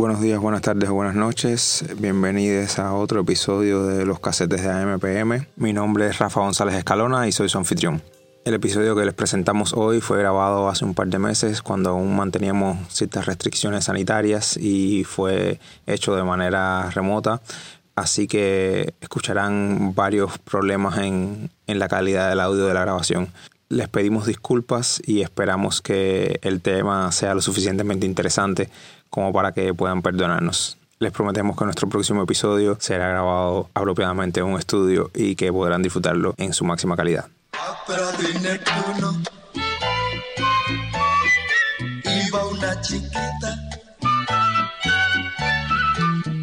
Buenos 0.00 0.22
días, 0.22 0.40
buenas 0.40 0.62
tardes 0.62 0.88
buenas 0.88 1.14
noches. 1.14 1.84
Bienvenidos 1.98 2.78
a 2.78 2.94
otro 2.94 3.20
episodio 3.20 3.84
de 3.84 4.06
Los 4.06 4.18
Casetes 4.18 4.62
de 4.62 4.70
AMPM. 4.70 5.46
Mi 5.56 5.74
nombre 5.74 6.06
es 6.06 6.18
Rafa 6.18 6.40
González 6.40 6.74
Escalona 6.74 7.28
y 7.28 7.32
soy 7.32 7.50
su 7.50 7.58
anfitrión. 7.58 8.00
El 8.46 8.54
episodio 8.54 8.96
que 8.96 9.04
les 9.04 9.12
presentamos 9.12 9.74
hoy 9.74 10.00
fue 10.00 10.18
grabado 10.18 10.70
hace 10.70 10.86
un 10.86 10.94
par 10.94 11.08
de 11.08 11.18
meses 11.18 11.60
cuando 11.60 11.90
aún 11.90 12.16
manteníamos 12.16 12.78
ciertas 12.90 13.26
restricciones 13.26 13.84
sanitarias 13.84 14.56
y 14.56 15.04
fue 15.04 15.60
hecho 15.86 16.16
de 16.16 16.24
manera 16.24 16.88
remota. 16.92 17.42
Así 17.94 18.26
que 18.26 18.94
escucharán 19.02 19.94
varios 19.94 20.38
problemas 20.38 20.96
en, 20.96 21.50
en 21.66 21.78
la 21.78 21.88
calidad 21.88 22.30
del 22.30 22.40
audio 22.40 22.64
de 22.64 22.72
la 22.72 22.80
grabación. 22.80 23.28
Les 23.68 23.88
pedimos 23.88 24.26
disculpas 24.26 25.02
y 25.06 25.20
esperamos 25.20 25.82
que 25.82 26.40
el 26.40 26.62
tema 26.62 27.12
sea 27.12 27.34
lo 27.34 27.42
suficientemente 27.42 28.06
interesante 28.06 28.70
como 29.10 29.32
para 29.32 29.52
que 29.52 29.74
puedan 29.74 30.00
perdonarnos. 30.00 30.78
Les 31.00 31.12
prometemos 31.12 31.56
que 31.56 31.64
nuestro 31.64 31.88
próximo 31.88 32.22
episodio 32.22 32.76
será 32.78 33.08
grabado 33.08 33.68
apropiadamente 33.74 34.40
en 34.40 34.46
un 34.46 34.58
estudio 34.58 35.10
y 35.14 35.34
que 35.34 35.52
podrán 35.52 35.82
disfrutarlo 35.82 36.34
en 36.36 36.52
su 36.52 36.64
máxima 36.64 36.96
calidad. 36.96 37.26
Iba 42.04 42.46
una 42.46 42.80
chiquita 42.82 43.56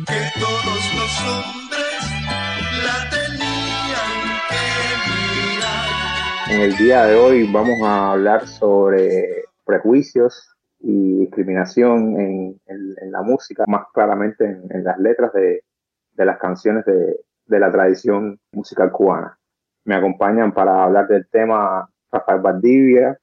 que 0.08 0.40
todos 0.40 0.96
los 0.96 1.22
hombres 1.22 2.02
la 2.84 3.10
tenían 3.12 4.12
que 4.50 4.66
mirar. 5.06 6.50
En 6.50 6.62
el 6.62 6.78
día 6.78 7.06
de 7.06 7.16
hoy 7.16 7.52
vamos 7.52 7.80
a 7.84 8.12
hablar 8.14 8.48
sobre 8.48 9.46
prejuicios 9.66 10.57
y 10.80 11.20
discriminación 11.20 12.20
en, 12.20 12.62
en, 12.68 13.12
la 13.12 13.22
música, 13.22 13.66
más 13.68 13.86
claramente 13.94 14.46
en, 14.46 14.84
las 14.84 15.00
letras 15.00 15.34
de, 15.34 15.64
de 16.14 16.26
las 16.26 16.38
canciones 16.38 16.86
de, 16.86 17.20
de, 17.46 17.60
la 17.60 17.72
tradición 17.72 18.40
musical 18.52 18.92
cubana. 18.92 19.38
Me 19.86 19.96
acompañan 19.96 20.54
para 20.54 20.84
hablar 20.84 21.08
del 21.08 21.28
tema 21.30 21.90
Rafael 22.12 22.42
Valdivia, 22.42 23.18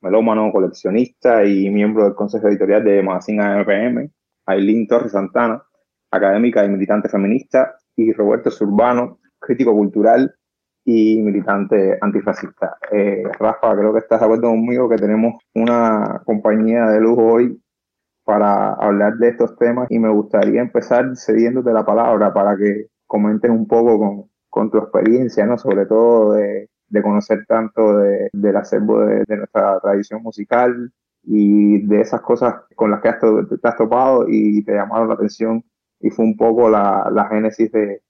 melómano, 0.00 0.52
coleccionista 0.52 1.44
y 1.44 1.68
miembro 1.70 2.04
del 2.04 2.14
consejo 2.14 2.48
editorial 2.48 2.84
de 2.84 3.02
Magazine 3.02 3.42
AMPM, 3.42 4.10
Aileen 4.46 4.86
Torres 4.86 5.12
Santana, 5.12 5.62
académica 6.10 6.64
y 6.64 6.68
militante 6.68 7.08
feminista, 7.08 7.76
y 7.96 8.12
Roberto 8.12 8.50
Surbano, 8.50 9.18
crítico 9.38 9.72
cultural 9.72 10.34
y 10.90 11.22
militante 11.22 11.98
antifascista. 12.00 12.76
Eh, 12.90 13.22
Rafa, 13.38 13.76
creo 13.76 13.92
que 13.92 14.00
estás 14.00 14.18
de 14.18 14.26
acuerdo 14.26 14.48
conmigo 14.48 14.88
que 14.88 14.96
tenemos 14.96 15.34
una 15.54 16.20
compañía 16.24 16.86
de 16.86 17.00
lujo 17.00 17.24
hoy 17.26 17.62
para 18.24 18.72
hablar 18.74 19.14
de 19.18 19.28
estos 19.28 19.56
temas 19.56 19.86
y 19.88 20.00
me 20.00 20.08
gustaría 20.08 20.60
empezar 20.60 21.16
cediéndote 21.16 21.72
la 21.72 21.84
palabra 21.84 22.32
para 22.32 22.56
que 22.56 22.88
comentes 23.06 23.50
un 23.50 23.68
poco 23.68 23.98
con, 23.98 24.30
con 24.48 24.70
tu 24.70 24.78
experiencia, 24.78 25.46
¿no? 25.46 25.56
sobre 25.58 25.86
todo 25.86 26.32
de, 26.32 26.68
de 26.88 27.02
conocer 27.02 27.44
tanto 27.46 27.98
de, 27.98 28.28
del 28.32 28.56
acervo 28.56 29.00
de, 29.00 29.24
de, 29.28 29.36
nuestra 29.36 29.78
tradición 29.80 30.22
musical 30.24 30.92
y 31.22 31.86
de 31.86 32.00
esas 32.00 32.20
cosas 32.20 32.54
con 32.74 32.90
las 32.90 33.00
que 33.00 33.10
has 33.10 33.20
te 33.20 33.68
has 33.68 33.76
topado 33.76 34.26
y 34.28 34.64
te 34.64 34.74
llamaron 34.74 35.06
la 35.06 35.14
atención 35.14 35.62
y 36.00 36.10
fue 36.10 36.24
un 36.24 36.36
poco 36.36 36.68
la, 36.68 37.08
la 37.12 37.28
génesis 37.28 37.70
de, 37.70 38.02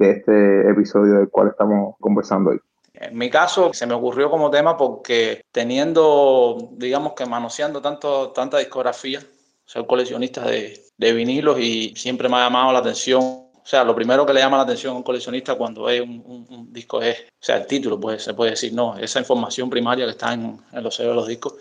de 0.00 0.10
este 0.10 0.70
episodio 0.70 1.14
del 1.18 1.28
cual 1.28 1.48
estamos 1.48 1.94
conversando 2.00 2.50
hoy. 2.50 2.58
En 2.94 3.16
mi 3.16 3.30
caso, 3.30 3.72
se 3.72 3.86
me 3.86 3.94
ocurrió 3.94 4.30
como 4.30 4.50
tema 4.50 4.76
porque 4.76 5.42
teniendo, 5.52 6.70
digamos 6.72 7.12
que 7.12 7.26
manoseando 7.26 7.80
tanto, 7.80 8.30
tanta 8.30 8.58
discografía, 8.58 9.20
soy 9.64 9.86
coleccionista 9.86 10.44
de, 10.44 10.80
de 10.96 11.12
vinilos 11.12 11.60
y 11.60 11.94
siempre 11.96 12.28
me 12.28 12.36
ha 12.36 12.44
llamado 12.44 12.72
la 12.72 12.80
atención 12.80 13.50
o 13.62 13.66
sea, 13.70 13.84
lo 13.84 13.94
primero 13.94 14.26
que 14.26 14.32
le 14.32 14.40
llama 14.40 14.56
la 14.56 14.62
atención 14.64 14.94
a 14.94 14.96
un 14.96 15.02
coleccionista 15.02 15.54
cuando 15.54 15.84
ve 15.84 16.00
un, 16.00 16.46
un, 16.48 16.72
disco 16.72 17.00
es, 17.02 17.20
o 17.20 17.38
sea, 17.38 17.58
el 17.58 17.66
título, 17.66 18.00
pues 18.00 18.24
se 18.24 18.34
puede 18.34 18.52
decir, 18.52 18.72
no, 18.72 18.96
esa 18.96 19.20
información 19.20 19.68
primaria 19.68 20.06
que 20.06 20.12
está 20.12 20.32
en, 20.32 20.58
en 20.72 20.82
los 20.82 20.94
sellos 20.94 21.12
de 21.12 21.16
los 21.16 21.28
discos 21.28 21.54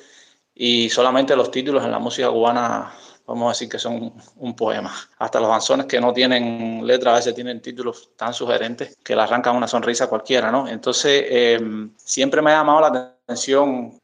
y 0.56 0.90
solamente 0.90 1.36
los 1.36 1.52
títulos 1.52 1.84
en 1.84 1.92
la 1.92 2.00
música 2.00 2.30
cubana 2.30 2.94
vamos 3.30 3.48
a 3.48 3.52
decir 3.52 3.70
que 3.70 3.80
son 3.80 4.14
un 4.38 4.56
poema. 4.56 4.94
Hasta 5.20 5.40
los 5.40 5.50
danzones 5.50 5.86
que 5.86 6.02
no 6.02 6.12
tienen 6.12 6.86
letra 6.86 7.12
a 7.12 7.16
veces 7.16 7.36
tienen 7.36 7.62
títulos 7.62 8.12
tan 8.16 8.34
sugerentes 8.34 8.98
que 9.04 9.16
le 9.16 9.22
arrancan 9.22 9.56
una 9.56 9.68
sonrisa 9.68 10.06
a 10.06 10.08
cualquiera, 10.08 10.52
¿no? 10.52 10.68
Entonces, 10.68 11.26
eh, 11.28 11.60
siempre 11.96 12.42
me 12.42 12.52
ha 12.52 12.56
llamado 12.56 12.82
la 12.82 12.88
atención 12.88 13.19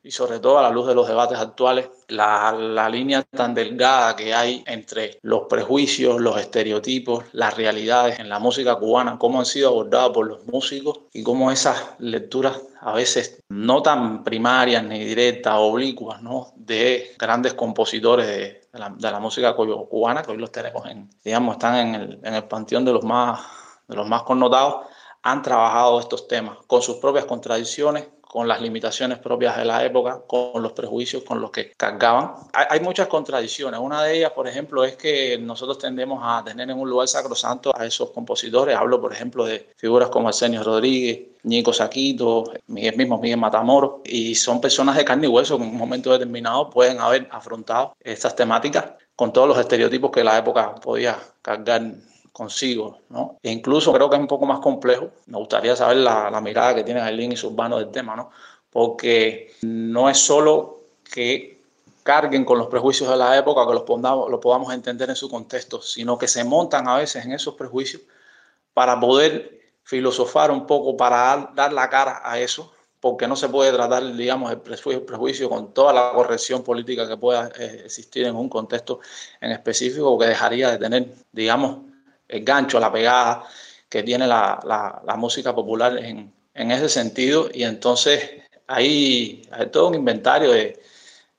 y 0.04 0.12
sobre 0.12 0.40
todo 0.40 0.60
a 0.60 0.62
la 0.62 0.70
luz 0.70 0.88
de 0.88 0.94
los 0.94 1.08
debates 1.08 1.40
actuales, 1.40 1.90
la, 2.10 2.52
la, 2.52 2.88
línea 2.88 3.24
tan 3.24 3.56
delgada 3.56 4.16
que 4.16 4.36
hay 4.36 4.64
entre 4.68 5.18
los 5.24 5.48
prejuicios, 5.50 6.22
los 6.22 6.40
estereotipos, 6.40 7.26
las 7.32 7.58
realidades 7.58 8.20
en 8.20 8.30
la 8.30 8.38
música 8.38 8.76
cubana, 8.76 9.18
cómo 9.18 9.40
han 9.40 9.48
sido 9.48 9.70
abordadas 9.70 10.12
por 10.12 10.28
los 10.28 10.46
músicos 10.46 11.00
y 11.12 11.24
cómo 11.24 11.52
esas 11.52 11.96
lecturas 11.98 12.62
a 12.82 12.94
veces 12.94 13.44
no 13.50 13.82
tan 13.82 14.24
primarias 14.24 14.84
ni 14.84 15.04
directas, 15.04 15.56
oblicuas, 15.58 16.22
¿no? 16.22 16.54
de 16.56 17.16
grandes 17.18 17.56
compositores 17.56 18.28
de, 18.28 18.62
de 18.72 18.80
la, 18.80 18.90
de 18.90 19.12
la, 19.12 19.20
música 19.20 19.56
cubana, 19.56 20.22
que 20.22 20.32
hoy 20.32 20.38
los 20.38 20.52
tenemos 20.52 20.86
en, 20.86 21.10
digamos, 21.24 21.56
están 21.56 21.76
en 21.78 21.96
el, 21.96 22.20
en 22.22 22.36
el 22.36 22.44
panteón 22.44 22.86
de 22.86 22.94
los 22.94 23.04
más, 23.04 23.42
de 23.88 23.96
los 23.96 24.08
más 24.08 24.22
connotados, 24.22 24.86
han 25.26 25.42
trabajado 25.42 26.00
estos 26.00 26.28
temas 26.28 26.60
con 26.68 26.84
sus 26.84 26.98
propias 26.98 27.26
contradicciones, 27.26 28.08
con 28.36 28.50
las 28.50 28.60
limitaciones 28.60 29.18
propias 29.20 29.56
de 29.56 29.64
la 29.64 29.86
época, 29.86 30.22
con 30.28 30.62
los 30.62 30.74
prejuicios 30.74 31.24
con 31.24 31.40
los 31.40 31.52
que 31.52 31.72
cargaban. 31.72 32.34
Hay, 32.52 32.66
hay, 32.70 32.80
muchas 32.82 33.08
contradicciones. 33.08 33.80
Una 33.80 34.04
de 34.04 34.18
ellas, 34.18 34.32
por 34.32 34.46
ejemplo, 34.46 34.84
es 34.84 34.98
que 34.98 35.38
nosotros 35.38 35.78
tendemos 35.78 36.20
a 36.22 36.44
tener 36.44 36.70
en 36.70 36.78
un 36.78 36.90
lugar 36.90 37.08
sacrosanto 37.08 37.74
a 37.74 37.86
esos 37.86 38.12
compositores. 38.12 38.76
Hablo, 38.76 39.00
por 39.00 39.14
ejemplo, 39.14 39.46
de 39.46 39.70
figuras 39.78 40.10
como 40.10 40.28
Arsenio 40.28 40.62
Rodríguez, 40.64 41.30
Nico 41.44 41.72
Saquito, 41.72 42.52
Miguel 42.68 42.98
mismo, 42.98 43.22
Miguel 43.22 43.40
Matamoros, 43.40 44.02
y 44.04 44.36
son 44.36 44.60
personas 44.60 44.98
de 44.98 45.06
carne 45.06 45.28
y 45.28 45.30
hueso 45.30 45.58
que 45.58 45.64
en 45.64 45.70
un 45.70 45.78
momento 45.78 46.12
determinado 46.12 46.70
pueden 46.70 47.00
haber 47.00 47.30
afrontado 47.32 47.96
estas 48.02 48.36
temáticas 48.36 48.84
con 49.16 49.32
todos 49.32 49.48
los 49.48 49.58
estereotipos 49.58 50.12
que 50.12 50.26
la 50.26 50.38
época 50.38 50.76
podía 50.76 51.18
cargar 51.42 51.84
consigo, 52.36 53.00
¿no? 53.08 53.38
E 53.42 53.50
incluso 53.50 53.94
creo 53.94 54.10
que 54.10 54.18
es 54.18 54.22
un 54.22 54.28
poco 54.28 54.46
más 54.46 54.60
complejo. 54.60 55.12
Me 55.28 55.38
gustaría 55.38 55.74
saber 55.74 55.98
la, 55.98 56.42
mirada 56.42 56.76
que 56.76 56.84
tiene 56.84 57.00
Aileen 57.00 57.32
y 57.32 57.38
Surbano 57.38 57.78
del 57.78 57.92
tema, 57.92 58.14
¿no? 58.14 58.30
Porque 58.70 59.54
no 59.62 60.10
es 60.10 60.18
solo 60.18 60.82
que 61.10 61.62
carguen 62.04 62.44
con 62.44 62.58
los 62.58 62.68
prejuicios 62.68 63.10
de 63.10 63.16
la 63.16 63.38
época, 63.38 63.66
que 63.66 63.74
los 63.74 63.84
podamos, 64.42 64.74
entender 64.74 65.10
en 65.10 65.16
su 65.16 65.30
contexto, 65.30 65.82
sino 65.82 66.18
que 66.18 66.28
se 66.28 66.44
montan 66.44 66.90
a 66.90 66.98
veces 66.98 67.24
en 67.24 67.32
esos 67.32 67.56
prejuicios 67.56 68.02
para 68.74 69.00
poder 69.00 69.72
filosofar 69.84 70.52
un 70.52 70.68
poco, 70.68 70.98
para 70.98 71.54
dar 71.56 71.72
la 71.72 71.90
cara 71.90 72.22
a 72.22 72.38
eso, 72.38 72.74
porque 73.00 73.30
no 73.30 73.38
se 73.38 73.48
puede 73.48 73.72
tratar, 73.72 74.14
digamos, 74.14 74.52
el 74.52 74.60
prejuicio 74.60 75.48
con 75.50 75.74
toda 75.74 75.94
la 75.94 76.12
corrección 76.12 76.64
política 76.64 77.08
que 77.08 77.16
pueda 77.16 77.50
eh, 77.58 77.84
existir 77.86 78.26
en 78.26 78.36
un 78.36 78.50
contexto 78.50 79.00
en 79.40 79.52
específico, 79.54 80.20
que 80.20 80.26
dejaría 80.26 80.72
de 80.72 80.78
tener, 80.80 81.14
digamos, 81.32 81.95
el 82.28 82.44
gancho, 82.44 82.80
la 82.80 82.92
pegada 82.92 83.44
que 83.90 84.04
tiene 84.04 84.28
la, 84.28 84.60
la, 85.06 85.16
música 85.16 85.54
popular 85.54 85.98
en, 85.98 86.34
en, 86.54 86.72
ese 86.72 86.90
sentido. 86.90 87.50
Y 87.54 87.64
entonces 87.64 88.30
hay, 88.68 89.48
hay 89.52 89.68
todo 89.68 89.88
un 89.88 89.96
inventario 89.96 90.52
de, 90.52 90.82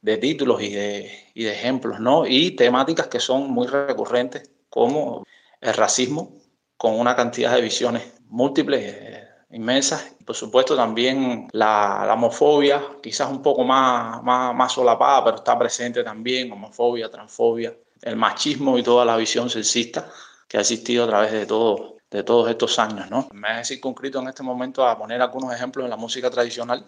de 0.01 0.17
títulos 0.19 0.63
y 0.63 0.71
de, 0.71 1.31
y 1.35 1.45
de, 1.45 1.53
ejemplos, 1.53 2.01
¿no? 2.01 2.27
Y 2.27 2.53
temáticas 2.53 3.09
que 3.09 3.21
son 3.21 3.51
muy 3.51 3.67
recurrentes, 3.67 4.51
como 4.71 5.25
el 5.61 5.75
racismo, 5.75 6.33
con 6.77 6.99
una 6.99 7.17
cantidad 7.17 7.55
de 7.55 7.63
visiones 7.63 8.15
múltiples, 8.29 8.81
eh, 8.85 9.29
inmensas. 9.51 10.15
Por 10.25 10.35
supuesto, 10.35 10.77
también 10.77 11.49
la, 11.53 12.05
la, 12.07 12.15
homofobia, 12.15 12.83
quizás 13.03 13.31
un 13.31 13.43
poco 13.43 13.65
más, 13.65 14.23
más, 14.23 14.55
más 14.55 14.73
solapada, 14.73 15.25
pero 15.25 15.37
está 15.37 15.59
presente 15.59 16.03
también, 16.05 16.53
homofobia, 16.53 17.11
transfobia, 17.11 17.75
el 18.03 18.17
machismo 18.17 18.79
y 18.79 18.83
toda 18.83 19.05
la 19.05 19.17
visión 19.17 19.49
sexista 19.51 20.09
que 20.49 20.59
ha 20.59 20.61
existido 20.61 21.05
a 21.05 21.09
través 21.09 21.33
de, 21.33 21.47
todo, 21.47 21.97
de 22.11 22.23
todos 22.23 22.49
estos 22.51 22.79
años. 22.79 23.11
¿no? 23.11 23.29
Me 23.33 23.61
he 23.61 23.65
circunscrito 23.65 24.21
en 24.21 24.29
este 24.29 24.43
momento 24.43 24.87
a 24.87 24.99
poner 24.99 25.21
algunos 25.21 25.53
ejemplos 25.55 25.85
en 25.85 25.91
la 25.91 25.97
música 25.97 26.31
tradicional, 26.31 26.85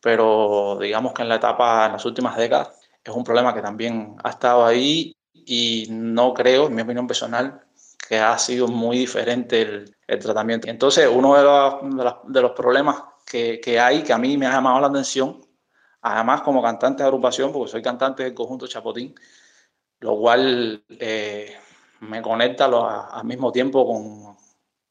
pero 0.00 0.78
digamos 0.80 1.12
que 1.12 1.22
en 1.22 1.28
la 1.28 1.36
etapa, 1.36 1.86
en 1.86 1.92
las 1.92 2.04
últimas 2.04 2.36
décadas, 2.36 2.70
es 3.04 3.14
un 3.14 3.24
problema 3.24 3.54
que 3.54 3.62
también 3.62 4.16
ha 4.22 4.30
estado 4.30 4.64
ahí 4.64 5.16
y 5.32 5.86
no 5.90 6.34
creo, 6.34 6.66
en 6.66 6.74
mi 6.74 6.82
opinión 6.82 7.06
personal, 7.06 7.62
que 8.08 8.18
ha 8.18 8.36
sido 8.38 8.68
muy 8.68 8.98
diferente 8.98 9.62
el, 9.62 9.96
el 10.06 10.18
tratamiento. 10.18 10.68
Entonces, 10.68 11.08
uno 11.10 11.36
de 11.36 11.42
los, 11.42 11.96
de 11.96 12.04
los, 12.04 12.14
de 12.26 12.42
los 12.42 12.52
problemas 12.52 13.02
que, 13.26 13.60
que, 13.60 13.80
hay, 13.80 14.02
que 14.02 14.12
a 14.12 14.18
mí 14.18 14.36
me 14.36 14.46
ha 14.46 14.52
llamado 14.52 14.80
la 14.80 14.88
atención, 14.88 15.40
además 16.02 16.42
como 16.42 16.62
cantante 16.62 17.02
de 17.02 17.08
agrupación, 17.08 17.52
porque 17.52 17.70
soy 17.70 17.82
cantante 17.82 18.24
del 18.24 18.34
conjunto 18.34 18.66
Chapotín, 18.66 19.14
lo 20.00 20.18
cual 20.18 20.84
eh, 20.88 21.56
me 22.02 22.20
conecta 22.20 22.64
al 22.64 23.24
mismo 23.24 23.52
tiempo 23.52 23.86
con, 23.86 24.36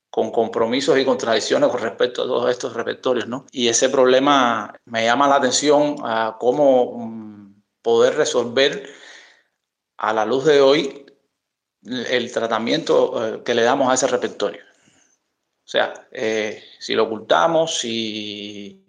con, 0.10 0.31
compromisos 0.31 0.98
y 0.98 1.06
contradicciones 1.06 1.69
con 1.69 1.81
respecto 1.81 2.24
a 2.24 2.25
todos 2.25 2.50
estos 2.50 2.74
repertorios, 2.74 3.28
¿no? 3.28 3.46
Y 3.52 3.68
ese 3.68 3.90
problema 3.90 4.74
me 4.86 5.06
llama 5.06 5.28
la 5.28 5.36
atención 5.36 5.98
a 6.04 6.38
cómo 6.40 6.98
mm, 6.98 7.62
poder 7.81 8.16
resolver 8.16 8.90
a 9.98 10.13
la 10.13 10.25
luz 10.25 10.46
de 10.46 10.62
hoy 10.62 11.06
el 11.84 12.31
tratamiento 12.31 13.36
eh, 13.36 13.44
que 13.44 13.56
le 13.56 13.63
damos 13.63 13.90
a 13.90 13.96
ese 13.96 14.08
repertorio. 14.08 14.62
O 15.66 15.69
sea, 15.72 15.94
eh, 16.12 16.63
si 16.80 16.94
lo 16.94 17.04
ocultamos, 17.04 17.78
si, 17.78 18.86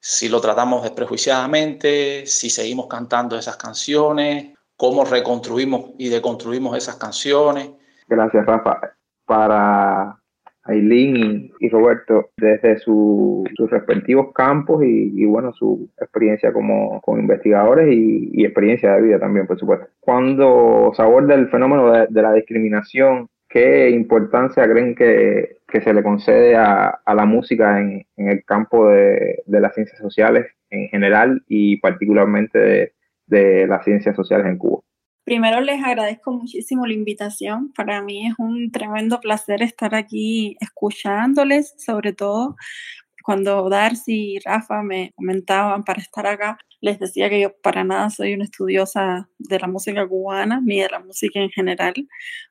si 0.00 0.28
lo 0.28 0.40
tratamos 0.40 0.82
desprejuiciadamente, 0.82 2.26
si 2.26 2.50
seguimos 2.50 2.86
cantando 2.88 3.38
esas 3.38 3.56
canciones, 3.56 4.53
cómo 4.76 5.04
reconstruimos 5.04 5.92
y 5.98 6.08
deconstruimos 6.08 6.76
esas 6.76 6.96
canciones. 6.96 7.70
Gracias, 8.08 8.44
Rafa. 8.46 8.80
Para 9.24 10.18
Aileen 10.64 11.50
y, 11.60 11.68
Roberto, 11.68 12.30
desde 12.36 12.78
sus 12.78 13.46
respectivos 13.70 14.32
campos 14.32 14.82
y, 14.84 15.24
bueno, 15.26 15.52
su 15.52 15.90
experiencia 16.00 16.52
como, 16.52 17.02
investigadores 17.18 17.88
y, 17.92 18.44
experiencia 18.44 18.94
de 18.94 19.02
vida 19.02 19.18
también, 19.18 19.46
por 19.46 19.58
supuesto. 19.58 19.86
Cuando 20.00 20.92
se 20.94 21.02
aborda 21.02 21.34
el 21.34 21.48
fenómeno 21.48 21.92
de, 21.92 22.22
la 22.22 22.32
discriminación, 22.32 23.28
¿qué 23.48 23.90
importancia 23.90 24.64
creen 24.64 24.94
que, 24.94 25.58
se 25.82 25.92
le 25.92 26.04
concede 26.04 26.56
a, 26.56 27.00
la 27.14 27.24
música 27.26 27.80
en, 27.80 28.06
el 28.16 28.44
campo 28.44 28.88
de, 28.88 29.42
las 29.46 29.74
ciencias 29.74 29.98
sociales 29.98 30.46
en 30.70 30.88
general 30.88 31.42
y 31.48 31.76
particularmente 31.78 32.58
de 32.58 32.92
las 33.26 33.84
ciencias 33.84 34.16
sociales 34.16 34.46
en 34.46 34.58
Cuba? 34.58 34.80
Primero 35.24 35.60
les 35.60 35.82
agradezco 35.82 36.32
muchísimo 36.32 36.86
la 36.86 36.92
invitación. 36.92 37.72
Para 37.72 38.02
mí 38.02 38.26
es 38.26 38.34
un 38.38 38.70
tremendo 38.70 39.20
placer 39.20 39.62
estar 39.62 39.94
aquí 39.94 40.56
escuchándoles, 40.60 41.74
sobre 41.78 42.12
todo 42.12 42.56
cuando 43.24 43.70
Darcy 43.70 44.34
y 44.34 44.38
Rafa 44.40 44.82
me 44.82 45.12
comentaban 45.16 45.82
para 45.82 46.02
estar 46.02 46.26
acá, 46.26 46.58
les 46.82 46.98
decía 46.98 47.30
que 47.30 47.40
yo 47.40 47.58
para 47.62 47.82
nada 47.82 48.10
soy 48.10 48.34
una 48.34 48.44
estudiosa 48.44 49.30
de 49.38 49.58
la 49.58 49.66
música 49.66 50.06
cubana 50.06 50.60
ni 50.62 50.80
de 50.80 50.90
la 50.90 50.98
música 50.98 51.40
en 51.40 51.48
general, 51.48 51.94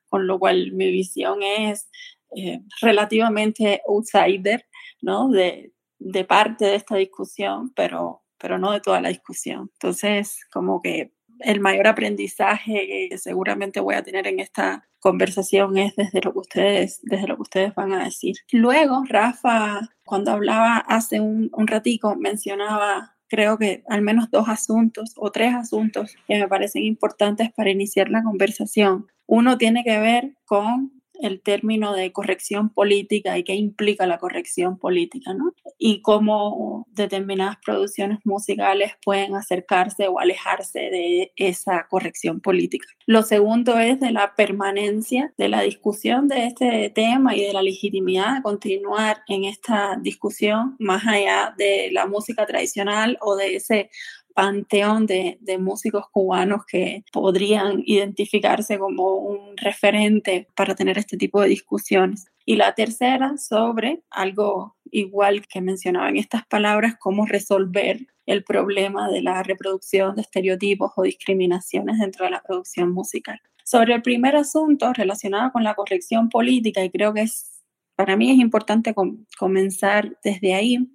con 0.10 0.26
lo 0.26 0.40
cual 0.40 0.72
mi 0.72 0.92
visión 0.92 1.44
es 1.44 1.92
eh, 2.36 2.62
relativamente 2.82 3.84
outsider, 3.88 4.66
¿no? 5.00 5.30
De, 5.30 5.74
de 6.00 6.26
parte 6.26 6.66
de 6.66 6.76
esta 6.76 6.96
discusión, 6.96 7.72
pero, 7.76 8.23
pero 8.44 8.60
no 8.60 8.74
de 8.74 8.82
toda 8.82 9.00
la 9.00 9.08
discusión. 9.08 9.72
Entonces, 9.76 10.42
como 10.52 10.82
que 10.82 11.14
el 11.40 11.62
mayor 11.62 11.88
aprendizaje 11.88 13.08
que 13.10 13.18
seguramente 13.18 13.80
voy 13.80 13.96
a 13.96 14.04
tener 14.04 14.28
en 14.28 14.42
esta 14.42 14.86
conversación 15.00 15.78
es 15.78 15.96
desde 15.96 16.20
lo 16.20 16.34
que 16.34 16.40
ustedes, 16.40 17.00
desde 17.04 17.28
lo 17.28 17.38
que 17.38 17.44
ustedes 17.44 17.74
van 17.74 17.94
a 17.94 18.04
decir. 18.04 18.36
Luego, 18.52 19.04
Rafa, 19.08 19.80
cuando 20.04 20.32
hablaba 20.32 20.76
hace 20.76 21.22
un, 21.22 21.50
un 21.54 21.68
ratico, 21.68 22.18
mencionaba 22.18 23.16
creo 23.30 23.58
que 23.58 23.84
al 23.88 24.02
menos 24.02 24.30
dos 24.30 24.50
asuntos 24.50 25.14
o 25.16 25.32
tres 25.32 25.56
asuntos 25.56 26.14
que 26.28 26.38
me 26.38 26.50
parecen 26.50 26.84
importantes 26.84 27.50
para 27.54 27.72
iniciar 27.72 28.10
la 28.10 28.24
conversación. 28.24 29.08
Uno 29.26 29.58
tiene 29.58 29.86
que 29.86 30.00
ver 30.00 30.34
con 30.44 31.02
el 31.24 31.42
término 31.42 31.94
de 31.94 32.12
corrección 32.12 32.70
política 32.70 33.38
y 33.38 33.44
qué 33.44 33.56
implica 33.56 34.06
la 34.08 34.18
corrección 34.18 34.78
política, 34.78 35.34
¿no? 35.34 35.54
Y 35.78 36.02
cómo 36.02 36.88
determinadas 36.92 37.58
producciones 37.64 38.20
musicales 38.24 38.94
pueden 39.04 39.36
acercarse 39.36 40.08
o 40.08 40.20
alejarse 40.20 40.80
de 40.80 41.32
esa 41.36 41.88
corrección 41.90 42.40
política. 42.40 42.88
Lo 43.06 43.24
segundo 43.24 43.78
es 43.80 44.00
de 44.00 44.12
la 44.12 44.36
permanencia 44.36 45.34
de 45.38 45.50
la 45.50 45.62
discusión 45.62 46.28
de 46.28 46.48
este 46.48 46.90
tema 46.90 47.36
y 47.36 47.42
de 47.42 47.54
la 47.54 47.62
legitimidad 47.62 48.36
de 48.36 48.42
continuar 48.42 49.24
en 49.28 49.44
esta 49.46 49.98
discusión 50.02 50.76
más 50.80 51.06
allá 51.08 51.54
de 51.58 51.90
la 51.92 52.06
música 52.06 52.46
tradicional 52.46 53.18
o 53.22 53.36
de 53.36 53.56
ese 53.56 53.90
panteón 54.34 55.06
de, 55.06 55.38
músicos 55.60 56.06
cubanos 56.12 56.66
que 56.66 57.04
podrían 57.12 57.84
identificarse 57.86 58.80
como 58.80 59.16
un 59.16 59.56
referente 59.58 60.48
para 60.56 60.76
tener 60.76 60.98
este 60.98 61.18
tipo 61.18 61.42
de 61.42 61.50
discusiones. 61.50 62.26
Y 62.46 62.56
la 62.56 62.74
tercera 62.74 63.38
sobre 63.38 64.02
algo 64.10 64.76
igual 64.92 65.48
que 65.48 65.62
mencionaba 65.62 66.10
en 66.10 66.18
estas 66.18 66.46
palabras, 66.46 66.96
cómo 67.00 67.26
resolver 67.26 68.08
el 68.26 68.44
problema 68.44 69.10
de 69.10 69.22
la 69.22 69.44
reproducción 69.44 70.16
de 70.16 70.22
estereotipos 70.22 70.92
o 70.96 71.04
discriminaciones 71.04 72.00
dentro 72.00 72.26
de 72.26 72.32
la 72.32 72.42
producción 72.42 72.92
musical. 72.92 73.40
Sobre 73.64 73.96
el 73.96 74.02
primer 74.02 74.36
asunto 74.36 74.92
relacionado 74.94 75.52
con 75.52 75.64
la 75.64 75.74
corrección 75.74 76.30
política, 76.30 76.84
y 76.84 76.90
creo 76.90 77.14
que 77.14 77.22
es, 77.22 77.64
para 77.96 78.16
mí 78.16 78.32
es 78.32 78.38
importante 78.38 78.94
comenzar 79.38 80.18
desde 80.24 80.54
ahí, 80.54 80.90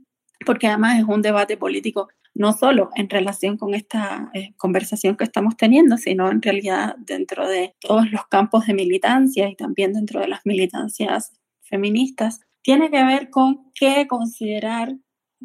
porque 0.47 0.69
además 0.69 0.99
es 0.99 1.05
un 1.05 1.23
debate 1.23 1.57
político 1.57 2.09
no 2.39 2.53
solo 2.53 2.91
en 2.95 3.11
relación 3.11 3.59
con 3.59 3.75
esta 3.75 4.31
eh, 4.33 4.55
conversación 4.57 5.17
que 5.17 5.25
estamos 5.25 5.57
teniendo, 5.57 5.97
sino 5.99 6.31
en 6.31 6.41
realidad 6.41 6.95
dentro 6.99 7.49
de 7.49 7.75
todos 7.81 8.11
los 8.13 8.27
campos 8.29 8.67
de 8.67 8.75
militancia 8.75 9.49
y 9.51 9.57
también 9.57 9.93
dentro 9.93 10.21
de 10.21 10.29
las 10.29 10.47
militancias 10.47 11.33
feministas, 11.63 12.41
tiene 12.63 12.91
que 12.91 13.05
ver 13.05 13.31
con 13.31 13.71
qué 13.75 14.07
considerar 14.07 14.95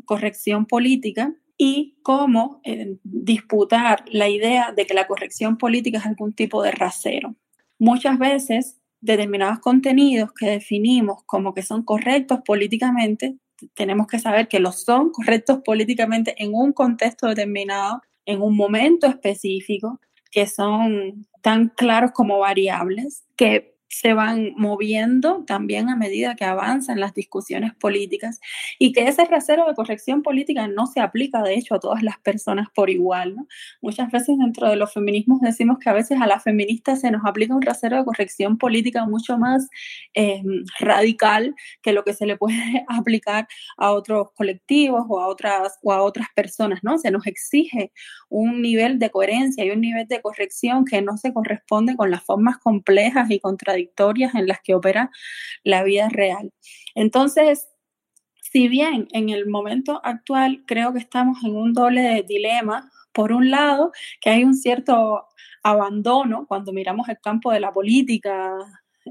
corrección 0.06 0.68
política 0.68 1.34
y 1.58 1.98
cómo 2.04 2.62
eh, 2.64 2.98
disputar 3.04 4.06
la 4.12 4.30
idea 4.30 4.72
de 4.72 4.86
que 4.86 4.94
la 4.94 5.08
corrección 5.08 5.58
política 5.58 5.98
es 5.98 6.06
algún 6.06 6.34
tipo 6.34 6.62
de 6.62 6.72
rasero. 6.72 7.36
Muchas 7.80 8.20
veces 8.20 8.80
determinados 9.02 9.60
contenidos 9.60 10.32
que 10.32 10.46
definimos 10.48 11.24
como 11.26 11.54
que 11.56 11.64
son 11.64 11.84
correctos 11.84 12.40
políticamente 12.46 13.38
tenemos 13.74 14.08
que 14.08 14.20
saber 14.20 14.48
que 14.48 14.60
los 14.60 14.84
son 14.84 15.12
correctos 15.12 15.60
políticamente 15.64 16.36
en 16.38 16.54
un 16.54 16.74
contexto 16.74 17.28
determinado, 17.28 18.02
en 18.26 18.42
un 18.42 18.56
momento 18.56 19.08
específico, 19.08 20.00
que 20.32 20.48
son 20.48 21.28
tan 21.42 21.70
claros 21.70 22.12
como 22.12 22.40
variables, 22.40 23.24
que 23.36 23.73
se 23.94 24.14
van 24.14 24.54
moviendo 24.58 25.44
también 25.46 25.88
a 25.90 25.96
medida 25.96 26.36
que 26.36 26.46
avanzan 26.46 27.00
las 27.00 27.14
discusiones 27.14 27.76
políticas 27.76 28.40
y 28.80 28.92
que 28.92 29.08
ese 29.08 29.24
rasero 29.26 29.68
de 29.68 29.76
corrección 29.76 30.24
política 30.24 30.68
no 30.68 30.88
se 30.88 31.00
aplica 31.00 31.44
de 31.44 31.54
hecho 31.54 31.76
a 31.76 31.80
todas 31.80 32.02
las 32.02 32.18
personas 32.18 32.70
por 32.74 32.90
igual. 32.90 33.36
Muchas 33.82 34.12
veces 34.12 34.38
dentro 34.40 34.68
de 34.68 34.78
los 34.78 34.92
feminismos 34.92 35.42
decimos 35.42 35.78
que 35.78 35.92
a 35.92 35.94
veces 35.94 36.20
a 36.20 36.28
las 36.28 36.44
feministas 36.44 37.02
se 37.02 37.12
nos 37.12 37.22
aplica 37.24 37.54
un 37.54 37.62
rasero 37.62 37.98
de 37.98 38.04
corrección 38.04 38.58
política 38.58 39.06
mucho 39.06 39.38
más 39.38 39.70
em, 40.14 40.64
radical 40.80 41.54
que 41.84 41.94
lo 41.94 42.04
que 42.04 42.14
se 42.14 42.26
le 42.26 42.36
puede 42.36 42.56
aplicar 42.88 43.48
a 43.78 43.92
otros 43.92 44.30
colectivos 44.34 45.06
o 45.08 45.20
a 45.20 45.28
otras, 45.28 45.78
o 45.84 45.94
a 45.94 46.02
otras 46.02 46.28
personas. 46.36 46.80
¿no? 46.82 46.98
Se 46.98 47.12
nos 47.12 47.28
exige 47.28 47.92
un 48.30 48.62
nivel 48.62 48.98
de 48.98 49.12
coherencia 49.12 49.64
y 49.64 49.70
un 49.70 49.82
nivel 49.82 50.08
de 50.08 50.22
corrección 50.22 50.84
que 50.84 51.02
no 51.04 51.18
se 51.18 51.32
corresponde 51.32 51.96
con 51.96 52.10
las 52.10 52.24
formas 52.24 52.58
complejas 52.58 53.30
y 53.30 53.40
contradictorias 53.40 53.83
en 54.34 54.48
las 54.48 54.62
que 54.62 54.76
opera 54.76 55.10
la 55.64 55.84
vida 55.84 56.10
real. 56.10 56.52
Entonces, 56.96 57.68
si 58.42 58.68
bien 58.68 59.08
en 59.12 59.30
el 59.30 59.48
momento 59.48 60.02
actual 60.04 60.64
creo 60.68 60.94
que 60.94 61.00
estamos 61.00 61.44
en 61.44 61.56
un 61.56 61.74
doble 61.74 62.24
dilema, 62.28 62.92
por 63.14 63.32
un 63.32 63.52
lado, 63.52 63.92
que 64.22 64.30
hay 64.32 64.44
un 64.44 64.56
cierto 64.56 65.28
abandono 65.64 66.46
cuando 66.48 66.74
miramos 66.74 67.08
el 67.10 67.20
campo 67.20 67.52
de 67.52 67.60
la 67.60 67.72
política 67.72 68.54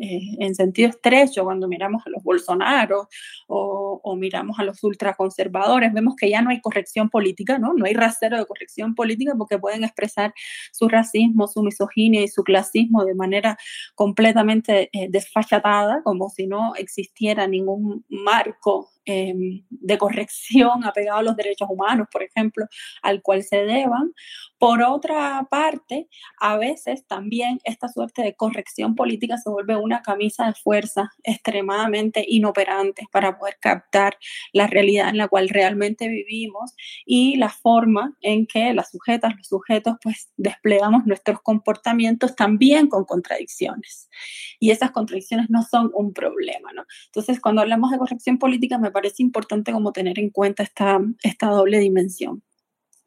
eh, 0.01 0.37
en 0.39 0.55
sentido 0.55 0.89
estrecho, 0.89 1.45
cuando 1.45 1.69
miramos 1.69 2.03
a 2.07 2.11
los 2.11 2.23
Bolsonaro 2.23 3.09
o, 3.47 4.17
miramos 4.17 4.59
a 4.59 4.65
los 4.65 4.83
ultraconservadores, 4.85 5.93
vemos 5.93 6.15
que 6.17 6.31
ya 6.31 6.41
no 6.43 6.51
hay 6.51 6.61
corrección 6.61 7.11
política, 7.11 7.59
¿no? 7.59 7.75
No 7.75 7.85
hay 7.85 7.95
rasero 7.95 8.39
de 8.39 8.47
corrección 8.47 8.95
política 8.95 9.35
porque 9.37 9.59
pueden 9.59 9.85
expresar 9.85 10.33
su 10.73 10.89
racismo, 10.89 11.49
su 11.49 11.63
misoginia 11.63 12.23
y 12.23 12.29
su 12.29 12.43
clasismo 12.45 13.05
de 13.05 13.15
manera 13.15 13.59
completamente 13.95 14.89
eh, 14.93 15.09
desfachatada, 15.11 16.03
como 16.03 16.31
si 16.31 16.47
no 16.47 16.75
existiera 16.77 17.47
ningún 17.47 18.05
marco 18.09 18.91
Em, 19.05 19.65
de 19.69 19.99
corrección 19.99 20.85
apegado 20.85 21.19
a 21.19 21.23
los 21.25 21.37
derechos 21.37 21.69
humanos, 21.69 22.07
por 22.13 22.23
ejemplo, 22.23 22.67
al 23.03 23.21
cual 23.21 23.43
se 23.43 23.65
deban. 23.65 24.13
Por 24.59 24.81
otra 24.81 25.49
parte, 25.51 26.09
a 26.39 26.57
veces 26.57 27.05
también 27.09 27.59
esta 27.65 27.89
suerte 27.89 28.23
de 28.23 28.37
corrección 28.37 28.95
política 28.95 29.39
se 29.39 29.51
vuelve 29.51 29.75
una 29.75 30.03
camisa 30.03 30.47
de 30.47 30.55
fuerza 30.55 31.11
extremadamente 31.25 32.25
inoperante 32.29 33.09
para 33.11 33.37
poder 33.41 33.57
captar 33.61 34.17
la 34.53 34.69
realidad 34.69 35.09
en 35.09 35.19
la 35.19 35.27
cual 35.27 35.49
realmente 35.49 36.07
vivimos 36.07 36.73
y 37.05 37.35
la 37.39 37.49
forma 37.49 38.17
en 38.21 38.47
que 38.47 38.73
las 38.73 38.93
sujetas, 38.93 39.35
los 39.37 39.49
sujetos, 39.49 39.97
pues 40.01 40.31
desplegamos 40.37 41.07
nuestros 41.07 41.41
comportamientos 41.43 42.37
también 42.37 42.87
con 42.87 43.05
contradicciones. 43.05 44.09
Y 44.61 44.71
esas 44.71 44.93
contradicciones 44.93 45.51
no 45.51 45.63
son 45.65 45.91
un 45.93 46.13
problema, 46.13 46.73
¿no? 46.73 46.85
Entonces, 47.07 47.41
cuando 47.41 47.63
hablamos 47.63 47.91
de 47.91 47.99
corrección 47.99 48.39
política, 48.39 48.79
me 48.79 48.92
parece 48.93 49.23
importante 49.23 49.73
como 49.73 49.93
tener 49.93 50.19
en 50.19 50.31
cuenta 50.31 50.63
esta, 50.63 51.01
esta 51.23 51.49
doble 51.49 51.79
dimensión. 51.79 52.43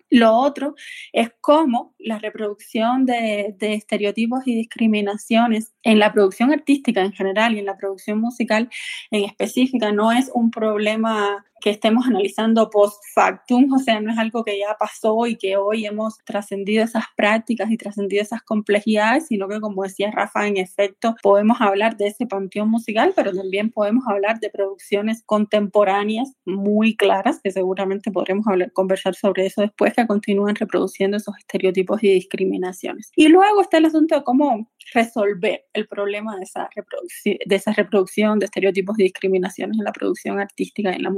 Lo 0.10 0.34
otro 0.36 0.75
es 1.13 1.32
cómo 1.42 1.96
la 1.98 2.20
reproducción 2.20 3.06
de, 3.06 3.56
de, 3.58 3.74
estereotipos 3.74 4.42
y 4.46 4.56
discriminaciones 4.56 5.74
en 5.84 6.00
la 6.00 6.13
producción 6.13 6.54
artística 6.54 7.01
en 7.01 7.12
general 7.12 7.56
y 7.56 7.60
en 7.60 7.65
la 7.65 7.77
producción 7.77 8.22
musical 8.22 8.70
en 9.10 9.25
específica 9.25 9.92
no 9.92 10.12
es 10.12 10.30
un 10.34 10.51
problema 10.51 11.46
que 11.65 11.72
estemos 11.72 12.05
analizando 12.05 12.69
post 12.69 13.01
factum, 13.15 13.74
o 13.74 13.79
sea, 13.79 14.00
no 14.00 14.12
es 14.12 14.19
algo 14.19 14.43
que 14.43 14.60
ya 14.60 14.77
pasó 14.79 15.25
y 15.25 15.36
que 15.36 15.57
hoy 15.57 15.88
hemos 15.88 16.19
trascendido 16.24 16.84
esas 16.84 17.05
prácticas 17.17 17.72
y 17.72 17.77
trascendido 17.77 18.22
esas 18.22 18.43
complejidades, 18.43 19.25
sino 19.25 19.48
que 19.48 19.60
como 19.60 19.81
decía 19.81 20.12
Rafa, 20.12 20.45
en 20.45 20.57
efecto, 20.57 21.15
podemos 21.24 21.60
hablar 21.62 21.98
de 21.98 22.05
ese 22.05 22.27
panteón 22.27 22.69
musical, 22.69 23.13
pero 23.15 23.34
también 23.34 23.72
podemos 23.72 24.03
hablar 24.07 24.39
de 24.39 24.51
producciones 24.51 25.24
contemporáneas 25.25 26.34
muy 26.45 26.95
claras, 26.95 27.41
que 27.43 27.50
seguramente 27.50 28.12
podremos 28.12 28.45
hablar, 28.45 28.72
conversar 28.72 29.15
sobre 29.15 29.48
eso 29.48 29.62
después, 29.62 29.95
que 29.95 30.05
continúan 30.05 30.53
reproduciendo 30.53 31.17
esos 31.17 31.36
estereotipos 31.39 32.03
y 32.03 32.10
discriminaciones. 32.13 33.10
Y 33.15 33.29
luego 33.29 33.62
está 33.62 33.79
el 33.79 33.86
asunto 33.86 34.13
de 34.13 34.24
cómo 34.24 34.69
resolver 34.93 35.65
el 35.74 35.88
problema 35.88 36.38
de 36.38 36.43
esa, 36.43 36.69
de 37.24 37.55
esa 37.55 37.74
reproducción 37.74 38.38
de 38.38 38.45
estereotipos 38.45 39.00
y 39.00 39.03
discriminaciones 39.03 39.79
en 39.79 39.84
la 39.84 39.91
producción 39.93 40.39
artística 40.39 40.91
y 40.91 40.95
en 40.98 41.01
la 41.01 41.10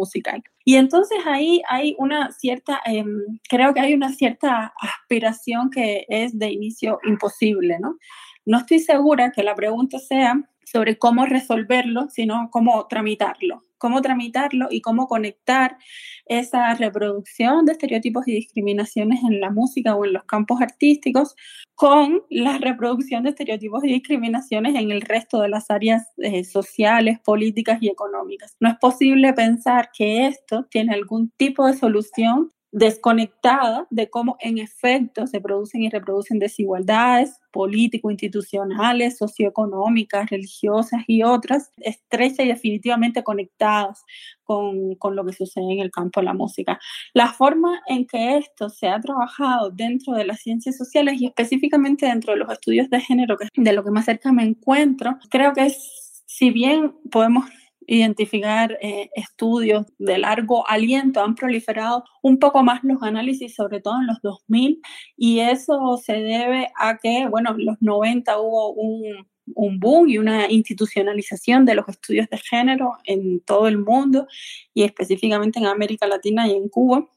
Y 0.65 0.75
entonces 0.75 1.20
ahí 1.25 1.62
hay 1.70 1.96
una 1.98 2.32
cierta, 2.32 2.82
em, 2.86 3.39
creo 3.50 3.74
que 3.74 3.79
hay 3.79 3.94
una 3.94 4.12
cierta 4.12 4.74
aspiración 4.79 5.70
que 5.70 6.06
es 6.10 6.38
de 6.38 6.51
inicio 6.51 7.00
imposible, 7.06 7.77
¿no? 7.79 7.98
No 8.46 8.60
estoy 8.60 8.79
segura 8.79 9.32
que 9.32 9.44
la 9.44 9.56
pregunta 9.56 10.00
sea 10.00 10.41
sobre 10.65 10.98
cómo 10.98 11.25
resolverlo, 11.25 12.08
sino 12.10 12.50
cómo 12.51 12.88
tramitarlo 12.88 13.62
cómo 13.77 14.01
tramitarlo 14.01 14.67
y 14.69 14.81
cómo 14.81 15.07
conectar 15.07 15.77
esa 16.25 16.74
reproducción 16.75 17.65
de 17.65 17.74
estereotipos 17.74 18.27
y 18.27 18.34
discriminaciones 18.34 19.24
en 19.24 19.39
la 19.39 19.50
música 19.50 19.96
o 19.96 20.05
en 20.05 20.13
los 20.13 20.24
campos 20.25 20.62
artísticos 20.62 21.36
con 21.75 22.24
la 22.29 22.57
reproducción 22.57 23.24
de 23.24 23.29
estereotipos 23.29 23.84
y 23.84 23.89
discriminaciones 23.89 24.75
en 24.75 24.91
el 24.91 25.01
resto 25.01 25.41
de 25.41 25.50
las 25.50 25.69
áreas 25.69 26.07
eh, 26.17 26.43
sociales, 26.43 27.19
políticas 27.19 27.77
y 27.81 27.89
económicas. 27.89 28.55
No 28.60 28.69
es 28.69 28.75
posible 28.77 29.34
pensar 29.34 29.89
que 29.96 30.27
esto 30.27 30.65
tiene 30.69 30.93
algún 30.93 31.29
tipo 31.38 31.67
de 31.67 31.74
solución 31.74 32.51
desconectada 32.71 33.88
de 33.89 34.09
cómo 34.09 34.38
en 34.39 34.57
efecto 34.57 35.25
se 35.25 35.39
producen 35.39 35.83
y 35.83 35.89
reproducen 35.89 36.39
desigualdades 36.39 37.39
político-institucionales, 37.51 39.17
socioeconómicas, 39.17 40.29
religiosas 40.29 41.01
y 41.07 41.24
otras, 41.24 41.71
estrechas 41.77 42.45
y 42.45 42.50
definitivamente 42.50 43.24
conectadas 43.24 44.03
con, 44.43 44.95
con, 44.95 45.15
lo 45.15 45.25
que 45.25 45.33
sucede 45.33 45.74
en 45.74 45.79
el 45.79 45.91
campo 45.91 46.19
de 46.19 46.25
la 46.25 46.33
música. 46.33 46.79
La 47.13 47.33
forma 47.33 47.81
en 47.88 48.05
que 48.05 48.38
esto 48.38 48.69
se 48.69 48.88
ha 48.88 49.00
trabajado 49.00 49.71
dentro 49.71 50.13
de 50.13 50.25
las 50.25 50.41
ciencias 50.41 50.77
sociales 50.77 51.19
y 51.19 51.25
específicamente 51.25 52.05
dentro 52.05 52.33
de 52.33 52.39
los 52.39 52.51
estudios 52.51 52.89
de 52.89 53.00
género, 53.00 53.38
que 53.38 53.47
de 53.55 53.74
lo 53.74 53.83
que 53.83 53.91
más 53.91 54.05
cerca 54.05 54.31
me 54.31 54.43
encuentro, 54.43 55.17
creo 55.29 55.53
que 55.53 55.65
es, 55.67 56.24
si 56.25 56.51
bien 56.51 56.93
podemos 57.12 57.45
identificar 57.88 58.77
eh, 58.82 59.10
estudios 59.15 59.86
de 59.98 60.17
largo 60.17 60.67
aliento, 60.67 61.24
han 61.24 61.36
proliferado 61.36 62.03
un 62.22 62.38
poco 62.38 62.63
más 62.63 62.84
los 62.84 63.01
análisis, 63.01 63.56
sobre 63.56 63.79
todo 63.79 63.96
en 64.00 64.08
los 64.08 64.22
2000, 64.22 64.82
y 65.15 65.39
eso 65.39 65.98
se 65.98 66.13
debe 66.13 66.70
a 66.77 66.98
que, 66.98 67.27
bueno, 67.27 67.56
en 67.58 67.65
los 67.65 67.77
90 67.82 68.39
hubo 68.39 68.74
un, 68.74 69.25
un 69.56 69.79
boom 69.79 70.10
y 70.10 70.17
una 70.17 70.51
institucionalización 70.51 71.65
de 71.65 71.75
los 71.75 71.88
estudios 71.88 72.29
de 72.29 72.38
género 72.38 72.94
en 73.06 73.39
todo 73.39 73.67
el 73.67 73.77
mundo 73.77 74.27
y 74.74 74.84
específicamente 74.84 75.60
en 75.60 75.65
América 75.65 76.08
Latina 76.08 76.48
y 76.48 76.51
en 76.51 76.70
Cuba. 76.70 77.08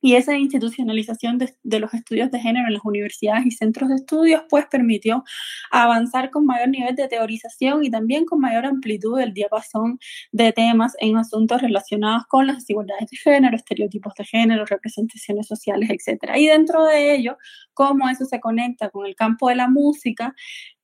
Y 0.00 0.14
esa 0.14 0.36
institucionalización 0.36 1.38
de, 1.38 1.80
los 1.80 1.92
estudios 1.92 2.30
de 2.30 2.38
género 2.38 2.68
en 2.68 2.74
las 2.74 2.84
universidades 2.84 3.46
y 3.46 3.50
centros 3.50 3.88
de 3.88 3.96
estudios, 3.96 4.42
pues 4.48 4.66
permitió 4.66 5.24
avanzar 5.70 6.30
con 6.30 6.46
mayor 6.46 6.68
nivel 6.68 6.94
de 6.94 7.08
teorización 7.08 7.84
y 7.84 7.90
también 7.90 8.24
con 8.24 8.40
mayor 8.40 8.66
amplitud 8.66 9.18
del 9.18 9.32
diapasón 9.34 9.98
de 10.30 10.52
temas 10.52 10.94
en 11.00 11.16
asuntos 11.16 11.60
relacionados 11.60 12.24
con 12.28 12.46
las 12.46 12.58
desigualdades 12.58 13.10
de 13.10 13.16
género, 13.16 13.56
estereotipos 13.56 14.14
de 14.14 14.24
género, 14.24 14.64
representaciones 14.66 15.46
sociales, 15.46 15.90
etc. 15.90 16.36
Y 16.36 16.46
dentro 16.46 16.84
de 16.84 17.14
ello, 17.14 17.36
cómo 17.74 18.08
eso 18.08 18.24
se 18.24 18.40
conecta 18.40 18.90
con 18.90 19.06
el 19.06 19.16
campo 19.16 19.48
de 19.48 19.56
la 19.56 19.68
música, 19.68 20.34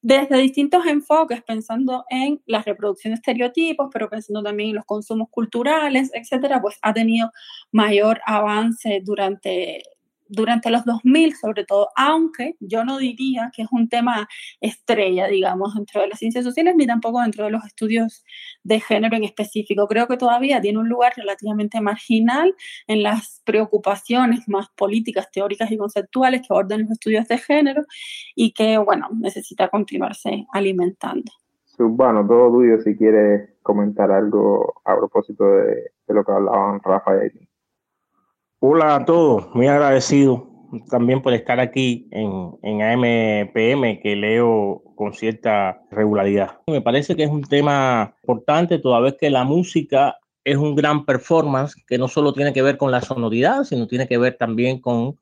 desde 0.04 0.36
distintos 0.36 0.84
enfoques, 0.84 1.42
pensando 1.42 2.04
en 2.10 2.42
la 2.44 2.60
reproducción 2.60 3.12
de 3.12 3.16
estereotipos, 3.16 3.88
pero 3.90 4.10
pensando 4.10 4.42
también 4.42 4.68
en 4.68 4.74
los 4.76 4.84
consumos 4.84 5.28
culturales, 5.30 6.10
etcétera, 6.12 6.60
pues 6.60 6.78
ha 6.82 6.92
tenido 6.92 7.30
mayor 7.72 8.20
avance 8.26 9.00
durante 9.02 9.82
durante 10.26 10.70
los 10.70 10.84
2000 10.84 11.36
sobre 11.36 11.64
todo, 11.64 11.88
aunque 11.96 12.56
yo 12.60 12.84
no 12.84 12.98
diría 12.98 13.50
que 13.54 13.62
es 13.62 13.68
un 13.70 13.88
tema 13.88 14.28
estrella, 14.60 15.26
digamos, 15.26 15.74
dentro 15.74 16.00
de 16.00 16.08
las 16.08 16.18
ciencias 16.18 16.44
sociales 16.44 16.74
ni 16.76 16.86
tampoco 16.86 17.20
dentro 17.20 17.44
de 17.44 17.50
los 17.50 17.64
estudios 17.64 18.24
de 18.62 18.80
género 18.80 19.16
en 19.16 19.24
específico. 19.24 19.86
Creo 19.86 20.08
que 20.08 20.16
todavía 20.16 20.60
tiene 20.60 20.78
un 20.78 20.88
lugar 20.88 21.12
relativamente 21.16 21.80
marginal 21.80 22.54
en 22.86 23.02
las 23.02 23.42
preocupaciones 23.44 24.48
más 24.48 24.68
políticas, 24.76 25.30
teóricas 25.30 25.70
y 25.70 25.76
conceptuales 25.76 26.40
que 26.40 26.48
abordan 26.50 26.82
los 26.82 26.92
estudios 26.92 27.28
de 27.28 27.38
género 27.38 27.82
y 28.34 28.52
que, 28.52 28.78
bueno, 28.78 29.08
necesita 29.12 29.68
continuarse 29.68 30.46
alimentando. 30.52 31.32
Bueno, 31.78 32.26
todo 32.26 32.52
tuyo 32.52 32.80
si 32.80 32.96
quieres 32.96 33.50
comentar 33.62 34.10
algo 34.12 34.74
a 34.84 34.96
propósito 34.96 35.44
de, 35.44 35.90
lo 36.08 36.24
que 36.24 36.32
hablaban 36.32 36.80
Rafa 36.80 37.26
y 37.26 37.48
Hola 38.66 38.94
a 38.94 39.04
todos, 39.04 39.54
muy 39.54 39.66
agradecido 39.66 40.48
también 40.88 41.20
por 41.20 41.34
estar 41.34 41.60
aquí 41.60 42.08
en, 42.10 42.56
en 42.62 42.80
AMPM 42.80 44.00
que 44.00 44.16
leo 44.16 44.82
con 44.96 45.12
cierta 45.12 45.82
regularidad. 45.90 46.60
Me 46.68 46.80
parece 46.80 47.14
que 47.14 47.24
es 47.24 47.30
un 47.30 47.42
tema 47.42 48.14
importante 48.22 48.78
toda 48.78 49.00
vez 49.00 49.16
que 49.20 49.28
la 49.28 49.44
música 49.44 50.16
es 50.44 50.56
un 50.56 50.74
gran 50.74 51.04
performance 51.04 51.74
que 51.86 51.98
no 51.98 52.08
solo 52.08 52.32
tiene 52.32 52.54
que 52.54 52.62
ver 52.62 52.78
con 52.78 52.90
la 52.90 53.02
sonoridad, 53.02 53.64
sino 53.64 53.86
tiene 53.86 54.08
que 54.08 54.16
ver 54.16 54.38
también 54.38 54.80
con 54.80 55.20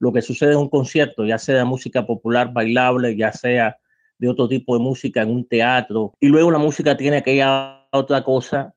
lo 0.00 0.12
que 0.12 0.20
sucede 0.20 0.54
en 0.54 0.58
un 0.58 0.68
concierto, 0.68 1.24
ya 1.24 1.38
sea 1.38 1.58
de 1.58 1.64
música 1.64 2.04
popular 2.04 2.52
bailable, 2.52 3.16
ya 3.16 3.30
sea 3.30 3.76
de 4.18 4.28
otro 4.28 4.48
tipo 4.48 4.76
de 4.76 4.82
música 4.82 5.22
en 5.22 5.30
un 5.30 5.46
teatro. 5.46 6.14
Y 6.18 6.26
luego 6.26 6.50
la 6.50 6.58
música 6.58 6.96
tiene 6.96 7.18
aquella 7.18 7.86
otra 7.92 8.24
cosa 8.24 8.74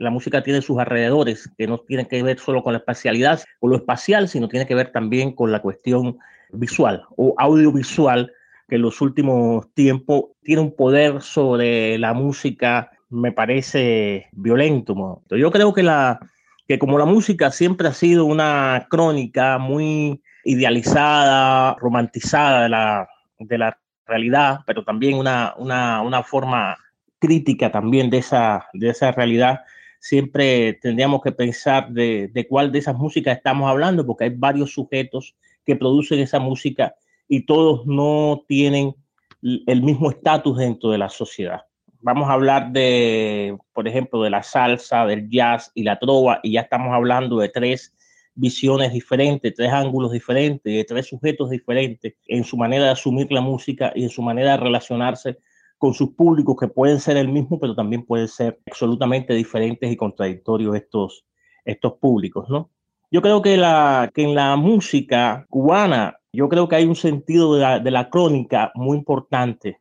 la 0.00 0.10
música 0.10 0.42
tiene 0.42 0.62
sus 0.62 0.78
alrededores, 0.78 1.50
que 1.58 1.66
no 1.66 1.78
tienen 1.78 2.06
que 2.06 2.22
ver 2.22 2.38
solo 2.38 2.62
con 2.62 2.72
la 2.72 2.78
espacialidad 2.78 3.42
o 3.60 3.68
lo 3.68 3.76
espacial, 3.76 4.28
sino 4.28 4.48
tiene 4.48 4.66
que 4.66 4.74
ver 4.74 4.92
también 4.92 5.32
con 5.32 5.52
la 5.52 5.60
cuestión 5.60 6.18
visual 6.52 7.04
o 7.18 7.34
audiovisual, 7.36 8.32
que 8.66 8.76
en 8.76 8.82
los 8.82 9.02
últimos 9.02 9.70
tiempos 9.74 10.30
tiene 10.42 10.62
un 10.62 10.74
poder 10.74 11.20
sobre 11.20 11.98
la 11.98 12.14
música, 12.14 12.90
me 13.10 13.30
parece 13.30 14.28
violento. 14.32 15.20
Yo 15.28 15.50
creo 15.50 15.74
que, 15.74 15.82
la, 15.82 16.18
que 16.66 16.78
como 16.78 16.98
la 16.98 17.04
música 17.04 17.50
siempre 17.50 17.86
ha 17.86 17.92
sido 17.92 18.24
una 18.24 18.86
crónica 18.88 19.58
muy 19.58 20.22
idealizada, 20.44 21.74
romantizada 21.78 22.62
de 22.62 22.68
la, 22.70 23.08
de 23.38 23.58
la 23.58 23.78
realidad, 24.06 24.60
pero 24.64 24.82
también 24.82 25.18
una, 25.18 25.52
una, 25.58 26.00
una 26.00 26.22
forma 26.22 26.78
crítica 27.18 27.70
también 27.70 28.08
de 28.08 28.16
esa, 28.16 28.66
de 28.72 28.88
esa 28.88 29.12
realidad, 29.12 29.60
siempre 30.00 30.72
tendríamos 30.80 31.20
que 31.22 31.30
pensar 31.30 31.90
de, 31.90 32.28
de, 32.28 32.48
cuál 32.48 32.72
de 32.72 32.80
esas 32.80 32.96
músicas 32.96 33.36
estamos 33.36 33.70
hablando, 33.70 34.04
porque 34.04 34.24
hay 34.24 34.30
varios 34.34 34.72
sujetos 34.72 35.36
que 35.64 35.76
producen 35.76 36.18
esa 36.18 36.40
música 36.40 36.94
y 37.28 37.46
todos 37.46 37.86
no 37.86 38.42
tienen 38.48 38.94
el 39.42 39.82
mismo 39.82 40.10
estatus 40.10 40.58
dentro 40.58 40.90
de 40.90 40.98
la 40.98 41.08
sociedad. 41.08 41.60
Vamos 42.00 42.28
a 42.28 42.32
hablar 42.32 42.72
de, 42.72 43.56
por 43.74 43.86
ejemplo, 43.86 44.22
de 44.22 44.30
la 44.30 44.42
salsa, 44.42 45.04
del 45.06 45.28
jazz 45.28 45.70
y 45.74 45.82
la 45.82 45.98
trova, 45.98 46.40
y 46.42 46.52
ya 46.52 46.62
estamos 46.62 46.92
hablando 46.92 47.38
de 47.38 47.50
tres 47.50 47.94
visiones 48.34 48.92
diferentes, 48.92 49.54
tres 49.54 49.70
ángulos 49.70 50.12
diferentes, 50.12 50.72
de 50.72 50.84
tres 50.84 51.06
sujetos 51.06 51.50
diferentes 51.50 52.14
en 52.26 52.42
su 52.42 52.56
manera 52.56 52.84
de 52.84 52.90
asumir 52.90 53.30
la 53.30 53.42
música 53.42 53.92
y 53.94 54.04
en 54.04 54.08
su 54.08 54.22
manera 54.22 54.52
de 54.52 54.56
relacionarse 54.56 55.38
con 55.80 55.94
sus 55.94 56.10
públicos 56.10 56.56
que 56.60 56.68
pueden 56.68 57.00
ser 57.00 57.16
el 57.16 57.28
mismo, 57.28 57.58
pero 57.58 57.74
también 57.74 58.04
pueden 58.04 58.28
ser 58.28 58.60
absolutamente 58.66 59.32
diferentes 59.32 59.90
y 59.90 59.96
contradictorios 59.96 60.76
estos, 60.76 61.24
estos 61.64 61.94
públicos, 61.94 62.50
¿no? 62.50 62.70
Yo 63.10 63.22
creo 63.22 63.40
que, 63.40 63.56
la, 63.56 64.10
que 64.14 64.24
en 64.24 64.34
la 64.34 64.56
música 64.56 65.46
cubana, 65.48 66.18
yo 66.34 66.50
creo 66.50 66.68
que 66.68 66.76
hay 66.76 66.84
un 66.84 66.96
sentido 66.96 67.54
de 67.54 67.62
la, 67.62 67.78
de 67.78 67.90
la 67.90 68.10
crónica 68.10 68.72
muy 68.74 68.98
importante 68.98 69.78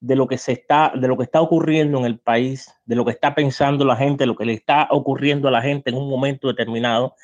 de 0.00 0.16
lo 0.16 0.26
que 0.26 0.38
se 0.38 0.52
está, 0.52 0.90
de 0.98 1.06
lo 1.06 1.18
que 1.18 1.24
está 1.24 1.42
ocurriendo 1.42 1.98
en 1.98 2.06
el 2.06 2.18
país, 2.18 2.74
de 2.86 2.96
lo 2.96 3.04
que 3.04 3.10
está 3.10 3.34
pensando 3.34 3.84
la 3.84 3.96
gente, 3.96 4.24
lo 4.24 4.36
que 4.36 4.46
le 4.46 4.54
está 4.54 4.88
ocurriendo 4.90 5.48
a 5.48 5.50
la 5.50 5.60
gente 5.60 5.90
en 5.90 5.98
un 5.98 6.08
momento 6.08 6.48
determinado, 6.48 7.14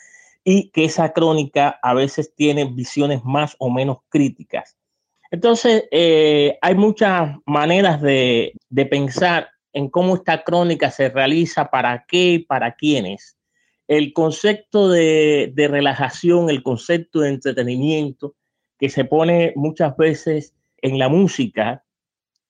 y 0.45 0.69
que 0.69 0.85
esa 0.85 1.15
crónica 1.15 1.79
a 1.83 1.95
veces 1.95 2.35
tiene 2.35 2.67
visiones 2.67 3.25
más 3.25 3.57
o 3.59 3.71
menos 3.71 4.01
críticas. 4.11 4.77
Entonces, 5.33 5.85
eh, 5.91 6.59
hay 6.61 6.75
muchas 6.75 7.37
maneras 7.47 8.03
de, 8.03 8.53
pensar 8.91 9.49
en 9.73 9.89
cómo 9.89 10.15
esta 10.15 10.45
crónica 10.45 10.91
se 10.91 11.09
realiza, 11.09 11.71
para 11.71 12.05
qué, 12.07 12.45
para 12.47 12.75
quiénes. 12.75 13.39
El 13.89 14.13
concepto 14.13 14.91
de, 14.91 15.51
de 15.55 15.69
relajación, 15.69 16.51
el 16.51 16.63
concepto 16.63 17.21
de 17.21 17.31
entretenimiento 17.31 18.35
que 18.79 18.91
se 18.91 19.07
pone 19.07 19.55
muchas 19.57 19.97
veces 19.97 20.55
en 20.83 20.99
la 20.99 21.09
música 21.09 21.83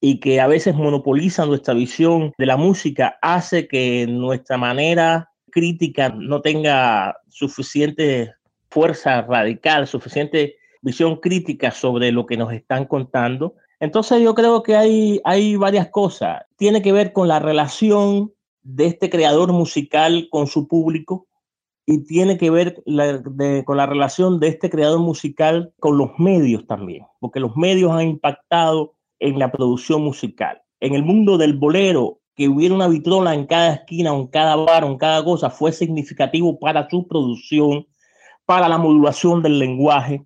y 0.00 0.18
que 0.18 0.40
a 0.40 0.48
veces 0.48 0.74
monopoliza 0.74 1.46
nuestra 1.46 1.74
visión 1.74 2.32
de 2.36 2.46
la 2.46 2.56
música, 2.56 3.16
hace 3.22 3.68
que 3.68 4.08
nuestra 4.08 4.56
manera 4.56 5.30
crítica 5.52 6.08
no 6.08 6.40
tenga 6.40 7.16
suficiente 7.28 8.32
fuerza 8.70 9.22
radical, 9.22 9.86
suficiente 9.86 10.56
visión 10.82 11.16
crítica 11.16 11.70
sobre 11.70 12.12
lo 12.12 12.26
que 12.26 12.36
nos 12.36 12.52
están 12.52 12.84
contando. 12.84 13.54
Entonces 13.80 14.22
yo 14.22 14.34
creo 14.34 14.62
que 14.62 14.76
hay, 14.76 15.20
hay 15.24 15.56
varias 15.56 15.88
cosas. 15.88 16.42
Tiene 16.56 16.82
que 16.82 16.92
ver 16.92 17.12
con 17.12 17.28
la 17.28 17.38
relación 17.38 18.32
de 18.62 18.86
este 18.86 19.08
creador 19.08 19.52
musical 19.52 20.28
con 20.30 20.46
su 20.46 20.68
público 20.68 21.26
y 21.86 22.04
tiene 22.04 22.38
que 22.38 22.50
ver 22.50 22.82
con 23.64 23.76
la 23.76 23.86
relación 23.86 24.38
de 24.38 24.48
este 24.48 24.70
creador 24.70 25.00
musical 25.00 25.72
con 25.80 25.98
los 25.98 26.10
medios 26.18 26.66
también, 26.66 27.06
porque 27.18 27.40
los 27.40 27.56
medios 27.56 27.90
han 27.90 28.02
impactado 28.02 28.94
en 29.18 29.38
la 29.38 29.50
producción 29.50 30.02
musical. 30.02 30.62
En 30.78 30.94
el 30.94 31.02
mundo 31.02 31.38
del 31.38 31.54
bolero, 31.54 32.20
que 32.34 32.48
hubiera 32.48 32.74
una 32.74 32.88
vitrola 32.88 33.34
en 33.34 33.46
cada 33.46 33.74
esquina 33.74 34.10
en 34.10 34.26
cada 34.28 34.56
bar 34.56 34.84
en 34.84 34.96
cada 34.96 35.22
cosa 35.22 35.50
fue 35.50 35.72
significativo 35.72 36.58
para 36.58 36.88
su 36.88 37.06
producción, 37.06 37.86
para 38.46 38.68
la 38.68 38.78
modulación 38.78 39.42
del 39.42 39.58
lenguaje, 39.58 40.24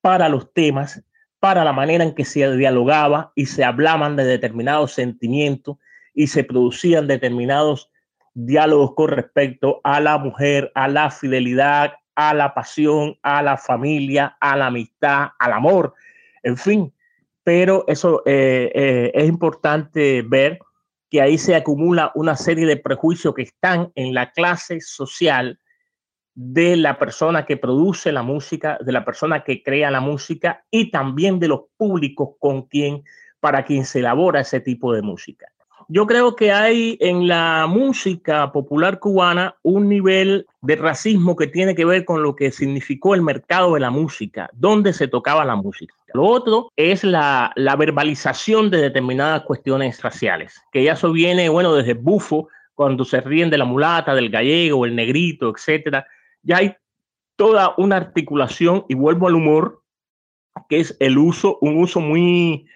para 0.00 0.28
los 0.28 0.52
temas, 0.52 1.02
para 1.40 1.64
la 1.64 1.72
manera 1.72 2.04
en 2.04 2.14
que 2.14 2.24
se 2.24 2.56
dialogaba 2.56 3.32
y 3.34 3.46
se 3.46 3.64
hablaban 3.64 4.16
de 4.16 4.24
determinados 4.24 4.92
sentimientos 4.92 5.76
y 6.14 6.26
se 6.26 6.44
producían 6.44 7.06
determinados 7.06 7.90
diálogos 8.34 8.94
con 8.94 9.10
respecto 9.10 9.80
a 9.84 10.00
la 10.00 10.18
mujer, 10.18 10.70
a 10.74 10.88
la 10.88 11.10
fidelidad, 11.10 11.94
a 12.14 12.34
la 12.34 12.54
pasión, 12.54 13.16
a 13.22 13.42
la 13.42 13.56
familia, 13.56 14.36
a 14.40 14.56
la 14.56 14.66
amistad, 14.66 15.28
al 15.38 15.52
amor, 15.52 15.94
en 16.42 16.56
fin. 16.56 16.92
Pero 17.44 17.84
eso 17.86 18.22
eh, 18.26 18.70
eh, 18.74 19.10
es 19.14 19.28
importante 19.28 20.22
ver 20.22 20.58
que 21.10 21.22
ahí 21.22 21.38
se 21.38 21.54
acumula 21.54 22.12
una 22.14 22.36
serie 22.36 22.66
de 22.66 22.76
prejuicios 22.76 23.34
que 23.34 23.42
están 23.42 23.92
en 23.94 24.14
la 24.14 24.32
clase 24.32 24.80
social 24.80 25.58
de 26.40 26.76
la 26.76 27.00
persona 27.00 27.44
que 27.44 27.56
produce 27.56 28.12
la 28.12 28.22
música, 28.22 28.78
de 28.80 28.92
la 28.92 29.04
persona 29.04 29.42
que 29.42 29.60
crea 29.60 29.90
la 29.90 30.00
música 30.00 30.62
y 30.70 30.92
también 30.92 31.40
de 31.40 31.48
los 31.48 31.62
públicos 31.76 32.36
con 32.38 32.62
quien, 32.62 33.02
para 33.40 33.64
quien 33.64 33.84
se 33.84 33.98
elabora 33.98 34.42
ese 34.42 34.60
tipo 34.60 34.92
de 34.92 35.02
música. 35.02 35.48
Yo 35.88 36.06
creo 36.06 36.36
que 36.36 36.52
hay 36.52 36.96
en 37.00 37.26
la 37.26 37.66
música 37.68 38.52
popular 38.52 39.00
cubana 39.00 39.56
un 39.62 39.88
nivel 39.88 40.46
de 40.62 40.76
racismo 40.76 41.34
que 41.34 41.48
tiene 41.48 41.74
que 41.74 41.84
ver 41.84 42.04
con 42.04 42.22
lo 42.22 42.36
que 42.36 42.52
significó 42.52 43.16
el 43.16 43.22
mercado 43.22 43.74
de 43.74 43.80
la 43.80 43.90
música, 43.90 44.48
donde 44.52 44.92
se 44.92 45.08
tocaba 45.08 45.44
la 45.44 45.56
música. 45.56 45.92
Lo 46.14 46.24
otro 46.24 46.70
es 46.76 47.02
la, 47.02 47.50
la 47.56 47.74
verbalización 47.74 48.70
de 48.70 48.80
determinadas 48.80 49.42
cuestiones 49.42 50.00
raciales, 50.02 50.62
que 50.70 50.84
ya 50.84 50.92
eso 50.92 51.10
viene, 51.10 51.48
bueno, 51.48 51.74
desde 51.74 51.94
Bufo, 51.94 52.48
cuando 52.76 53.04
se 53.04 53.20
ríen 53.20 53.50
de 53.50 53.58
la 53.58 53.64
mulata, 53.64 54.14
del 54.14 54.30
gallego, 54.30 54.84
el 54.84 54.94
negrito, 54.94 55.52
etcétera, 55.52 56.06
ya 56.48 56.56
hay 56.56 56.74
toda 57.36 57.74
una 57.76 57.96
articulación, 57.96 58.86
y 58.88 58.94
vuelvo 58.94 59.28
al 59.28 59.34
humor, 59.34 59.82
que 60.70 60.80
es 60.80 60.96
el 60.98 61.18
uso, 61.18 61.58
un 61.60 61.76
uso 61.76 62.00
muy, 62.00 62.66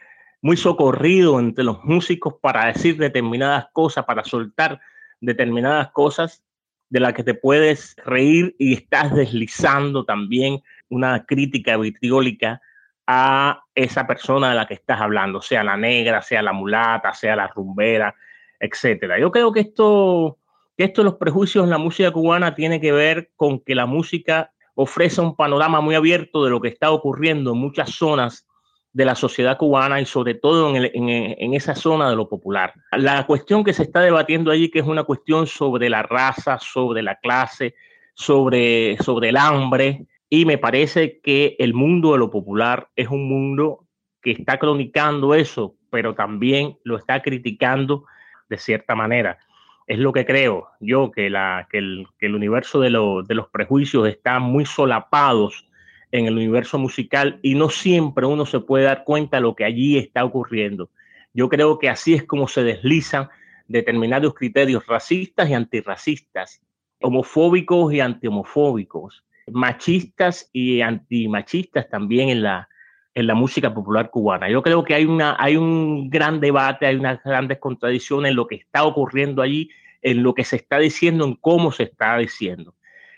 muy 0.42 0.58
socorrido 0.58 1.40
entre 1.40 1.64
los 1.64 1.82
músicos 1.82 2.34
para 2.40 2.66
decir 2.66 2.98
determinadas 2.98 3.68
cosas, 3.72 4.04
para 4.04 4.24
soltar 4.24 4.78
determinadas 5.22 5.90
cosas 5.92 6.44
de 6.90 7.00
las 7.00 7.14
que 7.14 7.24
te 7.24 7.32
puedes 7.32 7.96
reír 8.04 8.54
y 8.58 8.74
estás 8.74 9.14
deslizando 9.14 10.04
también 10.04 10.62
una 10.90 11.24
crítica 11.24 11.78
vitriólica 11.78 12.60
a 13.06 13.64
esa 13.74 14.06
persona 14.06 14.50
de 14.50 14.56
la 14.56 14.66
que 14.66 14.74
estás 14.74 15.00
hablando, 15.00 15.40
sea 15.40 15.64
la 15.64 15.78
negra, 15.78 16.20
sea 16.20 16.42
la 16.42 16.52
mulata, 16.52 17.14
sea 17.14 17.34
la 17.36 17.48
rumbera, 17.48 18.14
etcétera. 18.60 19.18
Yo 19.18 19.32
creo 19.32 19.50
que 19.50 19.60
esto 19.60 20.38
esto 20.84 21.02
de 21.02 21.06
los 21.06 21.14
prejuicios 21.14 21.64
en 21.64 21.70
la 21.70 21.78
música 21.78 22.10
cubana 22.10 22.54
tiene 22.54 22.80
que 22.80 22.92
ver 22.92 23.30
con 23.36 23.60
que 23.60 23.74
la 23.74 23.86
música 23.86 24.52
ofrece 24.74 25.20
un 25.20 25.36
panorama 25.36 25.80
muy 25.80 25.94
abierto 25.94 26.44
de 26.44 26.50
lo 26.50 26.60
que 26.60 26.68
está 26.68 26.90
ocurriendo 26.90 27.52
en 27.52 27.58
muchas 27.58 27.90
zonas 27.90 28.46
de 28.92 29.04
la 29.04 29.14
sociedad 29.14 29.56
cubana 29.56 30.00
y 30.00 30.06
sobre 30.06 30.34
todo 30.34 30.74
en, 30.74 31.54
esa 31.54 31.74
zona 31.74 32.10
de 32.10 32.16
lo 32.16 32.28
popular. 32.28 32.74
La 32.92 33.26
cuestión 33.26 33.64
que 33.64 33.72
se 33.72 33.84
está 33.84 34.00
debatiendo 34.00 34.50
allí, 34.50 34.70
que 34.70 34.80
es 34.80 34.86
una 34.86 35.04
cuestión 35.04 35.46
sobre 35.46 35.88
la 35.88 36.02
raza, 36.02 36.58
sobre 36.58 37.02
la 37.02 37.16
clase, 37.16 37.74
sobre, 38.14 38.98
sobre 38.98 39.30
el 39.30 39.38
hambre, 39.38 40.06
y 40.28 40.44
me 40.44 40.58
parece 40.58 41.20
que 41.20 41.56
el 41.58 41.74
mundo 41.74 42.12
de 42.12 42.18
lo 42.18 42.30
popular 42.30 42.88
es 42.96 43.08
un 43.08 43.28
mundo 43.28 43.86
que 44.20 44.32
está 44.32 44.58
cronicando 44.58 45.34
eso, 45.34 45.74
pero 45.90 46.14
también 46.14 46.78
lo 46.84 46.96
está 46.96 47.22
criticando 47.22 48.04
de 48.48 48.58
cierta 48.58 48.94
manera 48.94 49.38
es 49.86 49.98
lo 49.98 50.12
que 50.12 50.24
creo 50.24 50.68
yo, 50.80 51.10
que, 51.10 51.26
el, 51.26 52.06
universo 52.22 52.80
de, 52.80 52.88
de, 52.88 53.34
los 53.34 53.48
prejuicios 53.48 54.08
está 54.08 54.38
muy 54.38 54.64
solapados 54.64 55.68
en 56.10 56.26
el 56.26 56.34
universo 56.34 56.78
musical 56.78 57.38
y 57.42 57.54
no 57.54 57.68
siempre 57.70 58.26
uno 58.26 58.46
se 58.46 58.60
puede 58.60 58.84
dar 58.84 59.04
cuenta 59.04 59.38
de 59.38 59.42
lo 59.42 59.54
que 59.54 59.64
allí 59.64 59.98
está 59.98 60.24
ocurriendo. 60.24 60.90
Yo 61.34 61.48
creo 61.48 61.78
que 61.78 61.88
así 61.88 62.14
es 62.14 62.24
como 62.24 62.48
se 62.48 62.62
deslizan 62.62 63.28
determinados 63.66 64.34
criterios 64.34 64.86
racistas 64.86 65.48
y 65.48 65.54
antirracistas, 65.54 66.60
homofóbicos 67.00 67.92
y 67.92 68.00
antihomofóbicos, 68.00 69.24
machistas 69.50 70.50
y 70.52 70.82
antimachistas 70.82 71.88
también 71.88 72.28
en 72.28 72.42
la, 72.42 72.68
en 73.14 73.26
la 73.26 73.34
música 73.34 73.72
popular 73.72 74.10
cubana. 74.10 74.48
Yo 74.48 74.62
creo 74.62 74.84
que 74.84 74.94
hay, 74.94 75.04
una, 75.04 75.36
hay 75.38 75.56
un 75.56 76.08
gran 76.08 76.40
debate, 76.40 76.86
hay 76.86 76.96
unas 76.96 77.22
grandes 77.22 77.58
contradicciones 77.58 78.30
en 78.30 78.36
lo 78.36 78.46
que 78.46 78.56
está 78.56 78.84
ocurriendo 78.84 79.42
allí, 79.42 79.70
en 80.00 80.22
lo 80.22 80.34
que 80.34 80.44
se 80.44 80.56
está 80.56 80.78
diciendo, 80.78 81.24
en 81.24 81.34
cómo 81.34 81.72
se 81.72 81.84
está 81.84 82.16
diciendo. 82.16 82.74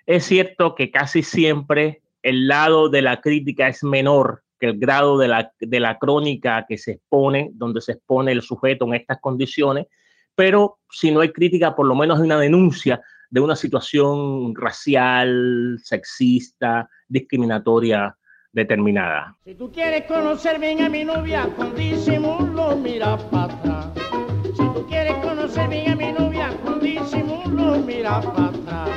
Es 0.06 0.24
cierto 0.24 0.74
que 0.74 0.90
casi 0.90 1.22
siempre 1.22 2.02
el 2.22 2.48
lado 2.48 2.88
de 2.88 3.02
la 3.02 3.20
crítica 3.20 3.68
es 3.68 3.84
menor 3.84 4.42
que 4.58 4.66
el 4.66 4.78
grado 4.78 5.18
de 5.18 5.28
la, 5.28 5.52
de 5.60 5.80
la 5.80 5.98
crónica 5.98 6.66
que 6.68 6.78
se 6.78 6.92
expone, 6.92 7.50
donde 7.54 7.80
se 7.80 7.92
expone 7.92 8.32
el 8.32 8.42
sujeto 8.42 8.86
en 8.86 8.94
estas 8.94 9.20
condiciones, 9.20 9.86
pero 10.34 10.78
si 10.90 11.10
no 11.10 11.20
hay 11.20 11.30
crítica, 11.30 11.76
por 11.76 11.86
lo 11.86 11.94
menos 11.94 12.18
hay 12.18 12.26
una 12.26 12.38
denuncia 12.38 13.00
de 13.30 13.40
una 13.40 13.56
situación 13.56 14.54
racial, 14.54 15.78
sexista, 15.82 16.88
discriminatoria 17.08 18.16
determinada. 18.54 19.36
Si 19.44 19.54
tú 19.54 19.70
quieres 19.70 20.04
conocer 20.04 20.58
bien 20.58 20.80
a 20.82 20.88
mi 20.88 21.04
novia, 21.04 21.48
con 21.56 21.74
disimulo 21.74 22.76
mira 22.76 23.18
para 23.30 23.52
atrás. 23.52 23.86
Si 24.56 24.62
tú 24.62 24.86
quieres 24.88 25.14
conocer 25.16 25.68
bien 25.68 25.90
a 25.90 25.96
mi 25.96 26.12
novia, 26.12 26.50
con 26.64 26.80
disimulo 26.80 27.78
mira 27.78 28.20
para 28.20 28.48
atrás. 28.48 28.88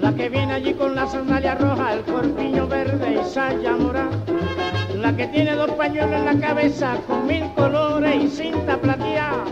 La 0.00 0.14
que 0.14 0.28
viene 0.28 0.52
allí 0.52 0.74
con 0.74 0.94
la 0.94 1.06
sandalia 1.06 1.54
roja, 1.54 1.94
el 1.94 2.02
corpiño 2.02 2.66
verde 2.68 3.20
y 3.20 3.24
saya 3.24 3.76
morada. 3.76 4.10
La 4.94 5.16
que 5.16 5.26
tiene 5.28 5.52
dos 5.54 5.70
pañuelos 5.72 6.14
en 6.14 6.24
la 6.26 6.38
cabeza 6.38 6.96
con 7.06 7.26
mil 7.26 7.44
colores 7.54 8.22
y 8.22 8.28
cinta 8.28 8.76
plateada. 8.76 9.44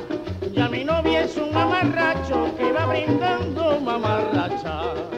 Ya 0.52 0.68
mi 0.68 0.84
novia 0.84 1.22
es 1.22 1.36
un 1.36 1.52
mamarracho 1.54 2.54
que 2.58 2.72
va 2.72 2.86
brindando 2.86 3.80
mamarracha. 3.80 5.09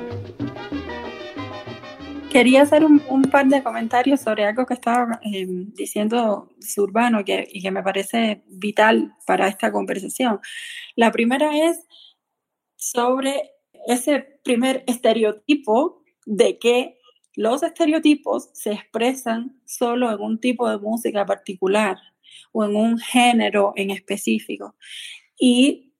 Quería 2.32 2.62
hacer 2.62 2.82
un, 2.82 3.22
par 3.30 3.46
de 3.46 3.62
comentarios 3.62 4.22
sobre 4.22 4.46
algo 4.46 4.64
que 4.64 4.72
estaba 4.72 5.20
eh, 5.22 5.44
diciendo 5.46 6.48
Zurbano 6.62 7.22
que, 7.26 7.46
y 7.52 7.60
que 7.60 7.70
me 7.70 7.82
parece 7.82 8.42
vital 8.46 9.12
para 9.26 9.48
esta 9.48 9.70
conversación. 9.70 10.40
La 10.96 11.12
primera 11.12 11.68
es 11.68 11.86
sobre 12.74 13.50
ese 13.86 14.40
primer 14.42 14.82
estereotipo 14.86 16.02
de 16.24 16.58
que 16.58 16.98
los 17.34 17.62
estereotipos 17.62 18.48
se 18.54 18.72
expresan 18.72 19.60
solo 19.66 20.10
en 20.10 20.18
un 20.18 20.40
tipo 20.40 20.70
de 20.70 20.78
música 20.78 21.26
particular 21.26 21.98
o 22.52 22.64
en 22.64 22.76
un 22.76 22.98
género 22.98 23.74
en 23.76 23.90
específico. 23.90 24.74
Y 25.38 25.91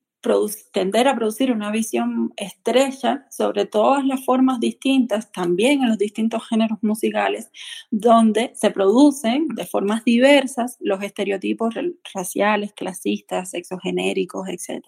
tender 0.71 1.07
a 1.07 1.15
producir 1.15 1.51
una 1.51 1.69
visión 1.69 2.33
estrecha 2.37 3.27
sobre 3.29 3.65
todas 3.65 4.05
las 4.05 4.23
formas 4.23 4.59
distintas, 4.59 5.31
también 5.31 5.83
en 5.83 5.89
los 5.89 5.97
distintos 5.97 6.47
géneros 6.47 6.79
musicales, 6.81 7.51
donde 7.91 8.51
se 8.55 8.71
producen 8.71 9.47
de 9.49 9.65
formas 9.65 10.03
diversas 10.05 10.77
los 10.79 11.03
estereotipos 11.03 11.75
raciales, 12.13 12.73
clasistas, 12.73 13.51
sexogenéricos, 13.51 14.47
etc. 14.47 14.81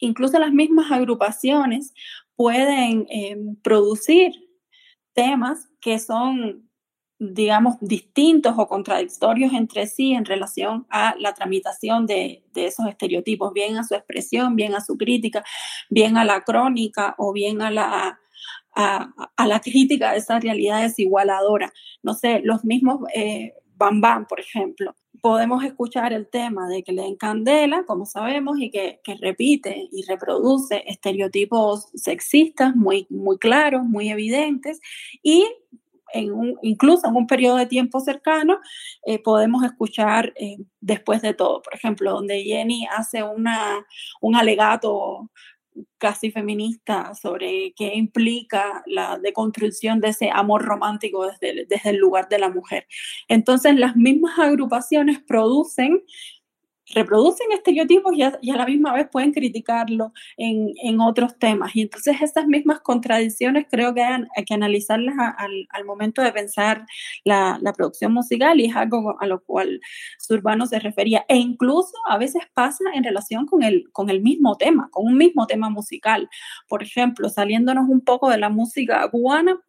Incluso 0.00 0.38
las 0.38 0.52
mismas 0.52 0.90
agrupaciones 0.90 1.94
pueden 2.34 3.06
eh, 3.10 3.36
producir 3.62 4.32
temas 5.12 5.68
que 5.80 5.98
son 5.98 6.69
digamos, 7.20 7.76
distintos 7.82 8.54
o 8.56 8.66
contradictorios 8.66 9.52
entre 9.52 9.86
sí 9.86 10.14
en 10.14 10.24
relación 10.24 10.86
a 10.88 11.14
la 11.18 11.34
tramitación 11.34 12.06
de, 12.06 12.42
esos 12.54 12.86
estereotipos, 12.88 13.52
bien 13.52 13.76
a 13.76 13.84
su 13.84 13.94
expresión, 13.94 14.56
bien 14.56 14.74
a 14.74 14.80
su 14.80 14.96
crítica, 14.96 15.44
bien 15.90 16.16
a 16.16 16.24
la 16.24 16.40
crónica 16.40 17.14
o 17.18 17.34
bien 17.34 17.60
a 17.60 17.70
la, 17.70 18.18
a, 18.74 19.46
la 19.46 19.60
crítica 19.60 20.12
de 20.12 20.18
esa 20.18 20.40
realidad 20.40 20.80
desigualadora. 20.80 21.70
No 22.02 22.14
sé, 22.14 22.40
los 22.42 22.64
mismos 22.64 23.00
eh, 23.14 23.52
Bam 23.76 24.00
Bam, 24.00 24.26
por 24.26 24.40
ejemplo, 24.40 24.96
podemos 25.20 25.62
escuchar 25.62 26.14
el 26.14 26.26
tema 26.26 26.68
de 26.68 26.82
que 26.82 26.92
le 26.92 27.02
den 27.02 27.16
candela, 27.16 27.84
como 27.84 28.06
sabemos, 28.06 28.58
y 28.58 28.70
que, 28.70 29.00
que, 29.04 29.16
repite 29.16 29.88
y 29.92 30.06
reproduce 30.06 30.84
estereotipos 30.86 31.90
sexistas 31.94 32.74
muy, 32.76 33.06
muy 33.10 33.36
claros, 33.36 33.84
muy 33.84 34.08
evidentes, 34.08 34.80
y 35.22 35.46
incluso 36.62 37.08
en 37.08 37.16
un 37.16 37.26
periodo 37.26 37.56
de 37.56 37.66
tiempo 37.66 38.00
cercano, 38.00 38.58
eh, 39.04 39.18
podemos 39.18 39.64
escuchar 39.64 40.32
eh, 40.36 40.56
después 40.80 41.22
de 41.22 41.34
todo, 41.34 41.62
por 41.62 41.74
ejemplo, 41.74 42.12
donde 42.12 42.42
Jenny 42.42 42.86
hace 42.86 43.22
una, 43.22 43.84
un 44.20 44.36
alegato 44.36 45.30
casi 45.98 46.30
feminista 46.30 47.14
sobre 47.14 47.72
qué 47.76 47.94
implica 47.94 48.82
la 48.86 49.18
deconstrucción 49.18 50.00
de 50.00 50.08
ese 50.08 50.30
amor 50.30 50.62
romántico 50.64 51.26
desde, 51.26 51.66
desde 51.66 51.90
el 51.90 51.96
lugar 51.96 52.28
de 52.28 52.38
la 52.38 52.48
mujer. 52.48 52.86
Entonces, 53.28 53.76
las 53.76 53.96
mismas 53.96 54.38
agrupaciones 54.38 55.20
producen 55.20 56.02
reproducen 56.94 57.52
estereotipos 57.52 58.14
y 58.14 58.22
a, 58.22 58.38
y 58.40 58.50
a, 58.50 58.56
la 58.56 58.66
misma 58.66 58.92
vez 58.92 59.08
pueden 59.10 59.32
criticarlo 59.32 60.12
en, 60.36 60.72
en, 60.82 61.00
otros 61.00 61.38
temas. 61.38 61.74
Y 61.74 61.82
entonces 61.82 62.20
esas 62.20 62.46
mismas 62.46 62.80
contradicciones 62.80 63.66
creo 63.70 63.94
que 63.94 64.02
hay, 64.02 64.24
que 64.44 64.54
analizarlas 64.54 65.14
al, 65.38 65.66
al, 65.70 65.84
momento 65.84 66.22
de 66.22 66.32
pensar 66.32 66.86
la, 67.24 67.58
la, 67.60 67.72
producción 67.72 68.12
musical 68.12 68.60
y 68.60 68.66
es 68.66 68.76
algo 68.76 69.16
a 69.20 69.26
lo 69.26 69.42
cual 69.42 69.80
Zurbano 70.20 70.66
se 70.66 70.78
refería. 70.78 71.24
E 71.28 71.36
incluso 71.36 71.92
a 72.08 72.18
veces 72.18 72.42
pasa 72.54 72.84
en 72.94 73.04
relación 73.04 73.46
con 73.46 73.62
el, 73.62 73.84
con 73.92 74.10
el 74.10 74.20
mismo 74.20 74.56
tema, 74.56 74.88
con 74.90 75.06
un 75.06 75.16
mismo 75.16 75.46
tema 75.46 75.70
musical. 75.70 76.28
Por 76.68 76.82
ejemplo, 76.82 77.28
saliéndonos 77.28 77.88
un 77.88 78.00
poco 78.00 78.30
de 78.30 78.38
la 78.38 78.48
música 78.48 79.08
cubana, 79.10 79.60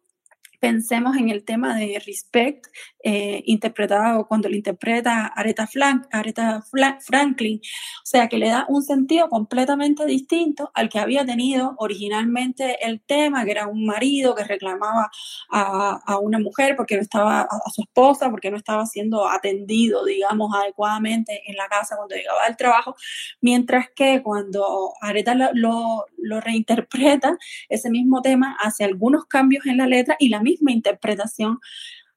pensemos 0.62 1.16
en 1.16 1.28
el 1.28 1.42
tema 1.42 1.76
de 1.76 2.00
Respect, 2.06 2.66
eh, 3.02 3.42
interpretado 3.46 4.28
cuando 4.28 4.48
lo 4.48 4.54
interpreta 4.54 5.26
Aretha, 5.26 5.66
Frank, 5.66 6.06
Aretha 6.12 6.62
Franklin, 7.00 7.58
o 7.58 8.06
sea 8.06 8.28
que 8.28 8.38
le 8.38 8.48
da 8.48 8.66
un 8.68 8.84
sentido 8.84 9.28
completamente 9.28 10.06
distinto 10.06 10.70
al 10.74 10.88
que 10.88 11.00
había 11.00 11.26
tenido 11.26 11.74
originalmente 11.78 12.86
el 12.86 13.00
tema, 13.00 13.44
que 13.44 13.50
era 13.50 13.66
un 13.66 13.84
marido 13.84 14.36
que 14.36 14.44
reclamaba 14.44 15.10
a, 15.50 16.00
a 16.06 16.18
una 16.20 16.38
mujer 16.38 16.76
porque 16.76 16.94
no 16.94 17.02
estaba, 17.02 17.40
a 17.40 17.70
su 17.74 17.82
esposa, 17.82 18.30
porque 18.30 18.52
no 18.52 18.56
estaba 18.56 18.86
siendo 18.86 19.28
atendido, 19.28 20.04
digamos, 20.04 20.54
adecuadamente 20.54 21.42
en 21.48 21.56
la 21.56 21.66
casa 21.66 21.96
cuando 21.96 22.14
llegaba 22.14 22.44
al 22.44 22.56
trabajo, 22.56 22.94
mientras 23.40 23.88
que 23.96 24.22
cuando 24.22 24.92
Aretha 25.00 25.34
lo, 25.34 25.50
lo, 25.54 26.06
lo 26.18 26.40
reinterpreta, 26.40 27.36
ese 27.68 27.90
mismo 27.90 28.22
tema 28.22 28.56
hace 28.60 28.84
algunos 28.84 29.26
cambios 29.26 29.66
en 29.66 29.78
la 29.78 29.88
letra 29.88 30.14
y 30.20 30.28
la 30.28 30.38
misma 30.38 30.51
misma 30.52 30.72
interpretación 30.72 31.58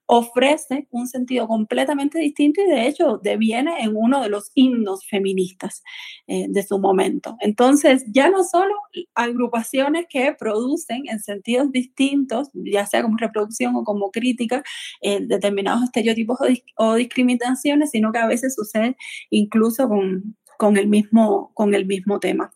ofrece 0.07 0.87
un 0.91 1.07
sentido 1.07 1.47
completamente 1.47 2.19
distinto 2.19 2.61
y 2.61 2.69
de 2.69 2.87
hecho 2.87 3.19
deviene 3.23 3.81
en 3.81 3.95
uno 3.95 4.21
de 4.21 4.29
los 4.29 4.51
himnos 4.53 5.05
feministas 5.07 5.83
eh, 6.27 6.45
de 6.47 6.63
su 6.63 6.79
momento. 6.79 7.35
Entonces, 7.39 8.05
ya 8.07 8.29
no 8.29 8.43
solo 8.43 8.73
agrupaciones 9.15 10.05
que 10.07 10.33
producen 10.37 11.03
en 11.07 11.19
sentidos 11.19 11.71
distintos, 11.71 12.49
ya 12.53 12.85
sea 12.85 13.01
como 13.01 13.17
reproducción 13.17 13.75
o 13.75 13.83
como 13.83 14.11
crítica, 14.11 14.63
eh, 15.01 15.19
determinados 15.21 15.83
estereotipos 15.83 16.37
o, 16.39 16.83
o, 16.85 16.95
discriminaciones, 16.95 17.91
sino 17.91 18.11
que 18.11 18.19
a 18.19 18.27
veces 18.27 18.53
sucede 18.53 18.95
incluso 19.31 19.87
con, 19.89 20.35
con, 20.57 20.77
el, 20.77 20.87
mismo, 20.87 21.51
con 21.55 21.73
el 21.73 21.85
mismo 21.85 22.19
tema. 22.19 22.51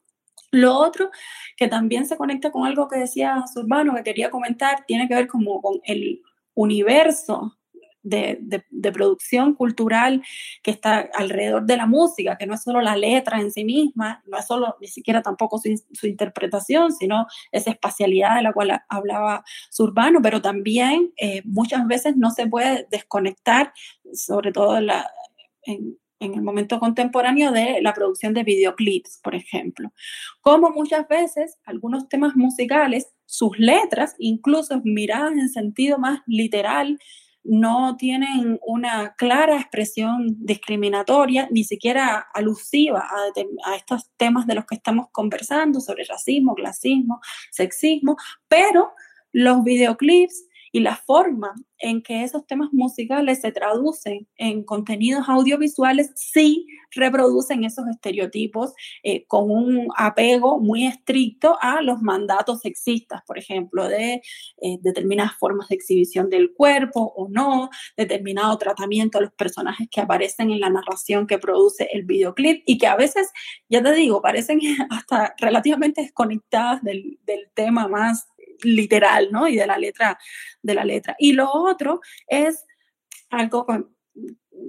Lo 0.51 0.77
otro 0.77 1.11
que 1.55 1.67
también 1.67 2.05
se 2.05 2.17
conecta 2.17 2.51
con 2.51 2.65
algo 2.65 2.87
que 2.87 2.99
decía 2.99 3.43
Zurbano, 3.53 3.95
que 3.95 4.03
quería 4.03 4.29
comentar, 4.29 4.85
tiene 4.85 5.07
que 5.07 5.15
ver 5.15 5.27
como 5.27 5.61
con 5.61 5.79
el 5.83 6.21
universo 6.55 7.59
de, 8.01 8.39
de, 8.69 8.91
producción 8.91 9.53
cultural 9.53 10.23
que 10.63 10.71
está 10.71 11.09
alrededor 11.13 11.65
de 11.65 11.77
la 11.77 11.85
música, 11.85 12.37
que 12.37 12.45
no 12.45 12.53
es 12.53 12.63
solo 12.63 12.81
la 12.81 12.95
letra 12.95 13.39
en 13.39 13.51
sí 13.51 13.63
misma, 13.63 14.23
no 14.25 14.37
es 14.37 14.47
solo 14.47 14.77
ni 14.79 14.87
siquiera 14.87 15.21
tampoco 15.21 15.59
su, 15.59 16.07
interpretación, 16.07 16.91
sino 16.93 17.27
esa 17.51 17.71
espacialidad 17.71 18.35
de 18.37 18.43
la 18.43 18.53
cual 18.53 18.81
hablaba 18.87 19.43
Zurbano, 19.71 20.21
pero 20.21 20.41
también 20.41 21.11
eh, 21.17 21.41
muchas 21.45 21.85
veces 21.87 22.15
no 22.15 22.31
se 22.31 22.47
puede 22.47 22.87
desconectar, 22.89 23.73
sobre 24.13 24.51
todo 24.51 24.77
en 24.77 24.87
la, 24.87 25.09
en 26.19 26.33
el 26.33 26.41
momento 26.41 26.79
contemporáneo 26.79 27.51
de 27.51 27.81
la 27.81 27.93
producción 27.93 28.33
de 28.33 28.43
videoclips, 28.43 29.19
por 29.23 29.35
ejemplo. 29.35 29.91
Como 30.41 30.69
muchas 30.69 31.07
veces 31.07 31.57
algunos 31.65 32.09
temas 32.09 32.35
musicales, 32.35 33.07
sus 33.25 33.57
letras, 33.57 34.15
incluso 34.19 34.81
miradas 34.83 35.33
en 35.33 35.49
sentido 35.49 35.97
más 35.97 36.21
literal, 36.27 36.99
no 37.43 37.95
tienen 37.97 38.59
una 38.65 39.15
clara 39.15 39.59
expresión 39.59 40.35
discriminatoria, 40.39 41.47
ni 41.51 41.63
siquiera 41.63 42.27
alusiva 42.33 43.07
a, 43.65 43.75
estos 43.75 44.11
temas 44.17 44.45
de 44.45 44.55
los 44.55 44.65
que 44.65 44.75
estamos 44.75 45.07
conversando, 45.11 45.79
sobre 45.79 46.03
racismo, 46.03 46.53
clasismo, 46.53 47.21
sexismo, 47.51 48.17
pero 48.47 48.91
los 49.31 49.63
videoclips 49.63 50.48
y 50.71 50.79
la 50.81 50.95
forma 50.95 51.53
en 51.79 52.01
que 52.01 52.23
esos 52.23 52.45
temas 52.45 52.69
musicales 52.71 53.41
se 53.41 53.51
traducen 53.51 54.27
en 54.35 54.63
contenidos 54.63 55.27
audiovisuales 55.27 56.11
sí 56.15 56.67
reproducen 56.91 57.63
esos 57.63 57.87
estereotipos 57.87 58.73
eh, 59.03 59.25
con 59.27 59.49
un 59.49 59.87
apego 59.95 60.59
muy 60.59 60.85
estricto 60.85 61.57
a 61.61 61.81
los 61.81 62.01
mandatos 62.01 62.61
sexistas, 62.61 63.21
por 63.25 63.37
ejemplo, 63.37 63.87
de 63.87 64.21
eh, 64.61 64.77
determinadas 64.81 65.33
formas 65.37 65.69
de 65.69 65.75
exhibición 65.75 66.29
del 66.29 66.53
cuerpo 66.53 67.13
o 67.15 67.29
no, 67.29 67.69
determinado 67.95 68.57
tratamiento 68.57 69.17
a 69.17 69.21
los 69.21 69.31
personajes 69.33 69.87
que 69.89 70.01
aparecen 70.01 70.51
en 70.51 70.59
la 70.59 70.69
narración 70.69 71.27
que 71.27 71.39
produce 71.39 71.87
el 71.93 72.03
videoclip 72.03 72.63
y 72.65 72.77
que 72.77 72.87
a 72.87 72.95
veces, 72.95 73.31
ya 73.69 73.81
te 73.81 73.93
digo, 73.93 74.21
parecen 74.21 74.59
hasta 74.89 75.35
relativamente 75.39 76.01
desconectadas 76.01 76.83
del, 76.83 77.19
del 77.25 77.49
tema 77.53 77.87
más 77.87 78.27
literal, 78.63 79.29
¿no? 79.31 79.47
Y 79.47 79.55
de 79.55 79.67
la 79.67 79.77
letra, 79.77 80.17
de 80.61 80.73
la 80.73 80.83
letra. 80.83 81.15
Y 81.19 81.33
lo 81.33 81.51
otro 81.51 82.01
es 82.27 82.65
algo 83.29 83.65
con, 83.65 83.95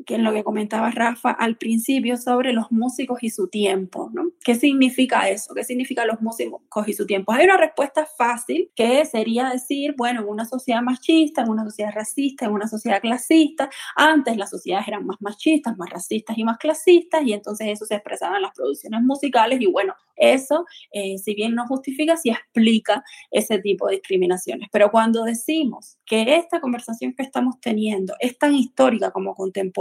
que 0.06 0.14
en 0.16 0.24
lo 0.24 0.32
que 0.32 0.44
comentaba 0.44 0.90
Rafa 0.90 1.30
al 1.30 1.56
principio 1.56 2.16
sobre 2.16 2.52
los 2.52 2.70
músicos 2.70 3.22
y 3.22 3.30
su 3.30 3.48
tiempo, 3.48 4.10
¿no? 4.12 4.30
¿Qué 4.44 4.54
significa 4.54 5.28
eso? 5.28 5.54
¿Qué 5.54 5.64
significa 5.64 6.04
los 6.04 6.20
músicos 6.20 6.88
y 6.88 6.92
su 6.92 7.06
tiempo? 7.06 7.32
Hay 7.32 7.44
una 7.44 7.56
respuesta 7.56 8.06
fácil 8.18 8.70
que 8.74 9.04
sería 9.04 9.48
decir, 9.50 9.94
bueno, 9.96 10.20
en 10.22 10.28
una 10.28 10.44
sociedad 10.44 10.82
machista, 10.82 11.42
en 11.42 11.50
una 11.50 11.64
sociedad 11.64 11.92
racista, 11.94 12.46
en 12.46 12.52
una 12.52 12.68
sociedad 12.68 13.00
clasista, 13.00 13.70
antes 13.96 14.36
las 14.36 14.50
sociedades 14.50 14.88
eran 14.88 15.06
más 15.06 15.16
machistas, 15.20 15.76
más 15.76 15.90
racistas 15.90 16.36
y 16.36 16.44
más 16.44 16.58
clasistas, 16.58 17.22
y 17.24 17.32
entonces 17.32 17.68
eso 17.68 17.84
se 17.86 17.94
expresaba 17.94 18.36
en 18.36 18.42
las 18.42 18.52
producciones 18.54 19.02
musicales, 19.02 19.60
y 19.60 19.66
bueno, 19.66 19.94
eso, 20.16 20.66
eh, 20.92 21.18
si 21.18 21.34
bien 21.34 21.54
no 21.54 21.66
justifica, 21.66 22.16
sí 22.16 22.30
explica 22.30 23.02
ese 23.30 23.58
tipo 23.58 23.88
de 23.88 23.94
discriminaciones. 23.96 24.68
Pero 24.70 24.90
cuando 24.90 25.24
decimos 25.24 25.96
que 26.04 26.36
esta 26.36 26.60
conversación 26.60 27.14
que 27.14 27.22
estamos 27.22 27.58
teniendo 27.60 28.14
es 28.20 28.36
tan 28.38 28.54
histórica 28.54 29.10
como 29.12 29.34
contemporánea, 29.34 29.79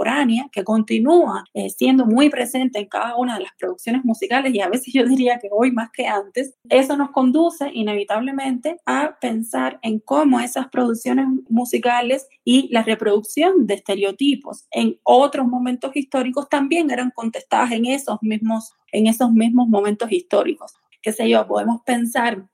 que 0.51 0.63
continúa 0.63 1.43
eh, 1.53 1.69
siendo 1.69 2.05
muy 2.05 2.29
presente 2.29 2.79
en 2.79 2.87
cada 2.87 3.15
una 3.15 3.35
de 3.35 3.43
las 3.43 3.51
producciones 3.57 4.03
musicales 4.05 4.53
y 4.53 4.61
a 4.61 4.69
veces 4.69 4.93
yo 4.93 5.05
diría 5.05 5.39
que 5.39 5.49
hoy 5.51 5.71
más 5.71 5.89
que 5.91 6.07
antes, 6.07 6.55
eso 6.69 6.97
nos 6.97 7.11
conduce 7.11 7.69
inevitablemente 7.73 8.77
a 8.85 9.17
pensar 9.19 9.79
en 9.81 9.99
cómo 9.99 10.39
esas 10.39 10.67
producciones 10.67 11.27
musicales 11.49 12.27
y 12.43 12.69
la 12.71 12.83
reproducción 12.83 13.67
de 13.67 13.75
estereotipos 13.75 14.65
en 14.71 14.99
otros 15.03 15.47
momentos 15.47 15.95
históricos 15.95 16.49
también 16.49 16.91
eran 16.91 17.11
contestadas 17.11 17.71
en 17.71 17.85
esos 17.85 18.17
mismos, 18.21 18.73
en 18.91 19.07
esos 19.07 19.31
mismos 19.31 19.67
momentos 19.67 20.11
históricos. 20.11 20.73
Qué 21.01 21.11
sé 21.11 21.29
yo, 21.29 21.47
podemos 21.47 21.81
pensar 21.85 22.45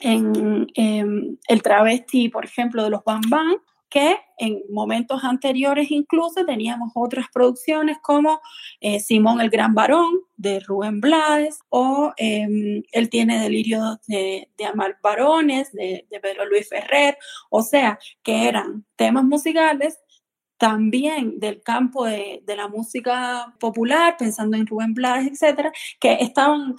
en, 0.00 0.66
en 0.74 1.38
el 1.48 1.62
travesti, 1.62 2.28
por 2.28 2.44
ejemplo, 2.44 2.84
de 2.84 2.90
los 2.90 3.02
Bam 3.02 3.22
Bam, 3.28 3.56
que 3.88 4.16
en 4.38 4.62
momentos 4.70 5.24
anteriores 5.24 5.90
incluso 5.90 6.44
teníamos 6.44 6.92
otras 6.94 7.26
producciones 7.32 7.98
como 8.02 8.40
eh, 8.80 9.00
Simón 9.00 9.40
el 9.40 9.50
Gran 9.50 9.74
Varón 9.74 10.20
de 10.36 10.60
Rubén 10.60 11.00
Blades 11.00 11.60
o 11.70 12.12
eh, 12.16 12.82
Él 12.92 13.10
tiene 13.10 13.40
delirio 13.40 13.98
de, 14.06 14.50
de 14.56 14.64
amar 14.64 14.98
varones 15.02 15.72
de, 15.72 16.06
de, 16.10 16.20
Pedro 16.20 16.46
Luis 16.46 16.68
Ferrer, 16.68 17.18
o 17.50 17.62
sea, 17.62 17.98
que 18.22 18.48
eran 18.48 18.84
temas 18.96 19.24
musicales 19.24 19.98
también 20.58 21.38
del 21.38 21.62
campo 21.62 22.04
de, 22.04 22.42
de 22.44 22.56
la 22.56 22.68
música 22.68 23.54
popular, 23.60 24.16
pensando 24.18 24.56
en 24.56 24.66
Rubén 24.66 24.92
Blades, 24.92 25.28
etcétera, 25.32 25.72
que 26.00 26.14
estaban 26.20 26.74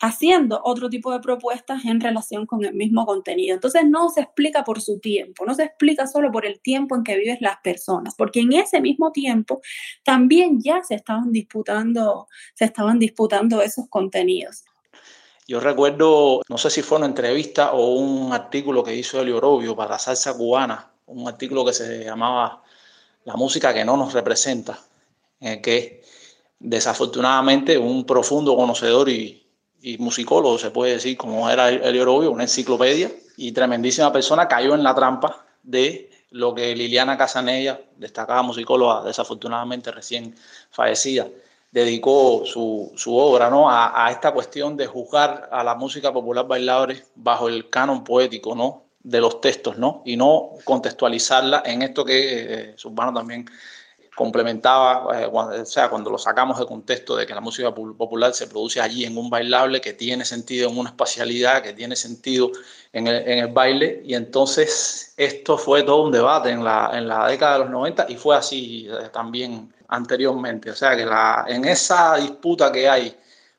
haciendo 0.00 0.60
otro 0.64 0.88
tipo 0.88 1.12
de 1.12 1.20
propuestas 1.20 1.84
en 1.84 2.00
relación 2.00 2.46
con 2.46 2.64
el 2.64 2.74
mismo 2.74 3.04
contenido. 3.04 3.54
Entonces 3.54 3.82
no 3.86 4.08
se 4.08 4.22
explica 4.22 4.64
por 4.64 4.80
su 4.80 4.98
tiempo, 4.98 5.44
no 5.44 5.54
se 5.54 5.64
explica 5.64 6.06
solo 6.06 6.32
por 6.32 6.46
el 6.46 6.60
tiempo 6.60 6.96
en 6.96 7.04
que 7.04 7.16
viven 7.16 7.38
las 7.40 7.58
personas, 7.62 8.14
porque 8.16 8.40
en 8.40 8.54
ese 8.54 8.80
mismo 8.80 9.12
tiempo 9.12 9.60
también 10.02 10.60
ya 10.60 10.82
se 10.82 10.94
estaban 10.94 11.30
disputando, 11.30 12.28
se 12.54 12.64
estaban 12.64 12.98
disputando 12.98 13.60
esos 13.60 13.88
contenidos. 13.88 14.64
Yo 15.46 15.60
recuerdo, 15.60 16.40
no 16.48 16.58
sé 16.58 16.70
si 16.70 16.80
fue 16.80 16.98
una 16.98 17.06
entrevista 17.06 17.72
o 17.72 17.94
un 17.94 18.32
artículo 18.32 18.82
que 18.82 18.94
hizo 18.94 19.20
Elio 19.20 19.36
Orobio 19.36 19.76
para 19.76 19.98
Salsa 19.98 20.34
Cubana, 20.34 20.90
un 21.06 21.28
artículo 21.28 21.64
que 21.64 21.72
se 21.72 22.04
llamaba 22.04 22.62
La 23.24 23.34
música 23.34 23.74
que 23.74 23.84
no 23.84 23.96
nos 23.96 24.14
representa. 24.14 24.78
en 25.40 25.54
el 25.54 25.60
que 25.60 26.02
desafortunadamente 26.58 27.78
un 27.78 28.04
profundo 28.04 28.54
conocedor 28.54 29.08
y, 29.08 29.39
y 29.82 29.98
musicólogo, 29.98 30.58
se 30.58 30.70
puede 30.70 30.94
decir, 30.94 31.16
como 31.16 31.48
era 31.48 31.68
Elio 31.68 32.04
Rubio, 32.04 32.30
una 32.30 32.44
enciclopedia 32.44 33.10
y 33.36 33.52
tremendísima 33.52 34.12
persona, 34.12 34.48
cayó 34.48 34.74
en 34.74 34.82
la 34.82 34.94
trampa 34.94 35.44
de 35.62 36.10
lo 36.30 36.54
que 36.54 36.74
Liliana 36.74 37.16
Casanella, 37.16 37.80
destacada 37.96 38.42
musicóloga, 38.42 39.02
desafortunadamente 39.02 39.90
recién 39.90 40.34
fallecida, 40.70 41.26
dedicó 41.70 42.42
su, 42.46 42.92
su 42.96 43.16
obra 43.16 43.48
¿no? 43.50 43.70
A, 43.70 44.08
esta 44.10 44.32
cuestión 44.32 44.76
de 44.76 44.86
juzgar 44.86 45.48
a 45.52 45.62
la 45.62 45.74
música 45.74 46.12
popular 46.12 46.46
bailable 46.46 47.04
bajo 47.14 47.48
el 47.48 47.70
canon 47.70 48.02
poético 48.02 48.54
¿no? 48.54 48.84
de 49.02 49.20
los 49.20 49.40
textos 49.40 49.78
¿no? 49.78 50.02
y 50.04 50.16
no 50.16 50.50
contextualizarla 50.64 51.62
en 51.64 51.82
esto 51.82 52.04
que 52.04 52.70
eh, 52.70 52.72
Subano 52.76 53.12
también 53.12 53.48
complementaba, 54.14 55.22
eh, 55.22 55.28
cuando, 55.30 55.62
o 55.62 55.66
sea, 55.66 55.88
cuando 55.88 56.10
lo 56.10 56.18
sacamos 56.18 56.58
de 56.58 56.66
contexto 56.66 57.16
de 57.16 57.26
que 57.26 57.34
la 57.34 57.40
música 57.40 57.74
popular 57.74 58.34
se 58.34 58.46
produce 58.46 58.80
allí 58.80 59.04
en 59.04 59.16
un 59.16 59.30
bailable 59.30 59.80
que 59.80 59.92
tiene 59.92 60.24
sentido 60.24 60.68
en 60.68 60.78
una 60.78 60.90
espacialidad, 60.90 61.62
que 61.62 61.72
tiene 61.72 61.96
sentido 61.96 62.50
en 62.92 63.06
el, 63.06 63.28
en 63.28 63.38
el 63.38 63.48
baile, 63.48 64.02
y 64.04 64.14
entonces 64.14 65.14
esto 65.16 65.56
fue 65.56 65.82
todo 65.82 66.02
un 66.02 66.12
debate 66.12 66.50
en 66.50 66.64
la, 66.64 66.90
en 66.92 67.08
la 67.08 67.26
década 67.28 67.54
de 67.54 67.58
los 67.60 67.70
90 67.70 68.06
y 68.08 68.16
fue 68.16 68.36
así 68.36 68.88
eh, 68.90 69.08
también 69.12 69.72
anteriormente. 69.88 70.70
O 70.70 70.74
sea 70.74 70.96
que 70.96 71.04
la, 71.04 71.44
en 71.48 71.64
esa 71.64 72.16
disputa 72.16 72.70
que 72.72 72.88
hay 72.88 73.16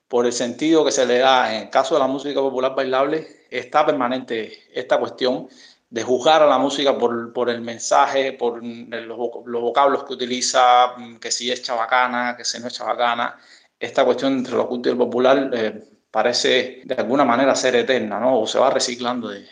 por 0.07 0.25
el 0.25 0.33
sentido 0.33 0.83
que 0.83 0.91
se 0.91 1.05
le 1.05 1.19
da 1.19 1.55
en 1.55 1.63
el 1.63 1.69
caso 1.69 1.95
de 1.95 2.01
la 2.01 2.07
música 2.07 2.41
popular 2.41 2.75
bailable, 2.75 3.45
está 3.49 3.85
permanente 3.85 4.63
esta 4.73 4.97
cuestión 4.99 5.47
de 5.91 6.04
juzgar 6.04 6.41
a 6.41 6.47
la 6.47 6.58
música 6.58 6.97
por, 6.97 7.34
por 7.34 7.49
el 7.49 7.60
mensaje, 7.60 8.32
por 8.32 8.63
los, 8.63 9.17
los, 9.45 9.62
vocablos 9.62 10.06
que 10.06 10.13
utiliza, 10.13 10.95
que 11.19 11.30
si 11.30 11.51
es 11.51 11.62
chabacana, 11.62 12.36
que 12.38 12.45
si 12.45 12.60
no 12.60 12.67
es 12.67 12.73
chabacana. 12.73 13.38
Esta 13.77 14.06
cuestión 14.06 14.38
entre 14.38 14.56
lo 14.56 14.69
culto 14.69 14.88
y 14.88 14.93
el 14.93 14.97
popular 14.97 15.51
eh, 15.54 15.84
parece 16.10 16.82
de 16.86 16.95
alguna 16.95 17.25
manera 17.25 17.54
ser 17.56 17.75
eterna, 17.75 18.21
¿no? 18.21 18.39
O 18.39 18.47
se 18.47 18.58
va 18.58 18.69
reciclando 18.69 19.27
de, 19.27 19.45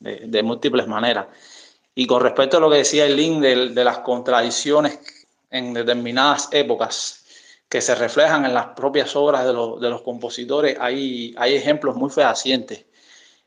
de, 0.00 0.42
múltiples 0.42 0.88
maneras. 0.88 1.26
Y 1.94 2.08
con 2.08 2.20
respecto 2.22 2.56
a 2.56 2.60
lo 2.60 2.70
que 2.70 2.78
decía 2.78 3.06
el 3.06 3.14
link 3.14 3.40
de, 3.40 3.68
de 3.68 3.84
las 3.84 4.00
contradicciones 4.00 4.98
en 5.50 5.74
determinadas 5.74 6.48
épocas 6.50 7.24
que 7.68 7.80
se 7.80 7.94
reflejan 7.94 8.44
en 8.44 8.54
las 8.54 8.66
propias 8.74 9.14
obras 9.14 9.46
de, 9.46 9.52
lo, 9.52 9.78
de 9.78 9.90
los 9.90 10.02
compositores, 10.02 10.76
hay, 10.80 11.34
hay 11.38 11.54
ejemplos 11.54 11.94
muy 11.94 12.10
fehacientes. 12.10 12.84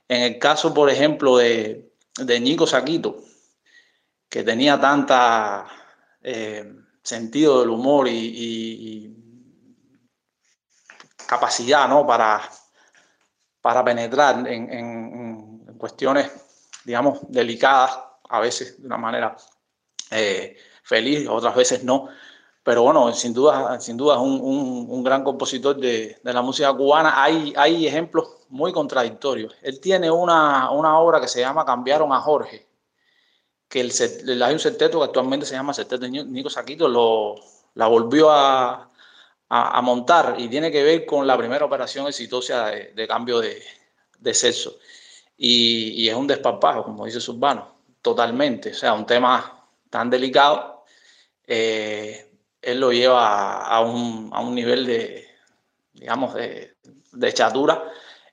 En 0.08 0.22
el 0.22 0.40
caso, 0.40 0.74
por 0.74 0.90
ejemplo, 0.90 1.36
de, 1.36 1.88
de 2.18 2.40
Nico 2.40 2.66
Saquito, 2.66 3.18
que 4.30 4.44
tenía 4.44 4.80
tanta 4.80 5.68
eh, 6.22 6.74
sentido 7.02 7.62
del 7.62 7.70
humor 7.70 8.08
y, 8.10 9.14
capacidad 11.28 11.90
¿no? 11.90 12.08
para, 12.08 12.42
para 13.62 13.84
penetrar 13.84 14.48
en, 14.48 14.72
en, 14.72 15.64
en, 15.68 15.78
cuestiones, 15.78 16.32
digamos, 16.86 17.20
delicadas, 17.28 18.00
a 18.30 18.40
veces 18.40 18.82
de 18.82 18.88
una 18.88 18.98
manera 18.98 19.36
eh, 20.10 20.58
feliz, 20.84 21.28
otras 21.30 21.54
veces 21.56 21.84
no. 21.84 22.08
Pero 22.64 22.84
bueno, 22.84 23.14
sin 23.14 23.34
duda, 23.34 23.80
sin 23.80 23.98
duda 23.98 24.16
es 24.16 24.22
un, 24.22 24.40
un, 24.42 24.88
un 24.90 25.04
gran 25.04 25.24
compositor 25.24 25.78
de, 25.78 26.18
de, 26.24 26.34
la 26.34 26.42
música 26.42 26.74
cubana. 26.74 27.22
Hay, 27.22 27.54
hay 27.56 27.88
ejemplos 27.88 28.37
muy 28.50 28.72
contradictorios. 28.72 29.56
Él 29.62 29.80
tiene 29.80 30.10
una, 30.12 30.72
una 30.72 31.00
obra 31.00 31.20
que 31.20 31.28
se 31.28 31.40
llama 31.42 31.66
Cambiaron 31.66 32.12
a 32.14 32.22
Jorge, 32.22 32.68
que 33.68 33.82
el, 33.82 34.44
hay 34.44 34.54
un 34.54 34.60
septeto 34.60 35.00
que 35.00 35.06
actualmente 35.06 35.46
se 35.46 35.56
llama 35.56 35.74
Septeto 35.74 36.08
Nico 36.08 36.50
Saquito, 36.50 36.88
lo, 36.88 37.36
la 37.76 37.88
volvió 37.88 38.32
a, 38.32 38.90
a, 39.50 39.78
a, 39.78 39.82
montar 39.82 40.36
y 40.38 40.48
tiene 40.48 40.72
que 40.72 40.84
ver 40.84 41.06
con 41.06 41.28
la 41.28 41.38
primera 41.38 41.66
operación 41.66 42.08
exitosa 42.08 42.68
de, 42.68 42.94
de 42.94 43.08
cambio 43.08 43.40
de, 43.40 43.62
de 44.20 44.34
sexo. 44.34 44.78
Y, 45.38 46.04
y, 46.04 46.10
es 46.10 46.16
un 46.16 46.28
desparpajo, 46.28 46.84
como 46.84 47.06
dice 47.06 47.20
Surbano, 47.20 47.76
totalmente. 48.02 48.72
O 48.72 48.74
sea, 48.74 48.94
un 48.94 49.06
tema 49.06 49.66
tan 49.90 50.10
delicado, 50.10 50.86
eh, 51.46 52.32
él 52.62 52.80
lo 52.80 52.92
lleva 52.92 53.28
a, 53.28 53.78
a, 53.78 53.82
un, 53.82 54.30
a 54.34 54.40
un 54.42 54.56
nivel 54.56 54.86
de, 54.86 55.28
digamos, 55.94 56.34
de, 56.34 56.78
de 57.12 57.34
chatura 57.34 57.84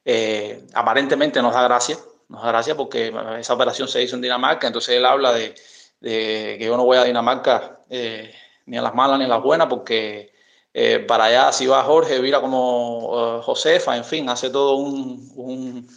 eh, 0.04 0.66
aparentemente 0.74 1.40
nos 1.40 1.54
da 1.54 1.62
gracia, 1.62 1.96
nos 2.28 2.42
da 2.42 2.48
gracia 2.48 2.76
porque 2.76 3.12
esa 3.38 3.54
operación 3.54 3.88
se 3.88 4.02
hizo 4.02 4.16
en 4.16 4.22
Dinamarca, 4.22 4.66
entonces 4.66 4.96
él 4.96 5.06
habla 5.06 5.32
de, 5.32 5.54
que 6.00 6.58
yo 6.60 6.76
no 6.76 6.84
voy 6.84 6.98
a 6.98 7.04
Dinamarca 7.04 7.80
eh, 7.88 8.34
ni 8.66 8.76
a 8.76 8.82
las 8.82 8.94
malas 8.94 9.18
ni 9.18 9.24
a 9.24 9.28
las 9.28 9.42
buenas 9.42 9.68
porque 9.68 10.32
eh, 10.74 10.98
para 10.98 11.24
allá 11.24 11.52
si 11.52 11.66
va 11.66 11.82
Jorge, 11.84 12.20
vira 12.20 12.40
como 12.40 13.40
Josefa, 13.42 13.96
en 13.96 14.04
fin, 14.04 14.28
hace 14.28 14.50
todo 14.50 14.76
un, 14.76 15.32
un, 15.36 15.88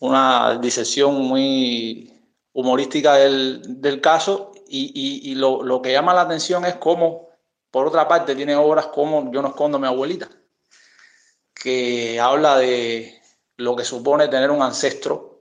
una 0.00 0.58
disección 0.58 1.14
muy 1.14 2.10
humorística 2.52 3.14
del, 3.14 4.00
caso 4.02 4.52
y 4.68 5.34
lo, 5.36 5.62
lo, 5.62 5.80
que 5.80 5.92
llama 5.92 6.12
la 6.12 6.22
atención 6.22 6.64
es 6.64 6.74
cómo, 6.74 7.28
por 7.70 7.86
otra 7.86 8.06
parte, 8.08 8.34
tiene 8.34 8.56
obras 8.56 8.86
como 8.88 9.32
Yo 9.32 9.40
no 9.40 9.48
escondo 9.48 9.78
a 9.78 9.80
mi 9.80 9.86
abuelita, 9.86 10.28
que 11.64 12.20
habla 12.20 12.58
de 12.58 13.22
lo 13.56 13.74
que 13.74 13.86
supone 13.86 14.28
tener 14.28 14.50
un 14.50 14.60
ancestro 14.60 15.40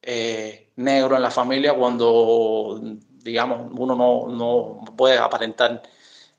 eh, 0.00 0.70
negro 0.76 1.16
en 1.16 1.22
la 1.22 1.32
familia 1.32 1.74
cuando, 1.74 2.80
digamos, 2.80 3.72
uno 3.76 3.96
no, 3.96 4.28
no 4.28 4.94
puede 4.96 5.18
aparentar, 5.18 5.82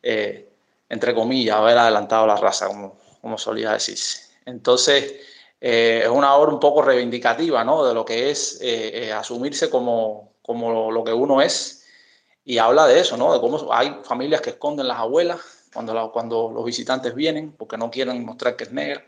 eh, 0.01 0.53
entre 0.87 1.13
comillas, 1.13 1.57
haber 1.57 1.77
adelantado 1.77 2.25
la 2.25 2.37
raza, 2.37 2.67
como, 2.67 2.97
como 3.19 3.37
solía 3.37 3.73
decirse. 3.73 4.21
Entonces, 4.45 5.15
eh, 5.59 6.03
es 6.05 6.09
una 6.09 6.33
obra 6.35 6.53
un 6.53 6.59
poco 6.61 6.81
reivindicativa, 6.81 7.65
¿no? 7.65 7.85
De 7.85 7.93
lo 7.93 8.05
que 8.05 8.31
es 8.31 8.61
asumirse 9.13 9.69
como, 9.69 10.35
como 10.41 10.93
lo, 10.93 11.03
que 11.03 11.11
uno 11.11 11.41
es 11.41 11.85
y 12.45 12.57
habla 12.57 12.87
de 12.87 13.01
eso, 13.01 13.17
¿no? 13.17 13.33
De 13.33 13.41
cómo 13.41 13.73
hay 13.73 13.97
familias 14.03 14.39
que 14.39 14.51
esconden 14.51 14.87
las 14.87 14.99
abuelas 14.99 15.41
cuando, 15.73 16.09
cuando 16.13 16.51
los 16.55 16.63
visitantes 16.63 17.13
vienen 17.13 17.51
porque 17.51 17.75
no 17.75 17.91
quieren 17.91 18.23
mostrar 18.23 18.55
que 18.55 18.63
es 18.63 18.71
negra 18.71 19.03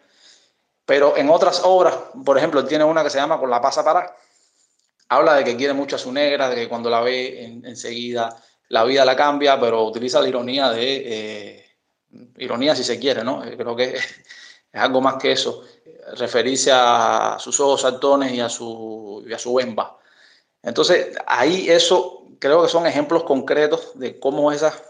pero 0.88 1.18
en 1.18 1.30
otras 1.30 1.64
obras, 1.66 1.94
por 2.24 2.38
ejemplo, 2.38 2.64
tiene 2.64 2.86
una 2.86 3.04
que 3.04 3.10
se 3.10 3.18
llama 3.18 3.38
Con 3.38 3.50
la 3.50 3.60
pasa 3.60 3.84
para. 3.84 4.16
Habla 5.10 5.36
de 5.36 5.44
que 5.44 5.58
quiere 5.58 5.74
mucho 5.74 5.98
a 5.98 6.00
su 6.00 6.14
negra, 6.14 6.50
de 6.50 6.56
que 6.56 6.70
cuando 6.70 6.90
la 6.90 7.02
ve 7.02 7.44
en, 7.44 7.66
enseguida 7.66 8.30
la 8.70 8.86
vida 8.86 9.04
la 9.04 9.14
cambia, 9.14 9.60
pero 9.60 9.84
utiliza 9.84 10.22
la 10.22 10.30
ironía 10.30 10.70
de, 10.70 11.04
eh, 11.06 11.66
ironía 12.38 12.74
si 12.74 12.86
se 12.86 12.98
quiere, 12.98 13.22
¿no? 13.22 13.42
Creo 13.42 13.76
que 13.76 13.96
es 14.72 14.82
algo 14.82 15.02
más 15.02 15.16
que 15.16 15.34
eso, 15.34 15.66
referirse 16.14 16.72
a 16.74 17.36
sus 17.38 17.60
ojos 17.60 17.82
saltones 17.82 18.32
y 18.32 18.40
a 18.40 18.48
su, 18.48 19.26
y 19.28 19.34
a 19.34 19.40
su 19.40 19.54
bemba. 19.56 20.00
Entonces, 20.64 21.18
ahí 21.26 21.70
eso 21.70 22.24
creo 22.40 22.64
que 22.64 22.70
son 22.70 22.88
ejemplos 22.88 23.24
concretos 23.24 23.92
de 24.00 24.18
cómo 24.22 24.54
esas 24.54 24.82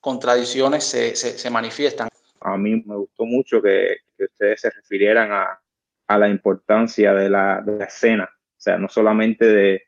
contradicciones 0.00 0.82
se, 0.82 1.14
se 1.14 1.50
manifiestan 1.50 2.08
a 2.44 2.56
mí 2.58 2.82
me 2.86 2.96
gustó 2.96 3.24
mucho 3.24 3.60
que, 3.60 3.96
que 4.16 4.24
ustedes 4.24 4.60
se 4.60 4.70
refirieran 4.70 5.32
a, 5.32 5.58
a 6.06 6.18
la 6.18 6.28
importancia 6.28 7.14
de 7.14 7.30
la, 7.30 7.62
de 7.62 7.78
la, 7.78 7.84
escena, 7.86 8.24
o 8.24 8.60
sea, 8.60 8.78
no 8.78 8.88
solamente 8.88 9.46
de, 9.46 9.82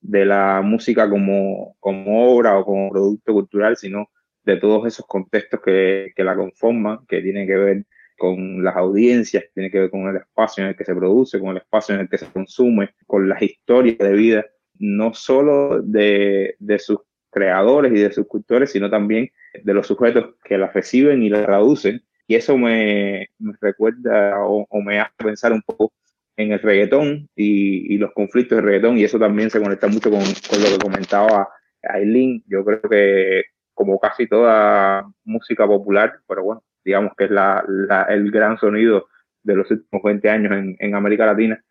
de 0.00 0.24
la 0.26 0.60
música 0.62 1.08
como, 1.08 1.76
como, 1.80 2.34
obra 2.34 2.58
o 2.58 2.64
como 2.64 2.90
producto 2.90 3.32
cultural, 3.32 3.76
sino 3.76 4.10
de 4.44 4.56
todos 4.58 4.86
esos 4.86 5.06
contextos 5.06 5.60
que, 5.64 6.12
que 6.14 6.24
la 6.24 6.36
conforman, 6.36 7.06
que 7.08 7.22
tienen 7.22 7.46
que 7.46 7.56
ver 7.56 7.86
con 8.18 8.62
las 8.62 8.76
audiencias, 8.76 9.44
que 9.54 9.70
que 9.70 9.80
ver 9.80 9.90
con 9.90 10.06
el 10.08 10.16
espacio 10.16 10.64
en 10.64 10.70
el 10.70 10.76
que 10.76 10.84
se 10.84 10.94
produce, 10.94 11.40
con 11.40 11.50
el 11.50 11.56
espacio 11.58 11.94
en 11.94 12.02
el 12.02 12.08
que 12.08 12.18
se 12.18 12.30
consume, 12.30 12.90
con 13.06 13.28
las 13.28 13.40
historias 13.42 13.98
de 13.98 14.12
vida, 14.12 14.46
no 14.78 15.14
solo 15.14 15.80
de, 15.82 16.56
de 16.58 16.78
sus 16.78 16.98
creadores 17.32 17.92
y 17.92 18.00
de 18.00 18.12
sus 18.12 18.26
cultores, 18.28 18.70
sino 18.70 18.90
también 18.90 19.30
de 19.64 19.74
los 19.74 19.86
sujetos 19.86 20.36
que 20.44 20.58
la 20.58 20.68
reciben 20.68 21.22
y 21.22 21.30
la 21.30 21.44
traducen. 21.44 22.02
Y 22.28 22.36
eso 22.36 22.56
me, 22.56 23.28
me 23.38 23.54
recuerda 23.60 24.44
o, 24.44 24.66
me 24.82 25.00
hace 25.00 25.12
pensar 25.16 25.52
un 25.52 25.62
poco 25.62 25.92
en 26.36 26.52
el 26.52 26.60
reggaetón 26.60 27.28
y, 27.34 27.98
los 27.98 28.12
conflictos 28.12 28.56
del 28.56 28.66
reggaetón. 28.66 28.98
Y 28.98 29.04
eso 29.04 29.18
también 29.18 29.50
se 29.50 29.60
conecta 29.60 29.88
mucho 29.88 30.10
con, 30.10 30.20
con 30.20 30.62
lo 30.62 30.68
que 30.68 30.78
comentaba 30.78 31.48
Aileen. 31.82 32.44
Yo 32.46 32.64
creo 32.64 32.82
que 32.82 33.42
como 33.74 33.98
casi 33.98 34.28
toda 34.28 35.10
música 35.24 35.66
popular, 35.66 36.20
pero 36.28 36.44
bueno, 36.44 36.62
digamos 36.84 37.12
que 37.16 37.24
es 37.24 37.30
la, 37.30 37.64
el 38.08 38.30
gran 38.30 38.58
sonido 38.58 39.08
de 39.42 39.56
los 39.56 39.70
últimos 39.70 40.02
20 40.02 40.30
años 40.30 40.76
en 40.78 40.94
América 40.94 41.26
Latina, 41.26 41.62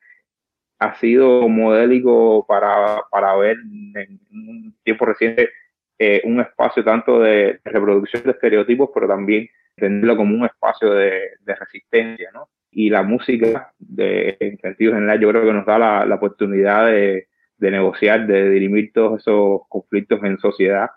ha 0.81 0.95
sido 0.95 1.47
modélico 1.47 2.43
para, 2.47 3.03
para 3.11 3.35
ver 3.35 3.57
en 3.93 4.19
un 4.31 4.75
tiempo 4.83 5.05
reciente 5.05 5.51
eh, 5.99 6.21
un 6.25 6.41
espacio 6.41 6.83
tanto 6.83 7.19
de, 7.19 7.59
reproducción 7.63 8.23
de 8.23 8.31
estereotipos, 8.31 8.89
pero 8.91 9.07
también 9.07 9.47
entenderlo 9.75 10.17
como 10.17 10.35
un 10.35 10.45
espacio 10.45 10.89
de, 10.91 11.33
de 11.41 11.55
resistencia, 11.55 12.31
¿no? 12.33 12.49
Y 12.71 12.89
la 12.89 13.03
música, 13.03 13.71
de, 13.77 14.37
en 14.39 14.57
sentido 14.57 14.93
general, 14.95 15.19
yo 15.19 15.29
creo 15.29 15.45
que 15.45 15.53
nos 15.53 15.67
da 15.67 15.77
la, 15.77 16.05
la 16.07 16.15
oportunidad 16.15 16.87
de, 16.87 17.27
de, 17.57 17.71
negociar, 17.71 18.25
de 18.25 18.49
dirimir 18.49 18.91
todos 18.91 19.21
esos 19.21 19.61
conflictos 19.69 20.23
en 20.23 20.39
sociedad, 20.39 20.89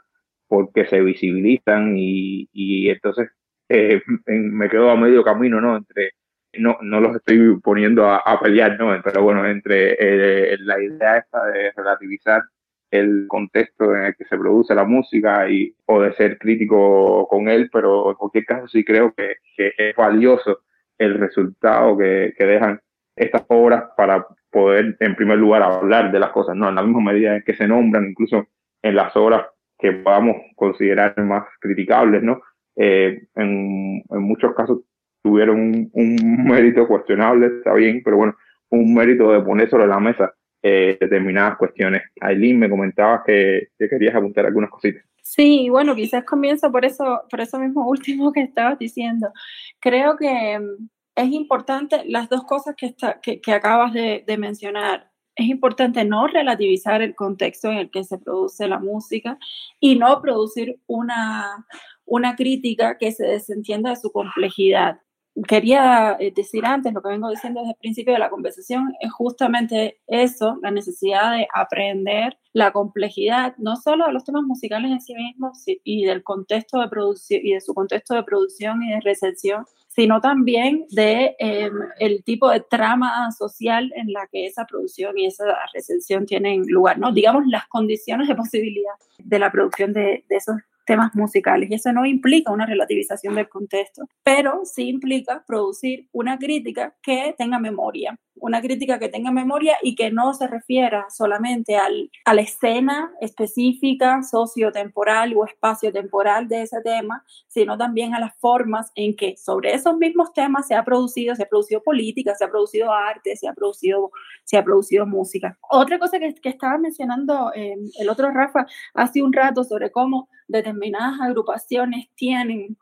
porque 0.48 0.86
se 0.86 1.02
visibilizan 1.02 1.92
y, 1.98 2.48
y 2.54 2.88
entonces 2.88 3.28
eh, 3.68 4.00
me 4.26 4.70
quedo 4.70 4.90
a 4.90 4.96
medio 4.96 5.22
camino, 5.22 5.60
¿no? 5.60 5.76
Entre, 5.76 6.12
no, 6.58 6.78
no 6.82 7.00
los 7.00 7.16
estoy 7.16 7.58
poniendo 7.60 8.06
a, 8.08 8.40
pelear, 8.40 8.78
¿no? 8.78 9.00
Pero 9.02 9.22
bueno, 9.22 9.46
entre 9.46 9.96
eh, 9.98 10.56
la 10.60 10.82
idea 10.82 11.18
esta 11.18 11.46
de 11.46 11.72
relativizar 11.72 12.42
el 12.90 13.26
contexto 13.28 13.94
en 13.94 14.04
el 14.04 14.16
que 14.16 14.24
se 14.24 14.38
produce 14.38 14.74
la 14.74 14.84
música 14.84 15.48
y, 15.48 15.74
o 15.86 16.00
de 16.00 16.12
ser 16.14 16.38
crítico 16.38 17.26
con 17.28 17.48
él, 17.48 17.68
pero 17.72 18.10
en 18.10 18.16
cualquier 18.16 18.44
caso 18.44 18.68
sí 18.68 18.84
creo 18.84 19.12
que, 19.14 19.36
que 19.56 19.72
es 19.76 19.96
valioso 19.96 20.60
el 20.98 21.18
resultado 21.18 21.98
que, 21.98 22.34
que, 22.38 22.46
dejan 22.46 22.80
estas 23.16 23.44
obras 23.48 23.84
para 23.96 24.24
poder, 24.50 24.96
en 25.00 25.16
primer 25.16 25.38
lugar, 25.38 25.62
hablar 25.62 26.12
de 26.12 26.20
las 26.20 26.30
cosas, 26.30 26.54
¿no? 26.54 26.68
En 26.68 26.76
la 26.76 26.82
misma 26.82 27.12
medida 27.12 27.36
en 27.36 27.42
que 27.42 27.56
se 27.56 27.66
nombran, 27.66 28.06
incluso 28.10 28.46
en 28.82 28.94
las 28.94 29.16
obras 29.16 29.46
que 29.78 29.92
podamos 29.92 30.36
considerar 30.54 31.18
más 31.18 31.44
criticables, 31.60 32.22
¿no? 32.22 32.42
Eh, 32.76 33.26
en, 33.34 34.02
en, 34.08 34.22
muchos 34.22 34.54
casos 34.54 34.80
tuvieron 35.24 35.58
un, 35.58 35.90
un, 35.92 36.16
mérito 36.44 36.86
cuestionable, 36.86 37.46
está 37.46 37.72
bien, 37.72 38.02
pero 38.04 38.18
bueno, 38.18 38.36
un 38.70 38.94
mérito 38.94 39.32
de 39.32 39.40
poner 39.40 39.68
sobre 39.70 39.86
la 39.86 39.98
mesa 39.98 40.32
eh, 40.62 40.96
determinadas 41.00 41.56
cuestiones. 41.56 42.02
Aileen, 42.20 42.58
me 42.58 42.70
comentabas 42.70 43.22
que, 43.26 43.68
que, 43.78 43.88
querías 43.88 44.14
apuntar 44.14 44.46
algunas 44.46 44.70
cositas. 44.70 45.02
Sí, 45.22 45.68
bueno, 45.70 45.94
quizás 45.94 46.24
comienzo 46.24 46.70
por 46.70 46.84
eso, 46.84 47.22
por 47.30 47.40
eso 47.40 47.58
mismo 47.58 47.88
último 47.88 48.32
que 48.32 48.42
estabas 48.42 48.78
diciendo. 48.78 49.32
Creo 49.80 50.16
que 50.16 50.58
mm, 50.58 50.88
es 51.16 51.32
importante 51.32 52.02
las 52.06 52.28
dos 52.28 52.44
cosas 52.44 52.74
que, 52.76 52.86
está, 52.86 53.20
que, 53.20 53.40
que 53.40 53.52
acabas 53.52 53.92
de, 53.94 54.24
de 54.26 54.36
mencionar 54.36 55.10
es 55.36 55.48
importante 55.48 56.04
no 56.04 56.26
relativizar 56.28 57.02
el 57.02 57.14
contexto 57.14 57.68
en 57.68 57.78
el 57.78 57.90
que 57.90 58.04
se 58.04 58.18
produce 58.18 58.68
la 58.68 58.78
música 58.78 59.38
y 59.80 59.96
no 59.96 60.20
producir 60.20 60.80
una, 60.86 61.66
una 62.04 62.36
crítica 62.36 62.98
que 62.98 63.10
se 63.12 63.26
desentienda 63.26 63.90
de 63.90 63.96
su 63.96 64.12
complejidad. 64.12 65.00
Quería 65.48 66.16
eh, 66.20 66.32
decir 66.34 66.64
antes, 66.64 66.92
lo 66.92 67.02
que 67.02 67.08
vengo 67.08 67.28
diciendo 67.28 67.60
desde 67.60 67.72
el 67.72 67.78
principio 67.78 68.12
de 68.12 68.20
la 68.20 68.30
conversación, 68.30 68.94
es 69.00 69.12
justamente 69.12 69.98
eso, 70.06 70.58
la 70.62 70.70
necesidad 70.70 71.32
de 71.32 71.48
aprender 71.52 72.38
la 72.52 72.70
complejidad, 72.70 73.56
no 73.58 73.74
solo 73.74 74.06
de 74.06 74.12
los 74.12 74.22
temas 74.22 74.44
musicales 74.44 74.92
en 74.92 75.00
sí 75.00 75.12
mismos 75.12 75.64
y 75.66 76.04
del 76.04 76.22
contexto 76.22 76.80
de 76.80 76.88
producción 76.88 77.40
y 77.42 77.54
de 77.54 77.60
su 77.60 77.74
contexto 77.74 78.14
de 78.14 78.22
producción 78.22 78.80
y 78.84 78.92
de 78.92 79.00
recepción, 79.00 79.64
sino 79.88 80.20
también 80.20 80.86
de 80.90 81.34
eh, 81.40 81.70
el 81.98 82.22
tipo 82.22 82.48
de 82.48 82.60
trama 82.60 83.32
social 83.32 83.92
en 83.96 84.12
la 84.12 84.28
que 84.28 84.46
esa 84.46 84.66
producción 84.66 85.18
y 85.18 85.26
esa 85.26 85.44
recensión 85.72 86.26
tienen 86.26 86.62
lugar, 86.68 86.98
¿no? 87.00 87.12
Digamos, 87.12 87.44
las 87.48 87.66
condiciones 87.66 88.28
de 88.28 88.36
posibilidad 88.36 88.94
de 89.18 89.38
la 89.40 89.50
producción 89.50 89.92
de, 89.92 90.24
de 90.28 90.36
esos 90.36 90.56
temas 90.84 91.14
musicales. 91.14 91.70
Y 91.70 91.74
eso 91.74 91.92
no 91.92 92.06
implica 92.06 92.52
una 92.52 92.66
relativización 92.66 93.34
del 93.34 93.48
contexto, 93.48 94.08
pero 94.22 94.60
sí 94.64 94.88
implica 94.88 95.44
producir 95.46 96.08
una 96.12 96.38
crítica 96.38 96.94
que 97.02 97.34
tenga 97.36 97.58
memoria, 97.58 98.18
una 98.36 98.60
crítica 98.60 98.98
que 98.98 99.08
tenga 99.08 99.30
memoria 99.30 99.76
y 99.82 99.94
que 99.94 100.10
no 100.10 100.34
se 100.34 100.46
refiera 100.46 101.06
solamente 101.08 101.76
al, 101.76 102.10
a 102.24 102.34
la 102.34 102.42
escena 102.42 103.12
específica, 103.20 104.22
sociotemporal 104.22 105.34
o 105.36 105.46
espacio-temporal 105.46 106.48
de 106.48 106.62
ese 106.62 106.80
tema, 106.82 107.24
sino 107.48 107.78
también 107.78 108.14
a 108.14 108.20
las 108.20 108.36
formas 108.38 108.90
en 108.96 109.16
que 109.16 109.36
sobre 109.36 109.72
esos 109.72 109.96
mismos 109.96 110.32
temas 110.32 110.66
se 110.66 110.74
ha 110.74 110.84
producido, 110.84 111.34
se 111.34 111.44
ha 111.44 111.48
producido 111.48 111.82
política, 111.82 112.34
se 112.34 112.44
ha 112.44 112.50
producido 112.50 112.92
arte, 112.92 113.36
se 113.36 113.48
ha 113.48 113.54
producido, 113.54 114.10
se 114.44 114.58
ha 114.58 114.64
producido 114.64 115.06
música. 115.06 115.56
Otra 115.70 115.98
cosa 115.98 116.18
que, 116.18 116.34
que 116.34 116.48
estaba 116.48 116.76
mencionando 116.76 117.52
eh, 117.54 117.76
el 117.98 118.08
otro 118.08 118.30
Rafa 118.30 118.66
hace 118.94 119.22
un 119.22 119.32
rato 119.32 119.64
sobre 119.64 119.90
cómo 119.90 120.28
determinadas 120.48 121.20
agrupaciones 121.20 122.08
tienen 122.14 122.76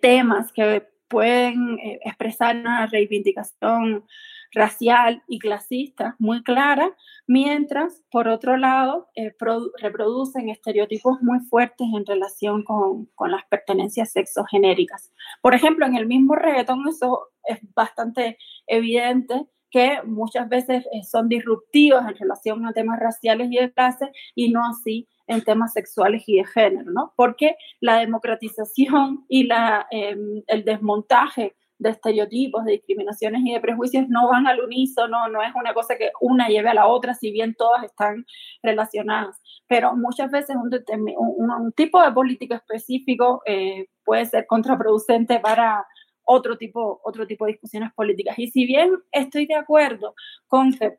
temas 0.00 0.52
que 0.52 0.86
pueden 1.08 1.78
eh, 1.78 2.00
expresar 2.04 2.56
una 2.56 2.86
reivindicación 2.86 4.04
racial 4.52 5.22
y 5.26 5.38
clasista 5.38 6.14
muy 6.18 6.42
clara, 6.42 6.94
mientras, 7.26 8.04
por 8.10 8.28
otro 8.28 8.56
lado, 8.56 9.08
eh, 9.16 9.34
reproducen 9.80 10.48
estereotipos 10.48 11.20
muy 11.22 11.40
fuertes 11.40 11.88
en 11.94 12.06
relación 12.06 12.62
con, 12.62 13.06
con, 13.14 13.30
las 13.30 13.44
pertenencias 13.46 14.12
sexogenéricas. 14.12 15.12
Por 15.42 15.54
ejemplo, 15.54 15.86
en 15.86 15.96
el 15.96 16.06
mismo 16.06 16.36
reggaetón 16.36 16.86
eso 16.88 17.30
es 17.44 17.58
bastante 17.74 18.38
evidente 18.66 19.46
que 19.70 19.98
muchas 20.04 20.48
veces 20.48 20.86
eh, 20.92 21.02
son 21.02 21.28
disruptivos 21.28 22.02
en 22.06 22.16
relación 22.16 22.64
a 22.64 22.72
temas 22.72 23.00
raciales 23.00 23.48
y 23.50 23.56
de 23.56 23.72
clase 23.72 24.12
y 24.36 24.50
no 24.50 24.64
así 24.64 25.08
en 25.26 25.42
temas 25.42 25.72
sexuales 25.72 26.24
y 26.26 26.36
de 26.36 26.44
género, 26.44 26.90
¿no? 26.90 27.12
Porque 27.16 27.56
la 27.80 27.98
democratización 27.98 29.24
y 29.28 29.44
la, 29.44 29.86
eh, 29.90 30.16
el 30.46 30.64
desmontaje 30.64 31.56
de 31.78 31.90
estereotipos, 31.90 32.64
de 32.64 32.72
discriminaciones 32.72 33.42
y 33.44 33.52
de 33.52 33.60
prejuicios 33.60 34.08
no 34.08 34.28
van 34.28 34.46
al 34.46 34.60
unísono, 34.60 35.28
no 35.28 35.42
es 35.42 35.52
una 35.54 35.74
cosa 35.74 35.96
que 35.96 36.10
una 36.20 36.48
lleve 36.48 36.70
a 36.70 36.74
la 36.74 36.86
otra, 36.86 37.14
si 37.14 37.30
bien 37.30 37.54
todas 37.54 37.84
están 37.84 38.24
relacionadas. 38.62 39.40
Pero 39.66 39.96
muchas 39.96 40.30
veces 40.30 40.56
un 40.56 41.72
tipo 41.72 42.02
de 42.02 42.12
política 42.12 42.56
específico 42.56 43.42
eh, 43.46 43.86
puede 44.04 44.24
ser 44.26 44.46
contraproducente 44.46 45.40
para 45.40 45.86
otro 46.24 46.56
tipo, 46.56 47.00
otro 47.04 47.26
tipo 47.26 47.44
de 47.44 47.52
discusiones 47.52 47.92
políticas. 47.92 48.38
Y 48.38 48.48
si 48.48 48.66
bien 48.66 48.92
estoy 49.12 49.46
de 49.46 49.54
acuerdo 49.54 50.14
con 50.46 50.72
que 50.72 50.98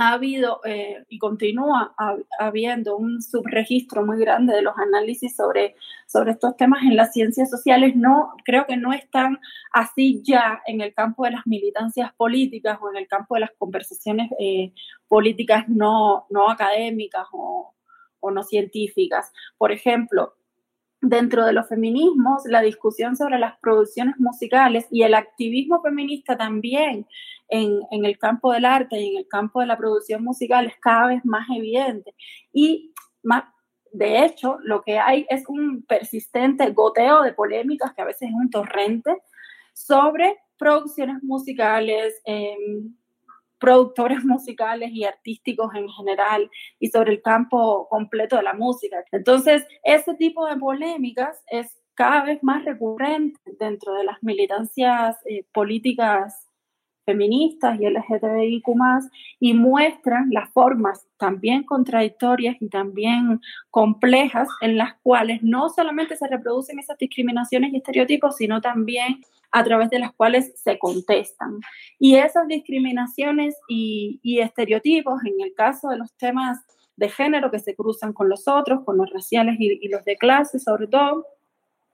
ha 0.00 0.12
habido 0.12 0.60
eh, 0.64 1.04
y 1.08 1.18
continúa 1.18 1.92
habiendo 2.38 2.96
un 2.96 3.20
subregistro 3.20 4.06
muy 4.06 4.20
grande 4.20 4.54
de 4.54 4.62
los 4.62 4.78
análisis 4.78 5.34
sobre, 5.34 5.74
sobre 6.06 6.30
estos 6.30 6.56
temas 6.56 6.84
en 6.84 6.94
las 6.94 7.12
ciencias 7.12 7.50
sociales. 7.50 7.96
No, 7.96 8.32
creo 8.44 8.64
que 8.64 8.76
no 8.76 8.92
están 8.92 9.40
así 9.72 10.22
ya 10.24 10.62
en 10.66 10.82
el 10.82 10.94
campo 10.94 11.24
de 11.24 11.32
las 11.32 11.44
militancias 11.48 12.12
políticas 12.14 12.78
o 12.80 12.90
en 12.90 12.96
el 12.96 13.08
campo 13.08 13.34
de 13.34 13.40
las 13.40 13.50
conversaciones 13.58 14.30
eh, 14.38 14.72
políticas 15.08 15.68
no, 15.68 16.26
no 16.30 16.48
académicas 16.48 17.26
o, 17.32 17.74
o 18.20 18.30
no 18.30 18.44
científicas. 18.44 19.32
Por 19.56 19.72
ejemplo, 19.72 20.37
dentro 21.00 21.44
de 21.46 21.52
los 21.52 21.68
feminismos, 21.68 22.42
la 22.46 22.60
discusión 22.60 23.16
sobre 23.16 23.38
las 23.38 23.58
producciones 23.58 24.16
musicales 24.18 24.86
y 24.90 25.02
el 25.02 25.14
activismo 25.14 25.80
feminista 25.82 26.36
también 26.36 27.06
en, 27.48 27.80
en, 27.90 28.04
el 28.04 28.18
campo 28.18 28.52
del 28.52 28.64
arte 28.64 29.00
y 29.00 29.10
en 29.10 29.18
el 29.18 29.28
campo 29.28 29.60
de 29.60 29.66
la 29.66 29.78
producción 29.78 30.24
musical 30.24 30.66
es 30.66 30.76
cada 30.80 31.08
vez 31.08 31.24
más 31.24 31.46
evidente. 31.56 32.14
Y 32.52 32.92
más, 33.22 33.44
de 33.92 34.24
hecho, 34.24 34.58
lo 34.62 34.82
que 34.82 34.98
hay 34.98 35.26
es 35.30 35.44
un 35.48 35.84
persistente 35.84 36.70
goteo 36.70 37.22
de 37.22 37.32
polémicas, 37.32 37.94
que 37.94 38.02
a 38.02 38.06
veces 38.06 38.28
es 38.28 38.34
un 38.34 38.50
torrente, 38.50 39.16
sobre 39.72 40.36
producciones 40.58 41.22
musicales, 41.22 42.20
eh, 42.26 42.56
productores 43.58 44.18
musicales 44.24 44.90
y 44.92 45.04
artísticos 45.04 45.74
en 45.74 45.88
general 45.88 46.50
y 46.78 46.88
sobre 46.88 47.12
el 47.12 47.22
campo 47.22 47.88
completo 47.88 48.36
de 48.36 48.42
la 48.42 48.54
música. 48.54 49.04
Entonces, 49.12 49.66
ese 49.82 50.14
tipo 50.14 50.46
de 50.46 50.56
polémicas 50.56 51.42
es 51.48 51.78
cada 51.94 52.24
vez 52.24 52.42
más 52.42 52.64
recurrente 52.64 53.40
dentro 53.58 53.94
de 53.94 54.04
las 54.04 54.22
militancias 54.22 55.16
eh, 55.26 55.44
políticas 55.52 56.47
feministas 57.08 57.80
y 57.80 57.86
LGTBIQ 57.86 58.66
y 59.40 59.54
muestran 59.54 60.28
las 60.30 60.50
formas 60.50 61.06
también 61.16 61.62
contradictorias 61.64 62.56
y 62.60 62.68
también 62.68 63.40
complejas 63.70 64.46
en 64.60 64.76
las 64.76 64.92
cuales 65.02 65.42
no 65.42 65.70
solamente 65.70 66.16
se 66.16 66.28
reproducen 66.28 66.78
esas 66.78 66.98
discriminaciones 66.98 67.72
y 67.72 67.78
estereotipos, 67.78 68.36
sino 68.36 68.60
también 68.60 69.22
a 69.52 69.64
través 69.64 69.88
de 69.88 70.00
las 70.00 70.12
cuales 70.12 70.52
se 70.62 70.78
contestan. 70.78 71.60
Y 71.98 72.16
esas 72.16 72.46
discriminaciones 72.46 73.56
y, 73.68 74.20
estereotipos, 74.40 75.18
en 75.24 75.40
el 75.40 75.54
caso 75.54 75.88
de 75.88 75.96
los 75.96 76.12
temas 76.18 76.58
de 76.96 77.08
género 77.08 77.50
que 77.50 77.58
se 77.58 77.74
cruzan 77.74 78.12
con 78.12 78.28
los 78.28 78.46
otros, 78.46 78.84
con 78.84 78.98
los 78.98 79.08
raciales 79.10 79.56
y, 79.58 79.78
y 79.80 79.88
los 79.88 80.04
de 80.04 80.18
clase 80.18 80.58
sobre 80.58 80.88
todo, 80.88 81.24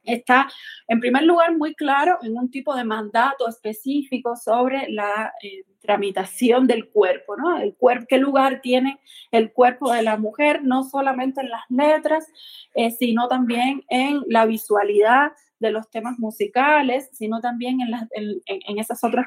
está, 0.05 0.49
en 0.89 1.01
primer 1.01 1.25
lugar, 1.25 1.57
muy 1.57 1.75
claro 1.75 2.19
en 2.23 2.37
un 2.37 2.51
tipo 2.51 2.75
de 2.75 2.85
mandato 2.85 3.49
específico 3.49 4.37
sobre 4.37 4.89
la 4.91 5.33
eh, 5.43 5.65
tramitación 5.81 6.67
del 6.67 6.89
cuerpo, 6.89 7.37
¿no? 7.37 7.59
El 7.59 7.75
cuerpo, 7.75 8.07
qué 8.09 8.19
lugar 8.19 8.61
tiene 8.63 8.99
el 9.31 9.53
cuerpo 9.53 9.93
de 9.93 10.03
la 10.03 10.17
mujer, 10.17 10.63
no 10.65 10.85
solamente 10.85 11.41
en 11.41 11.51
las 11.51 11.65
letras, 11.69 12.27
eh, 12.75 12.91
sino 12.91 13.29
también 13.29 13.85
en 13.89 14.23
la 14.29 14.47
visualidad 14.47 15.33
de 15.59 15.71
los 15.71 15.91
temas 15.91 16.19
musicales, 16.19 17.11
sino 17.13 17.41
también 17.41 17.81
en, 17.81 17.91
las, 17.91 18.09
en, 18.13 18.79
esas 18.79 19.03
otras 19.05 19.27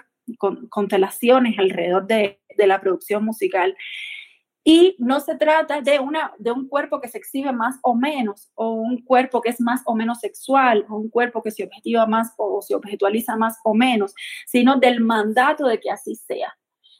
constelaciones 0.69 1.57
alrededor 1.57 2.05
de, 2.05 2.39
de 2.57 2.67
la 2.67 2.81
producción 2.81 3.23
musical. 3.23 3.75
Y 4.69 4.97
no 4.99 5.21
se 5.21 5.37
trata 5.37 5.79
de, 5.79 5.97
una, 5.97 6.33
de 6.39 6.51
un 6.51 6.67
cuerpo 6.67 6.99
que 6.99 7.07
se 7.07 7.17
exhibe 7.17 7.53
más 7.53 7.79
o 7.83 7.95
menos, 7.95 8.51
o 8.53 8.73
un 8.73 9.01
cuerpo 9.01 9.39
que 9.39 9.47
es 9.47 9.61
más 9.61 9.81
o 9.85 9.95
menos 9.95 10.19
sexual, 10.19 10.85
o 10.89 10.97
un 10.97 11.09
cuerpo 11.09 11.41
que 11.41 11.51
se 11.51 11.63
objetiva 11.63 12.05
más 12.05 12.33
o 12.35 12.61
se 12.61 12.75
objetualiza 12.75 13.37
más 13.37 13.57
o 13.63 13.73
menos, 13.73 14.13
sino 14.45 14.75
del 14.75 14.99
mandato 14.99 15.67
de 15.67 15.79
que 15.79 15.89
así 15.89 16.15
sea. 16.15 16.53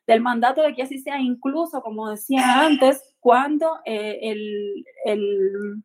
Del 0.07 0.22
mandato 0.22 0.61
de 0.61 0.74
que 0.76 0.84
así 0.84 0.99
sea, 0.99 1.20
incluso, 1.20 1.82
como 1.82 2.09
decía 2.09 2.65
antes, 2.65 3.03
cuando 3.20 3.80
eh, 3.84 4.18
el, 4.22 4.86
el 5.03 5.84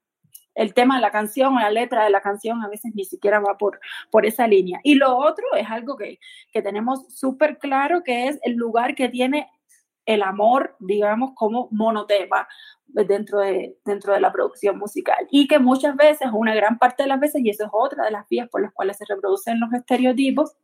el 0.55 0.75
tema 0.75 0.97
de 0.97 1.01
la 1.01 1.11
canción 1.11 1.57
o 1.57 1.61
la 1.61 1.71
letra 1.71 2.05
de 2.05 2.11
la 2.11 2.21
canción 2.21 2.63
a 2.63 2.69
veces 2.69 2.93
ni 2.95 3.05
siquiera 3.07 3.41
va 3.41 3.57
por, 3.57 3.81
por 4.11 4.27
esa 4.27 4.47
línea. 4.47 4.81
Y 4.83 4.97
lo 4.97 5.17
otro 5.17 5.45
es 5.57 5.69
algo 5.71 5.97
que, 5.97 6.19
que 6.53 6.61
tenemos 6.61 7.07
súper 7.09 7.59
claro, 7.59 8.03
que 8.03 8.29
es 8.29 8.39
el 8.43 8.55
lugar 8.55 8.95
que 8.95 9.09
tiene 9.09 9.49
el 10.07 10.23
amor, 10.23 10.77
digamos, 10.81 11.33
como 11.35 11.69
monotema 11.71 12.49
dentro 12.87 13.41
de, 13.41 13.77
dentro 13.85 14.13
de 14.13 14.21
la 14.21 14.33
producción 14.33 14.79
musical. 14.79 15.27
Y 15.31 15.49
que 15.49 15.59
muchas 15.59 15.97
veces, 15.97 16.29
una 16.33 16.55
gran 16.55 16.79
parte 16.79 17.05
de 17.05 17.09
las 17.09 17.21
veces, 17.21 17.43
y 17.43 17.51
eso 17.51 17.65
es 17.65 17.71
otra 17.73 18.05
de 18.05 18.11
las 18.11 18.29
vías 18.29 18.49
por 18.49 18.63
las 18.63 18.73
cuales 18.73 18.97
se 18.97 19.05
reproducen 19.07 19.61
los 19.61 19.73
estereotipos, 19.73 20.57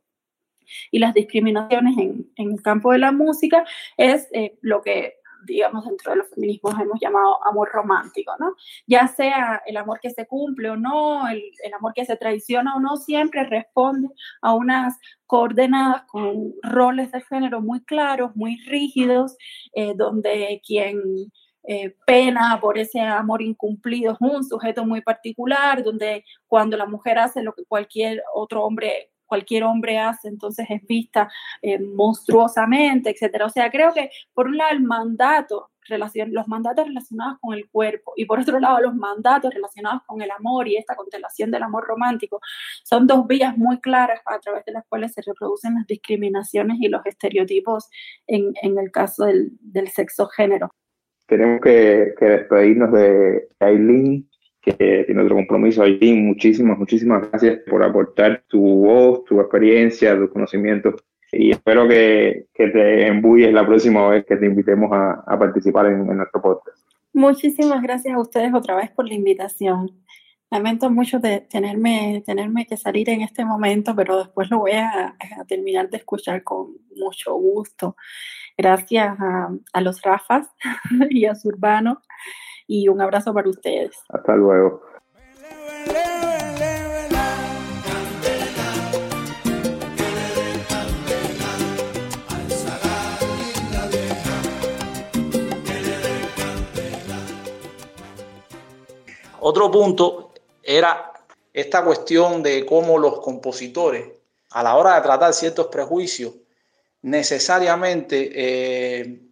y 0.91 0.99
las 0.99 1.13
discriminaciones 1.13 1.97
en, 1.97 2.31
en, 2.35 2.51
el 2.51 2.61
campo 2.61 2.91
de 2.91 2.99
la 2.99 3.11
música 3.11 3.65
es 3.97 4.27
eh, 4.33 4.57
lo 4.61 4.81
que 4.81 5.18
digamos, 5.45 5.85
dentro 5.85 6.11
de 6.11 6.17
los 6.17 6.29
feminismos 6.29 6.73
hemos 6.79 6.99
llamado 6.99 7.45
amor 7.47 7.69
romántico, 7.71 8.33
¿no? 8.39 8.55
Ya 8.87 9.07
sea 9.07 9.61
el 9.65 9.77
amor 9.77 9.99
que 9.99 10.09
se 10.09 10.27
cumple 10.27 10.69
o 10.69 10.77
no, 10.77 11.27
el, 11.27 11.41
el 11.63 11.73
amor 11.73 11.93
que 11.93 12.05
se 12.05 12.17
traiciona 12.17 12.75
o 12.75 12.79
no, 12.79 12.97
siempre 12.97 13.43
responde 13.45 14.09
a 14.41 14.53
unas 14.53 14.97
coordenadas 15.25 16.03
con 16.07 16.53
roles 16.63 17.11
de 17.11 17.21
género 17.21 17.61
muy 17.61 17.83
claros, 17.83 18.35
muy 18.35 18.57
rígidos, 18.65 19.37
eh, 19.73 19.93
donde 19.95 20.61
quien 20.65 21.01
eh, 21.63 21.95
pena 22.05 22.57
por 22.59 22.77
ese 22.79 22.99
amor 22.99 23.41
incumplido 23.41 24.13
es 24.13 24.17
un 24.21 24.43
sujeto 24.43 24.85
muy 24.85 25.01
particular, 25.01 25.83
donde 25.83 26.23
cuando 26.47 26.77
la 26.77 26.87
mujer 26.87 27.19
hace 27.19 27.43
lo 27.43 27.53
que 27.53 27.65
cualquier 27.65 28.23
otro 28.33 28.63
hombre 28.63 29.11
cualquier 29.29 29.63
hombre 29.63 29.97
hace, 29.99 30.27
entonces 30.27 30.65
es 30.69 30.85
vista 30.85 31.29
eh, 31.61 31.79
monstruosamente, 31.79 33.11
etcétera. 33.11 33.45
O 33.45 33.49
sea, 33.49 33.71
creo 33.71 33.93
que 33.93 34.09
por 34.33 34.47
un 34.47 34.57
lado 34.57 34.71
el 34.71 34.81
mandato, 34.81 35.69
relacion, 35.87 36.33
los 36.33 36.47
mandatos 36.47 36.87
relacionados 36.87 37.37
con 37.39 37.53
el 37.55 37.69
cuerpo 37.69 38.13
y 38.15 38.25
por 38.25 38.39
otro 38.39 38.59
lado 38.59 38.81
los 38.81 38.95
mandatos 38.95 39.53
relacionados 39.53 40.01
con 40.05 40.21
el 40.21 40.31
amor 40.31 40.67
y 40.67 40.75
esta 40.75 40.95
constelación 40.95 41.51
del 41.51 41.63
amor 41.63 41.85
romántico 41.85 42.39
son 42.83 43.07
dos 43.07 43.25
vías 43.27 43.57
muy 43.57 43.79
claras 43.79 44.21
a 44.25 44.39
través 44.39 44.65
de 44.65 44.73
las 44.73 44.85
cuales 44.87 45.13
se 45.13 45.21
reproducen 45.21 45.75
las 45.75 45.87
discriminaciones 45.87 46.77
y 46.79 46.89
los 46.89 47.05
estereotipos 47.05 47.89
en, 48.27 48.53
el 48.61 48.91
caso 48.91 49.25
del, 49.25 49.51
del 49.61 49.87
sexo 49.89 50.27
género. 50.27 50.69
Tenemos 51.27 51.61
que, 51.61 52.13
que 52.17 52.25
despedirnos 52.25 52.91
de 52.91 53.47
Aileen 53.59 54.28
que 54.77 55.03
tiene 55.05 55.21
otro 55.21 55.35
compromiso. 55.35 55.83
allí. 55.83 56.13
muchísimas, 56.13 56.77
muchísimas 56.77 57.29
gracias 57.29 57.59
por 57.69 57.83
aportar 57.83 58.43
tu 58.47 58.61
voz, 58.61 59.25
tu 59.25 59.39
experiencia, 59.39 60.15
tus 60.15 60.31
conocimientos 60.31 60.95
y 61.31 61.51
espero 61.51 61.87
que, 61.87 62.47
que 62.53 62.67
te 62.69 63.07
embulles 63.07 63.53
la 63.53 63.65
próxima 63.65 64.07
vez 64.09 64.25
que 64.25 64.35
te 64.35 64.47
invitemos 64.47 64.91
a, 64.91 65.23
a 65.27 65.37
participar 65.37 65.87
en, 65.87 66.09
en, 66.09 66.17
nuestro 66.17 66.41
podcast. 66.41 66.77
Muchísimas 67.13 67.81
gracias 67.81 68.15
a 68.15 68.19
ustedes 68.19 68.53
otra 68.53 68.75
vez 68.75 68.89
por 68.91 69.07
la 69.07 69.13
invitación. 69.13 70.03
Lamento 70.49 70.89
mucho 70.89 71.19
de 71.19 71.41
tenerme, 71.41 72.23
tenerme 72.25 72.65
que 72.65 72.77
salir 72.77 73.09
en 73.09 73.21
este 73.21 73.45
momento, 73.45 73.95
pero 73.95 74.17
después 74.17 74.49
lo 74.49 74.59
voy 74.59 74.71
a, 74.71 75.15
a 75.39 75.45
terminar 75.47 75.89
de 75.89 75.97
escuchar 75.97 76.43
con 76.43 76.73
mucho 76.95 77.35
gusto. 77.35 77.95
Gracias 78.57 79.15
a, 79.19 79.49
a 79.73 79.81
los 79.81 80.01
Rafas 80.01 80.47
y 81.11 81.25
a 81.25 81.35
su 81.35 81.49
urbano 81.49 82.01
y 82.69 82.87
un 82.87 83.01
abrazo 83.01 83.33
para 83.33 83.49
ustedes. 83.49 83.97
Hasta 84.09 84.35
luego. 84.35 84.83
Otro 99.39 99.71
punto 99.71 100.33
era 100.61 101.11
esta 101.51 101.83
cuestión 101.83 102.43
de 102.43 102.67
cómo 102.67 102.99
los 102.99 103.19
compositores, 103.19 104.05
a 104.51 104.61
la 104.61 104.75
hora 104.75 104.93
de 104.93 105.01
tratar 105.01 105.33
ciertos 105.33 105.67
prejuicios, 105.67 106.35
necesariamente 107.01 108.29
eh, 108.31 109.28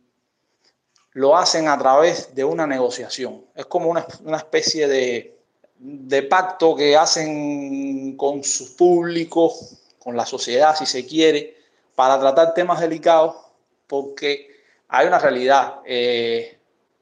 lo 1.18 1.36
hacen 1.36 1.68
a 1.68 1.76
través 1.80 2.36
de 2.36 2.43
una 2.43 2.68
negociación. 2.68 3.43
Es 3.55 3.65
como 3.65 3.89
una, 3.89 4.05
una 4.24 4.38
especie 4.38 4.88
de, 4.88 5.36
de, 5.80 6.22
pacto 6.24 6.76
que 6.76 6.95
hacen 6.95 8.15
con 8.15 8.43
sus 8.43 8.70
públicos, 8.70 9.74
con 9.97 10.15
la 10.15 10.28
sociedad, 10.28 10.76
si 10.76 10.86
se 10.86 11.07
quiere, 11.07 11.55
para 11.95 12.20
tratar 12.20 12.53
temas 12.53 12.80
delicados, 12.80 13.36
porque 13.88 14.47
hay 14.89 15.07
una 15.07 15.18
realidad. 15.18 15.78
Eh, 15.86 16.53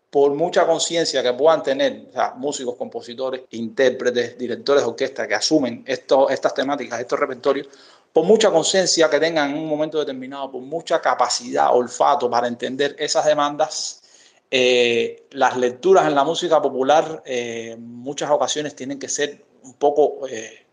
por 0.09 0.33
mucha 0.33 0.65
conciencia 0.65 1.21
que 1.21 1.33
puedan 1.33 1.61
tener 1.61 2.03
músicos, 2.37 2.75
compositores, 2.75 3.41
intérpretes, 3.49 4.37
directores 4.37 4.83
de 4.83 4.89
orquesta 4.89 5.27
que 5.27 5.35
asumen 5.35 5.83
esto, 5.85 6.29
estas 6.29 6.53
temáticas, 6.53 7.01
estos 7.01 7.19
repertorios, 7.19 7.67
por 8.13 8.23
mucha 8.23 8.49
conciencia 8.49 9.09
que 9.09 9.19
tengan 9.19 9.49
en 9.49 9.57
un 9.57 9.67
momento 9.67 9.99
determinado, 9.99 10.49
por 10.53 10.61
mucha 10.61 11.01
capacidad, 11.01 11.75
olfato 11.75 12.29
para 12.29 12.47
entender 12.47 12.95
esas 12.97 13.25
demandas, 13.25 14.03
eh, 14.51 15.27
las 15.31 15.57
lecturas 15.57 16.07
en 16.07 16.15
la 16.15 16.23
música 16.23 16.61
popular 16.61 17.23
eh, 17.25 17.75
muchas 17.79 18.29
ocasiones 18.29 18.75
tienen 18.75 18.99
que 18.99 19.09
ser 19.09 19.43
un 19.63 19.73
poco 19.73 20.27
eh, 20.27 20.65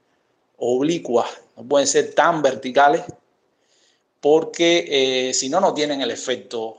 oblicuas, 0.59 1.29
no 1.57 1.65
pueden 1.65 1.87
ser 1.87 2.15
tan 2.15 2.43
verticales, 2.43 3.03
porque 4.21 5.29
eh, 5.31 5.35
si 5.35 5.49
no, 5.49 5.61
no 5.61 5.75
tienen 5.75 6.01
el 6.03 6.11
efecto 6.11 6.79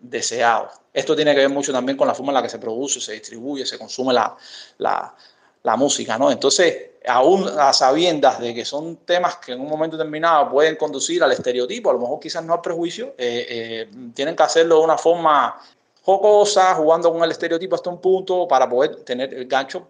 deseado. 0.00 0.68
Esto 0.92 1.14
tiene 1.14 1.32
que 1.32 1.38
ver 1.38 1.48
mucho 1.48 1.72
también 1.72 1.96
con 1.96 2.08
la 2.08 2.14
forma 2.14 2.32
en 2.32 2.34
la 2.34 2.42
que 2.42 2.48
se 2.48 2.58
produce, 2.58 3.00
se 3.00 3.12
distribuye, 3.12 3.64
se 3.64 3.78
consume 3.78 4.12
la, 4.12 4.36
la, 4.78 5.14
la 5.62 5.76
música, 5.76 6.18
¿no? 6.18 6.32
Entonces, 6.32 6.76
aún 7.06 7.48
a 7.56 7.72
sabiendas 7.72 8.40
de 8.40 8.52
que 8.52 8.64
son 8.64 8.96
temas 8.96 9.36
que 9.36 9.52
en 9.52 9.60
un 9.60 9.68
momento 9.68 9.96
determinado 9.96 10.50
pueden 10.50 10.74
conducir 10.74 11.22
al 11.22 11.30
estereotipo, 11.30 11.90
a 11.90 11.92
lo 11.92 12.00
mejor 12.00 12.18
quizás 12.18 12.44
no 12.44 12.54
al 12.54 12.60
prejuicio, 12.60 13.14
tienen 13.16 14.34
que 14.34 14.42
hacerlo 14.42 14.78
de 14.78 14.84
una 14.84 14.98
forma 14.98 15.56
jocosa, 16.04 16.74
jugando 16.74 17.10
con 17.10 17.24
el 17.24 17.30
estereotipo 17.30 17.74
hasta 17.74 17.90
un 17.90 18.00
punto 18.00 18.46
para 18.46 18.68
poder 18.68 18.96
tener 18.96 19.32
el 19.32 19.46
gancho 19.46 19.88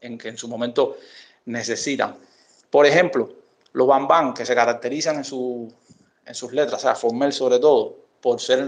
en 0.00 0.18
que 0.18 0.28
en 0.28 0.36
su 0.36 0.48
momento 0.48 0.96
necesitan. 1.44 2.16
Por 2.68 2.84
ejemplo, 2.84 3.32
los 3.72 3.86
bambán 3.86 4.34
que 4.34 4.44
se 4.44 4.54
caracterizan 4.54 5.16
en, 5.16 5.24
su, 5.24 5.72
en 6.24 6.34
sus 6.34 6.52
letras, 6.52 6.80
o 6.80 6.82
sea, 6.82 6.94
Formel 6.96 7.32
sobre 7.32 7.60
todo, 7.60 7.96
por 8.20 8.40
ser 8.40 8.66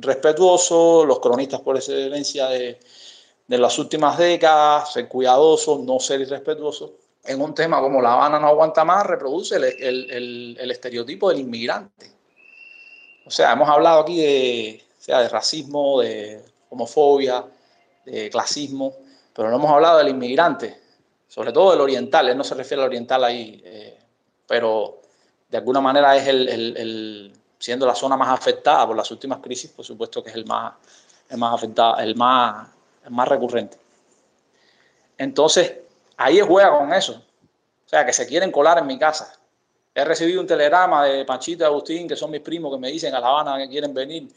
respetuosos, 0.00 1.06
los 1.06 1.20
cronistas 1.20 1.60
por 1.60 1.76
excelencia 1.76 2.48
de, 2.48 2.78
de 3.46 3.58
las 3.58 3.78
últimas 3.78 4.18
décadas, 4.18 4.92
ser 4.92 5.08
cuidadosos, 5.08 5.80
no 5.80 5.98
ser 6.00 6.20
irrespetuosos. 6.20 6.90
En 7.24 7.40
un 7.40 7.54
tema 7.54 7.80
como 7.80 8.02
La 8.02 8.12
Habana 8.12 8.38
no 8.38 8.48
aguanta 8.48 8.84
más, 8.84 9.06
reproduce 9.06 9.56
el, 9.56 9.64
el, 9.64 10.10
el, 10.10 10.56
el 10.60 10.70
estereotipo 10.70 11.30
del 11.30 11.40
inmigrante. 11.40 12.12
O 13.24 13.30
sea, 13.30 13.52
hemos 13.52 13.68
hablado 13.68 14.00
aquí 14.00 14.20
de, 14.20 14.82
de 15.18 15.28
racismo, 15.28 16.00
de 16.00 16.42
homofobia, 16.70 17.44
de 18.04 18.30
clasismo, 18.30 18.94
pero 19.34 19.50
no 19.50 19.56
hemos 19.56 19.70
hablado 19.70 19.98
del 19.98 20.08
inmigrante, 20.08 20.80
sobre 21.28 21.52
todo 21.52 21.72
del 21.72 21.80
oriental, 21.80 22.28
él 22.28 22.36
no 22.36 22.44
se 22.44 22.54
refiere 22.54 22.82
al 22.82 22.88
oriental 22.88 23.24
ahí, 23.24 23.60
eh, 23.64 23.98
pero 24.46 25.00
de 25.48 25.58
alguna 25.58 25.80
manera 25.80 26.16
es 26.16 26.26
el, 26.26 26.48
el, 26.48 26.76
el, 26.76 27.32
siendo 27.58 27.86
la 27.86 27.94
zona 27.94 28.16
más 28.16 28.28
afectada 28.28 28.86
por 28.86 28.96
las 28.96 29.10
últimas 29.10 29.38
crisis, 29.40 29.70
por 29.70 29.84
supuesto 29.84 30.22
que 30.22 30.30
es 30.30 30.36
el 30.36 30.46
más, 30.46 30.74
el 31.28 31.38
más 31.38 31.54
afectado, 31.54 31.98
el 31.98 32.16
más, 32.16 32.68
el 33.04 33.10
más 33.10 33.28
recurrente. 33.28 33.78
Entonces, 35.18 35.74
ahí 36.16 36.40
juega 36.40 36.76
con 36.76 36.92
eso. 36.92 37.12
O 37.84 37.88
sea, 37.88 38.06
que 38.06 38.12
se 38.12 38.26
quieren 38.26 38.50
colar 38.50 38.78
en 38.78 38.86
mi 38.86 38.98
casa. 38.98 39.32
He 39.94 40.04
recibido 40.04 40.40
un 40.40 40.46
telegrama 40.46 41.04
de 41.04 41.24
Panchito 41.24 41.64
y 41.64 41.66
Agustín, 41.66 42.08
que 42.08 42.16
son 42.16 42.30
mis 42.30 42.40
primos, 42.40 42.72
que 42.72 42.78
me 42.78 42.90
dicen 42.90 43.14
a 43.14 43.20
La 43.20 43.28
Habana 43.28 43.58
que 43.58 43.68
quieren 43.68 43.92
venir 43.92 44.28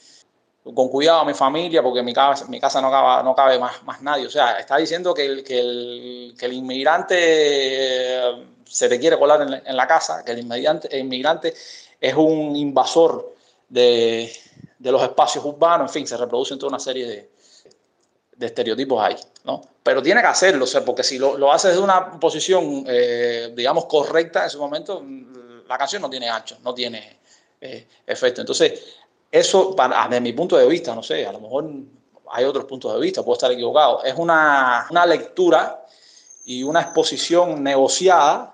con 0.63 0.87
cuidado 0.87 1.19
a 1.19 1.25
mi 1.25 1.33
familia 1.33 1.83
porque 1.83 2.01
mi 2.01 2.13
casa, 2.13 2.45
mi 2.47 2.59
casa 2.59 2.81
no, 2.81 2.89
cabe, 2.89 3.23
no 3.23 3.35
cabe 3.35 3.59
más, 3.59 3.83
más 3.83 4.01
nadie. 4.01 4.27
O 4.27 4.29
sea, 4.29 4.57
está 4.59 4.77
diciendo 4.77 5.13
que 5.13 5.25
el, 5.25 5.43
que 5.43 5.59
el, 5.59 6.35
que 6.37 6.45
el 6.45 6.53
inmigrante 6.53 7.15
eh, 7.19 8.45
se 8.65 8.87
te 8.87 8.99
quiere 8.99 9.19
colar 9.19 9.61
en, 9.65 9.75
la 9.75 9.87
casa, 9.87 10.23
que 10.23 10.31
el 10.31 10.39
inmigrante, 10.39 10.97
inmigrante 10.97 11.53
es 11.99 12.13
un 12.15 12.55
invasor 12.55 13.35
de, 13.67 14.31
de, 14.79 14.91
los 14.91 15.01
espacios 15.03 15.43
urbanos, 15.43 15.89
en 15.89 15.93
fin, 15.93 16.07
se 16.07 16.15
reproducen 16.15 16.57
toda 16.57 16.69
una 16.69 16.79
serie 16.79 17.07
de, 17.07 17.29
de 18.35 18.45
estereotipos 18.45 19.03
ahí, 19.03 19.15
¿no? 19.43 19.61
Pero 19.81 20.01
tiene 20.01 20.21
que 20.21 20.27
hacerlo, 20.27 20.63
o 20.63 20.67
sea, 20.67 20.83
porque 20.83 21.03
si 21.03 21.17
lo, 21.17 21.37
lo 21.37 21.51
hace 21.51 21.69
desde 21.69 21.81
una 21.81 22.19
posición, 22.19 22.85
eh, 22.87 23.51
digamos, 23.53 23.85
correcta 23.85 24.41
en 24.41 24.47
ese 24.47 24.57
momento, 24.57 25.03
la 25.67 25.77
canción 25.77 26.01
no 26.01 26.09
tiene 26.09 26.29
ancho, 26.29 26.57
no 26.63 26.73
tiene 26.73 27.19
eh, 27.59 27.87
efecto. 28.05 28.41
Entonces, 28.41 28.81
eso, 29.33 29.75
para, 29.75 30.07
desde 30.07 30.21
mi 30.21 30.31
punto 30.31 30.55
de 30.55 30.67
vista, 30.67 30.93
no 30.93 31.01
sé, 31.01 31.25
a 31.25 31.31
lo 31.31 31.39
mejor 31.39 31.67
hay 32.29 32.45
otros 32.45 32.65
puntos 32.65 32.93
de 32.93 32.99
vista, 32.99 33.23
puedo 33.23 33.33
estar 33.33 33.51
equivocado, 33.51 34.03
es 34.03 34.13
una, 34.15 34.85
una 34.91 35.07
lectura 35.07 35.83
y 36.45 36.61
una 36.61 36.81
exposición 36.81 37.63
negociada 37.63 38.53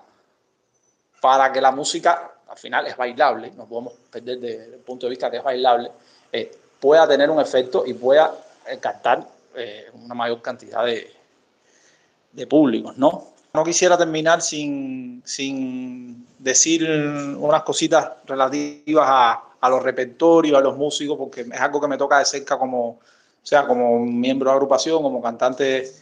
para 1.20 1.52
que 1.52 1.60
la 1.60 1.70
música, 1.70 2.32
al 2.48 2.56
final 2.56 2.86
es 2.86 2.96
bailable, 2.96 3.50
no 3.50 3.66
podemos 3.66 3.92
perder 4.10 4.40
desde 4.40 4.74
el 4.76 4.80
punto 4.80 5.04
de 5.04 5.10
vista 5.10 5.30
que 5.30 5.36
es 5.36 5.42
bailable, 5.44 5.90
eh, 6.32 6.50
pueda 6.80 7.06
tener 7.06 7.28
un 7.28 7.40
efecto 7.40 7.84
y 7.84 7.92
pueda 7.92 8.34
captar 8.80 9.22
eh, 9.54 9.90
una 9.92 10.14
mayor 10.14 10.40
cantidad 10.40 10.86
de, 10.86 11.12
de 12.32 12.46
públicos, 12.46 12.96
¿no? 12.96 13.26
No 13.52 13.64
quisiera 13.64 13.98
terminar 13.98 14.40
sin, 14.40 15.22
sin 15.26 16.26
decir 16.38 16.88
unas 17.38 17.64
cositas 17.64 18.12
relativas 18.24 19.06
a, 19.06 19.49
a 19.60 19.68
los 19.68 19.82
repertorios, 19.82 20.56
a 20.56 20.60
los 20.60 20.76
músicos, 20.76 21.16
porque 21.18 21.42
es 21.42 21.60
algo 21.60 21.80
que 21.80 21.88
me 21.88 21.98
toca 21.98 22.18
de 22.18 22.24
cerca 22.24 22.58
como, 22.58 22.88
o 22.88 23.00
sea, 23.42 23.66
como 23.66 23.98
miembro 24.00 24.50
de 24.50 24.54
agrupación, 24.56 25.02
como 25.02 25.20
cantante 25.20 25.92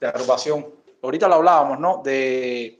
de 0.00 0.06
agrupación. 0.06 0.66
Ahorita 1.02 1.28
lo 1.28 1.34
hablábamos, 1.34 1.80
¿no? 1.80 2.02
De, 2.04 2.78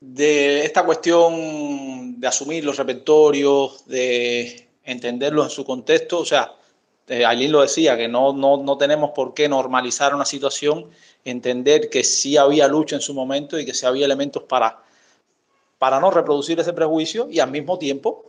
de 0.00 0.64
esta 0.64 0.84
cuestión 0.84 2.20
de 2.20 2.26
asumir 2.26 2.64
los 2.64 2.76
repertorios, 2.76 3.86
de 3.86 4.68
entenderlos 4.84 5.46
en 5.46 5.50
su 5.50 5.64
contexto, 5.64 6.20
o 6.20 6.24
sea, 6.24 6.52
eh, 7.06 7.24
Aileen 7.24 7.52
lo 7.52 7.60
decía, 7.60 7.96
que 7.96 8.08
no, 8.08 8.32
no, 8.32 8.56
no 8.56 8.78
tenemos 8.78 9.10
por 9.10 9.34
qué 9.34 9.48
normalizar 9.48 10.14
una 10.14 10.24
situación, 10.24 10.90
entender 11.24 11.90
que 11.90 12.04
sí 12.04 12.36
había 12.36 12.68
lucha 12.68 12.96
en 12.96 13.02
su 13.02 13.14
momento 13.14 13.58
y 13.58 13.66
que 13.66 13.74
sí 13.74 13.84
había 13.84 14.06
elementos 14.06 14.42
para, 14.44 14.82
para 15.78 16.00
no 16.00 16.10
reproducir 16.10 16.58
ese 16.60 16.72
prejuicio 16.72 17.28
y 17.30 17.40
al 17.40 17.50
mismo 17.50 17.78
tiempo, 17.78 18.24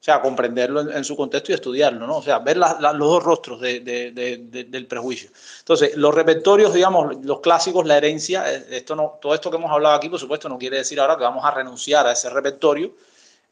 o 0.00 0.02
sea, 0.02 0.22
comprenderlo 0.22 0.90
en, 0.90 1.04
su 1.04 1.14
contexto 1.14 1.52
y 1.52 1.54
estudiarlo, 1.56 2.06
¿no? 2.06 2.16
O 2.16 2.22
sea, 2.22 2.38
ver 2.38 2.56
la, 2.56 2.78
los 2.94 3.06
dos 3.06 3.22
rostros 3.22 3.60
de, 3.60 3.80
de, 3.80 4.12
de, 4.12 4.64
del 4.64 4.86
prejuicio. 4.86 5.30
Entonces, 5.58 5.94
los 5.94 6.14
repertorios, 6.14 6.72
digamos, 6.72 7.22
los 7.22 7.40
clásicos, 7.40 7.84
la 7.86 7.98
herencia, 7.98 8.50
eh, 8.50 8.64
esto 8.70 8.96
no, 8.96 9.18
todo 9.20 9.34
esto 9.34 9.50
que 9.50 9.58
hemos 9.58 9.70
hablado 9.70 9.96
aquí, 9.96 10.08
por 10.08 10.18
supuesto, 10.18 10.48
no 10.48 10.56
quiere 10.56 10.78
decir 10.78 10.98
ahora 10.98 11.18
que 11.18 11.24
vamos 11.24 11.44
a 11.44 11.50
renunciar 11.50 12.06
a 12.06 12.12
ese 12.12 12.30
repertorio. 12.30 12.94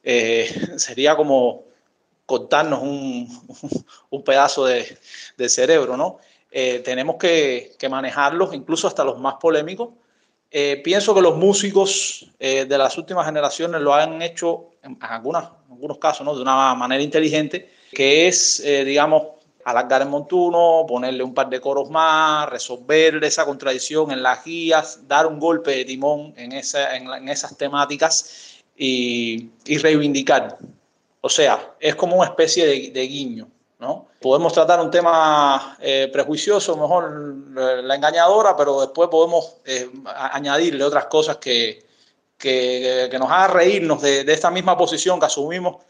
Eh, 0.03 0.49
sería 0.79 1.15
como 1.17 1.65
cortarnos 2.25 2.81
un, 2.81 3.29
un 4.11 4.25
pedazo 4.25 4.65
de, 4.65 4.97
cerebro, 5.51 5.99
¿no? 5.99 6.19
Eh, 6.51 6.81
tenemos 6.81 7.17
que, 7.17 7.75
que, 7.79 7.91
manejarlos, 7.91 8.55
incluso 8.55 8.89
hasta 8.89 9.05
los 9.05 9.19
más 9.19 9.35
polémicos. 9.35 9.91
Eh, 10.51 10.81
pienso 10.83 11.15
que 11.15 11.21
los 11.21 11.37
músicos 11.37 12.27
eh, 12.39 12.65
de 12.65 12.79
las 12.79 12.97
últimas 12.97 13.27
generaciones 13.27 13.81
lo 13.83 13.93
han 13.93 14.23
hecho, 14.23 14.71
en, 14.83 14.97
algunas, 15.01 15.51
algunos 15.79 15.99
casos, 15.99 16.25
¿no? 16.25 16.35
de 16.35 16.43
una 16.43 16.75
manera 16.75 17.03
inteligente, 17.03 17.71
que 17.93 18.29
es, 18.29 18.63
digamos, 18.63 19.23
alargar 19.65 20.03
el 20.03 20.09
montuno, 20.09 20.85
ponerle 20.87 21.23
un 21.23 21.33
par 21.33 21.49
de 21.49 21.61
coros 21.61 21.89
más, 21.91 22.49
resolver 22.49 23.23
esa 23.25 23.45
contradicción 23.45 24.11
en 24.11 24.23
las 24.23 24.45
guías, 24.45 25.07
dar 25.07 25.27
un 25.27 25.39
golpe 25.39 25.71
de 25.71 25.85
timón 25.85 26.35
en, 26.37 26.53
esa, 26.53 26.97
en, 26.97 27.09
en 27.11 27.29
esas 27.29 27.57
temáticas 27.57 28.61
y, 28.77 29.51
y 29.65 29.79
reivindicar 29.79 30.59
o 31.21 31.29
sea, 31.29 31.75
es 31.81 31.95
como 31.95 32.17
una 32.17 32.27
especie 32.27 32.67
de, 32.67 32.91
de 32.91 33.03
guiño, 33.03 33.49
¿no? 33.81 34.09
Podemos 34.21 34.53
tratar 34.53 34.81
un 34.81 34.91
tema 34.91 35.77
eh, 35.81 36.09
prejuicioso, 36.13 36.77
mejor 36.77 37.11
la 37.85 37.95
engañadora, 37.95 38.57
pero 38.57 38.81
después 38.81 39.09
podemos 39.09 39.57
eh, 39.65 39.91
añadirle 40.07 40.85
otras 40.85 41.07
cosas 41.07 41.37
que, 41.37 41.87
que, 42.39 43.09
que 43.11 43.19
nos 43.19 43.31
hagan 43.31 43.51
reírnos 43.51 44.01
de, 44.01 44.25
de, 44.25 44.33
esta 44.33 44.51
misma 44.51 44.77
posición 44.79 45.19
que 45.19 45.27
asumimos 45.27 45.83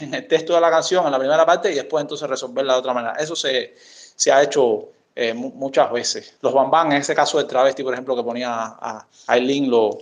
en 0.00 0.14
el 0.14 0.26
texto 0.26 0.54
de 0.54 0.60
la 0.60 0.70
canción, 0.70 1.06
en 1.06 1.12
la 1.12 1.18
primera 1.18 1.46
parte, 1.46 1.70
y 1.70 1.74
después 1.74 2.02
entonces 2.02 2.28
resolverla 2.28 2.74
de 2.74 2.78
otra 2.80 2.92
manera. 2.92 3.14
Eso 3.18 3.36
se, 3.36 3.74
se 3.76 4.32
ha 4.32 4.42
hecho 4.42 4.88
eh, 5.14 5.32
muchas 5.32 5.90
veces. 5.92 6.36
Los 6.40 6.52
bambán, 6.52 6.92
en 6.92 6.98
ese 6.98 7.14
caso 7.14 7.38
del 7.38 7.46
travesti, 7.46 7.82
por 7.82 7.92
ejemplo, 7.92 8.16
que 8.16 8.22
ponía 8.22 8.50
a 8.52 9.06
Aileen, 9.28 9.70
lo, 9.70 9.98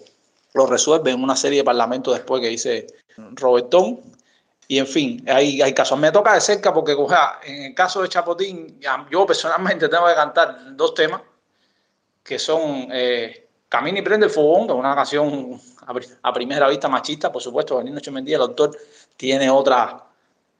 lo 0.54 0.66
resuelve 0.66 1.10
en 1.10 1.22
una 1.22 1.36
serie 1.36 1.58
de 1.58 1.64
parlamentos 1.64 2.14
después 2.14 2.40
que 2.40 2.48
dice 2.48 2.86
Robertón, 3.16 4.00
y 4.68 4.78
en 4.78 4.86
fin, 4.86 5.24
hay, 5.28 5.60
hay 5.60 5.74
casos. 5.74 5.98
Me 5.98 6.12
toca 6.12 6.32
de 6.32 6.40
cerca 6.40 6.72
porque, 6.72 6.92
o 6.92 7.08
sea, 7.08 7.40
en 7.44 7.64
el 7.64 7.74
caso 7.74 8.02
de 8.02 8.08
Chapotín, 8.08 8.80
yo 9.10 9.26
personalmente 9.26 9.88
tengo 9.88 10.06
que 10.06 10.14
cantar 10.14 10.76
dos 10.76 10.94
temas 10.94 11.22
que 12.22 12.38
son 12.38 12.86
eh, 12.92 13.48
Camina 13.70 14.00
y 14.00 14.02
prende 14.02 14.26
el 14.26 14.32
fogón, 14.32 14.66
que 14.66 14.72
es 14.72 14.78
una 14.80 14.96
canción 14.96 15.60
a, 16.22 16.32
primera 16.32 16.68
vista 16.68 16.88
machista, 16.88 17.30
por 17.30 17.40
supuesto, 17.40 17.76
Benigno 17.78 18.00
Chemendía, 18.00 18.34
el 18.34 18.42
autor, 18.42 18.76
tiene 19.16 19.48
otra, 19.48 20.06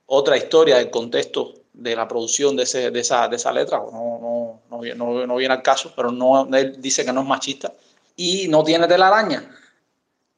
otra 0.07 0.37
historia 0.37 0.77
del 0.77 0.91
contexto 0.91 1.55
de 1.73 1.97
la 1.97 2.07
producción 2.07 2.55
de, 2.55 2.63
ese, 2.63 2.93
de, 2.93 3.01
esa, 3.01 3.27
de 3.27 3.35
esa 3.35 3.53
letra, 3.53 3.79
no, 3.79 4.61
no, 4.71 4.85
no, 4.95 5.27
no, 5.27 5.37
viene 5.37 5.55
al 5.55 5.63
caso, 5.63 5.93
pero 5.97 6.13
no, 6.13 6.49
él 6.57 6.81
dice 6.81 7.05
que 7.05 7.13
no 7.13 7.23
es 7.23 7.27
machista, 7.27 7.75
y 8.15 8.47
no 8.47 8.63
tiene 8.63 8.87
telaraña, 8.87 9.57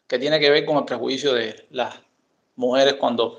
que 0.06 0.18
tiene 0.18 0.40
que 0.40 0.48
ver 0.48 0.64
con 0.64 0.78
el 0.78 0.86
prejuicio 0.86 1.34
de 1.34 1.66
las 1.72 1.94
mujeres 2.56 2.94
cuando 2.94 3.36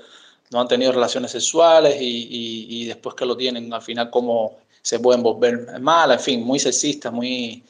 no 0.52 0.60
han 0.60 0.68
tenido 0.68 0.92
relaciones 0.92 1.32
sexuales 1.32 2.00
y, 2.00 2.04
y, 2.04 2.66
y, 2.68 2.84
después 2.84 3.16
que 3.16 3.26
lo 3.26 3.36
tienen, 3.36 3.72
al 3.72 3.82
final 3.82 4.10
cómo 4.10 4.58
se 4.80 5.00
pueden 5.00 5.24
volver 5.24 5.80
mal, 5.80 6.12
en 6.12 6.20
fin, 6.20 6.44
muy 6.44 6.60
sexistas, 6.60 7.12
muy 7.12 7.64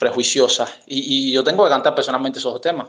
prejuiciosas. 0.00 0.70
Y, 0.86 1.28
y, 1.28 1.32
yo 1.32 1.44
tengo 1.44 1.62
que 1.62 1.70
cantar 1.70 1.94
personalmente 1.94 2.38
esos 2.38 2.58
temas, 2.60 2.88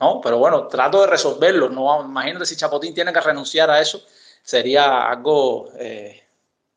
¿no? 0.00 0.20
Pero 0.20 0.38
bueno, 0.38 0.68
trato 0.68 1.00
de 1.00 1.08
resolverlos, 1.08 1.72
¿no? 1.72 2.04
Imagínate 2.04 2.46
si 2.46 2.56
Chapotín 2.56 2.94
tiene 2.94 3.12
que 3.12 3.20
renunciar 3.20 3.68
a 3.70 3.80
eso, 3.80 4.00
sería 4.40 5.10
algo, 5.10 5.68
eh, 5.76 6.22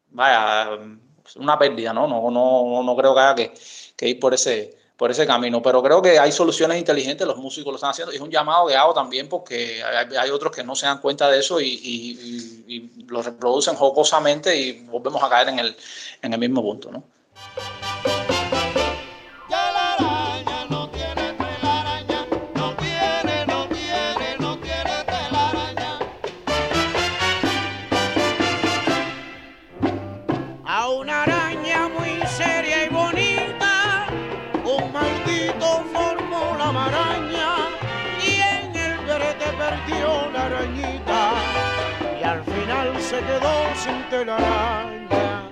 vaya, 0.09 0.79
una 1.35 1.59
pérdida, 1.59 1.93
¿no? 1.93 2.07
No, 2.07 2.31
no, 2.31 2.81
no 2.81 2.95
creo 2.97 3.13
que 3.13 3.21
haya 3.21 3.35
que, 3.35 3.53
que 3.95 4.09
ir 4.09 4.19
por 4.19 4.33
ese, 4.33 4.75
por 4.97 5.11
ese 5.11 5.27
camino. 5.27 5.61
Pero 5.61 5.83
creo 5.83 6.01
que 6.01 6.17
hay 6.17 6.31
soluciones 6.31 6.79
inteligentes, 6.79 7.27
los 7.27 7.37
músicos 7.37 7.71
lo 7.71 7.75
están 7.75 7.91
haciendo. 7.91 8.11
Y 8.11 8.15
es 8.15 8.21
un 8.21 8.31
llamado 8.31 8.65
que 8.65 8.75
hago 8.75 8.95
también 8.95 9.29
porque 9.29 9.83
hay, 9.83 10.15
hay 10.15 10.29
otros 10.31 10.51
que 10.51 10.63
no 10.63 10.75
se 10.75 10.87
dan 10.87 10.99
cuenta 11.01 11.29
de 11.29 11.37
eso 11.37 11.61
y, 11.61 11.67
y, 11.67 12.65
y, 12.67 12.75
y, 12.75 13.03
lo 13.03 13.21
reproducen 13.21 13.75
jocosamente 13.75 14.55
y 14.59 14.85
volvemos 14.85 15.21
a 15.21 15.29
caer 15.29 15.49
en 15.49 15.59
el, 15.59 15.77
en 16.23 16.33
el 16.33 16.39
mismo 16.39 16.63
punto, 16.63 16.91
¿no? 16.91 17.03
Se 43.09 43.19
quedó 43.19 43.75
sin 43.75 44.09
telaraña. 44.09 45.49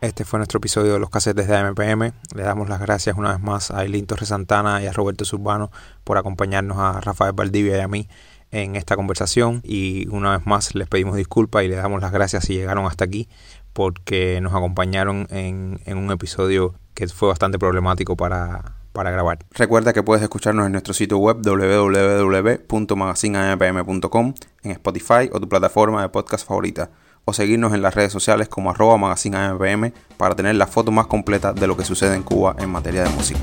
Este 0.00 0.24
fue 0.24 0.40
nuestro 0.40 0.58
episodio 0.58 0.94
de 0.94 0.98
los 0.98 1.08
casetes 1.08 1.46
de 1.46 1.56
AMPM. 1.56 2.12
Le 2.34 2.42
damos 2.42 2.68
las 2.68 2.80
gracias 2.80 3.16
una 3.16 3.30
vez 3.32 3.40
más 3.40 3.70
a 3.70 3.84
Eileen 3.84 4.06
Torres 4.06 4.30
Santana 4.30 4.82
y 4.82 4.86
a 4.86 4.92
Roberto 4.92 5.24
Zurbano 5.24 5.70
por 6.02 6.18
acompañarnos 6.18 6.78
a 6.78 7.00
Rafael 7.00 7.32
Valdivia 7.32 7.76
y 7.76 7.80
a 7.80 7.86
mí 7.86 8.08
en 8.50 8.74
esta 8.74 8.96
conversación. 8.96 9.60
Y 9.62 10.08
una 10.08 10.36
vez 10.36 10.46
más 10.46 10.74
les 10.74 10.88
pedimos 10.88 11.16
disculpas 11.16 11.62
y 11.62 11.68
les 11.68 11.76
damos 11.76 12.00
las 12.00 12.10
gracias 12.10 12.44
si 12.44 12.54
llegaron 12.54 12.86
hasta 12.86 13.04
aquí 13.04 13.28
porque 13.76 14.40
nos 14.40 14.52
acompañaron 14.54 15.28
en, 15.30 15.78
en 15.84 15.98
un 15.98 16.10
episodio 16.10 16.74
que 16.94 17.06
fue 17.08 17.28
bastante 17.28 17.58
problemático 17.58 18.16
para, 18.16 18.72
para 18.92 19.10
grabar. 19.10 19.40
Recuerda 19.50 19.92
que 19.92 20.02
puedes 20.02 20.22
escucharnos 20.22 20.64
en 20.64 20.72
nuestro 20.72 20.94
sitio 20.94 21.18
web 21.18 21.42
www.magazineampm.com, 21.42 24.34
en 24.62 24.70
Spotify 24.70 25.28
o 25.30 25.40
tu 25.40 25.48
plataforma 25.50 26.00
de 26.00 26.08
podcast 26.08 26.48
favorita, 26.48 26.88
o 27.26 27.34
seguirnos 27.34 27.74
en 27.74 27.82
las 27.82 27.94
redes 27.94 28.12
sociales 28.12 28.48
como 28.48 28.70
arroba 28.70 28.96
magazineampm 28.96 29.92
para 30.16 30.34
tener 30.34 30.54
la 30.54 30.66
foto 30.66 30.90
más 30.90 31.06
completa 31.06 31.52
de 31.52 31.66
lo 31.66 31.76
que 31.76 31.84
sucede 31.84 32.16
en 32.16 32.22
Cuba 32.22 32.56
en 32.58 32.70
materia 32.70 33.02
de 33.02 33.10
música. 33.10 33.40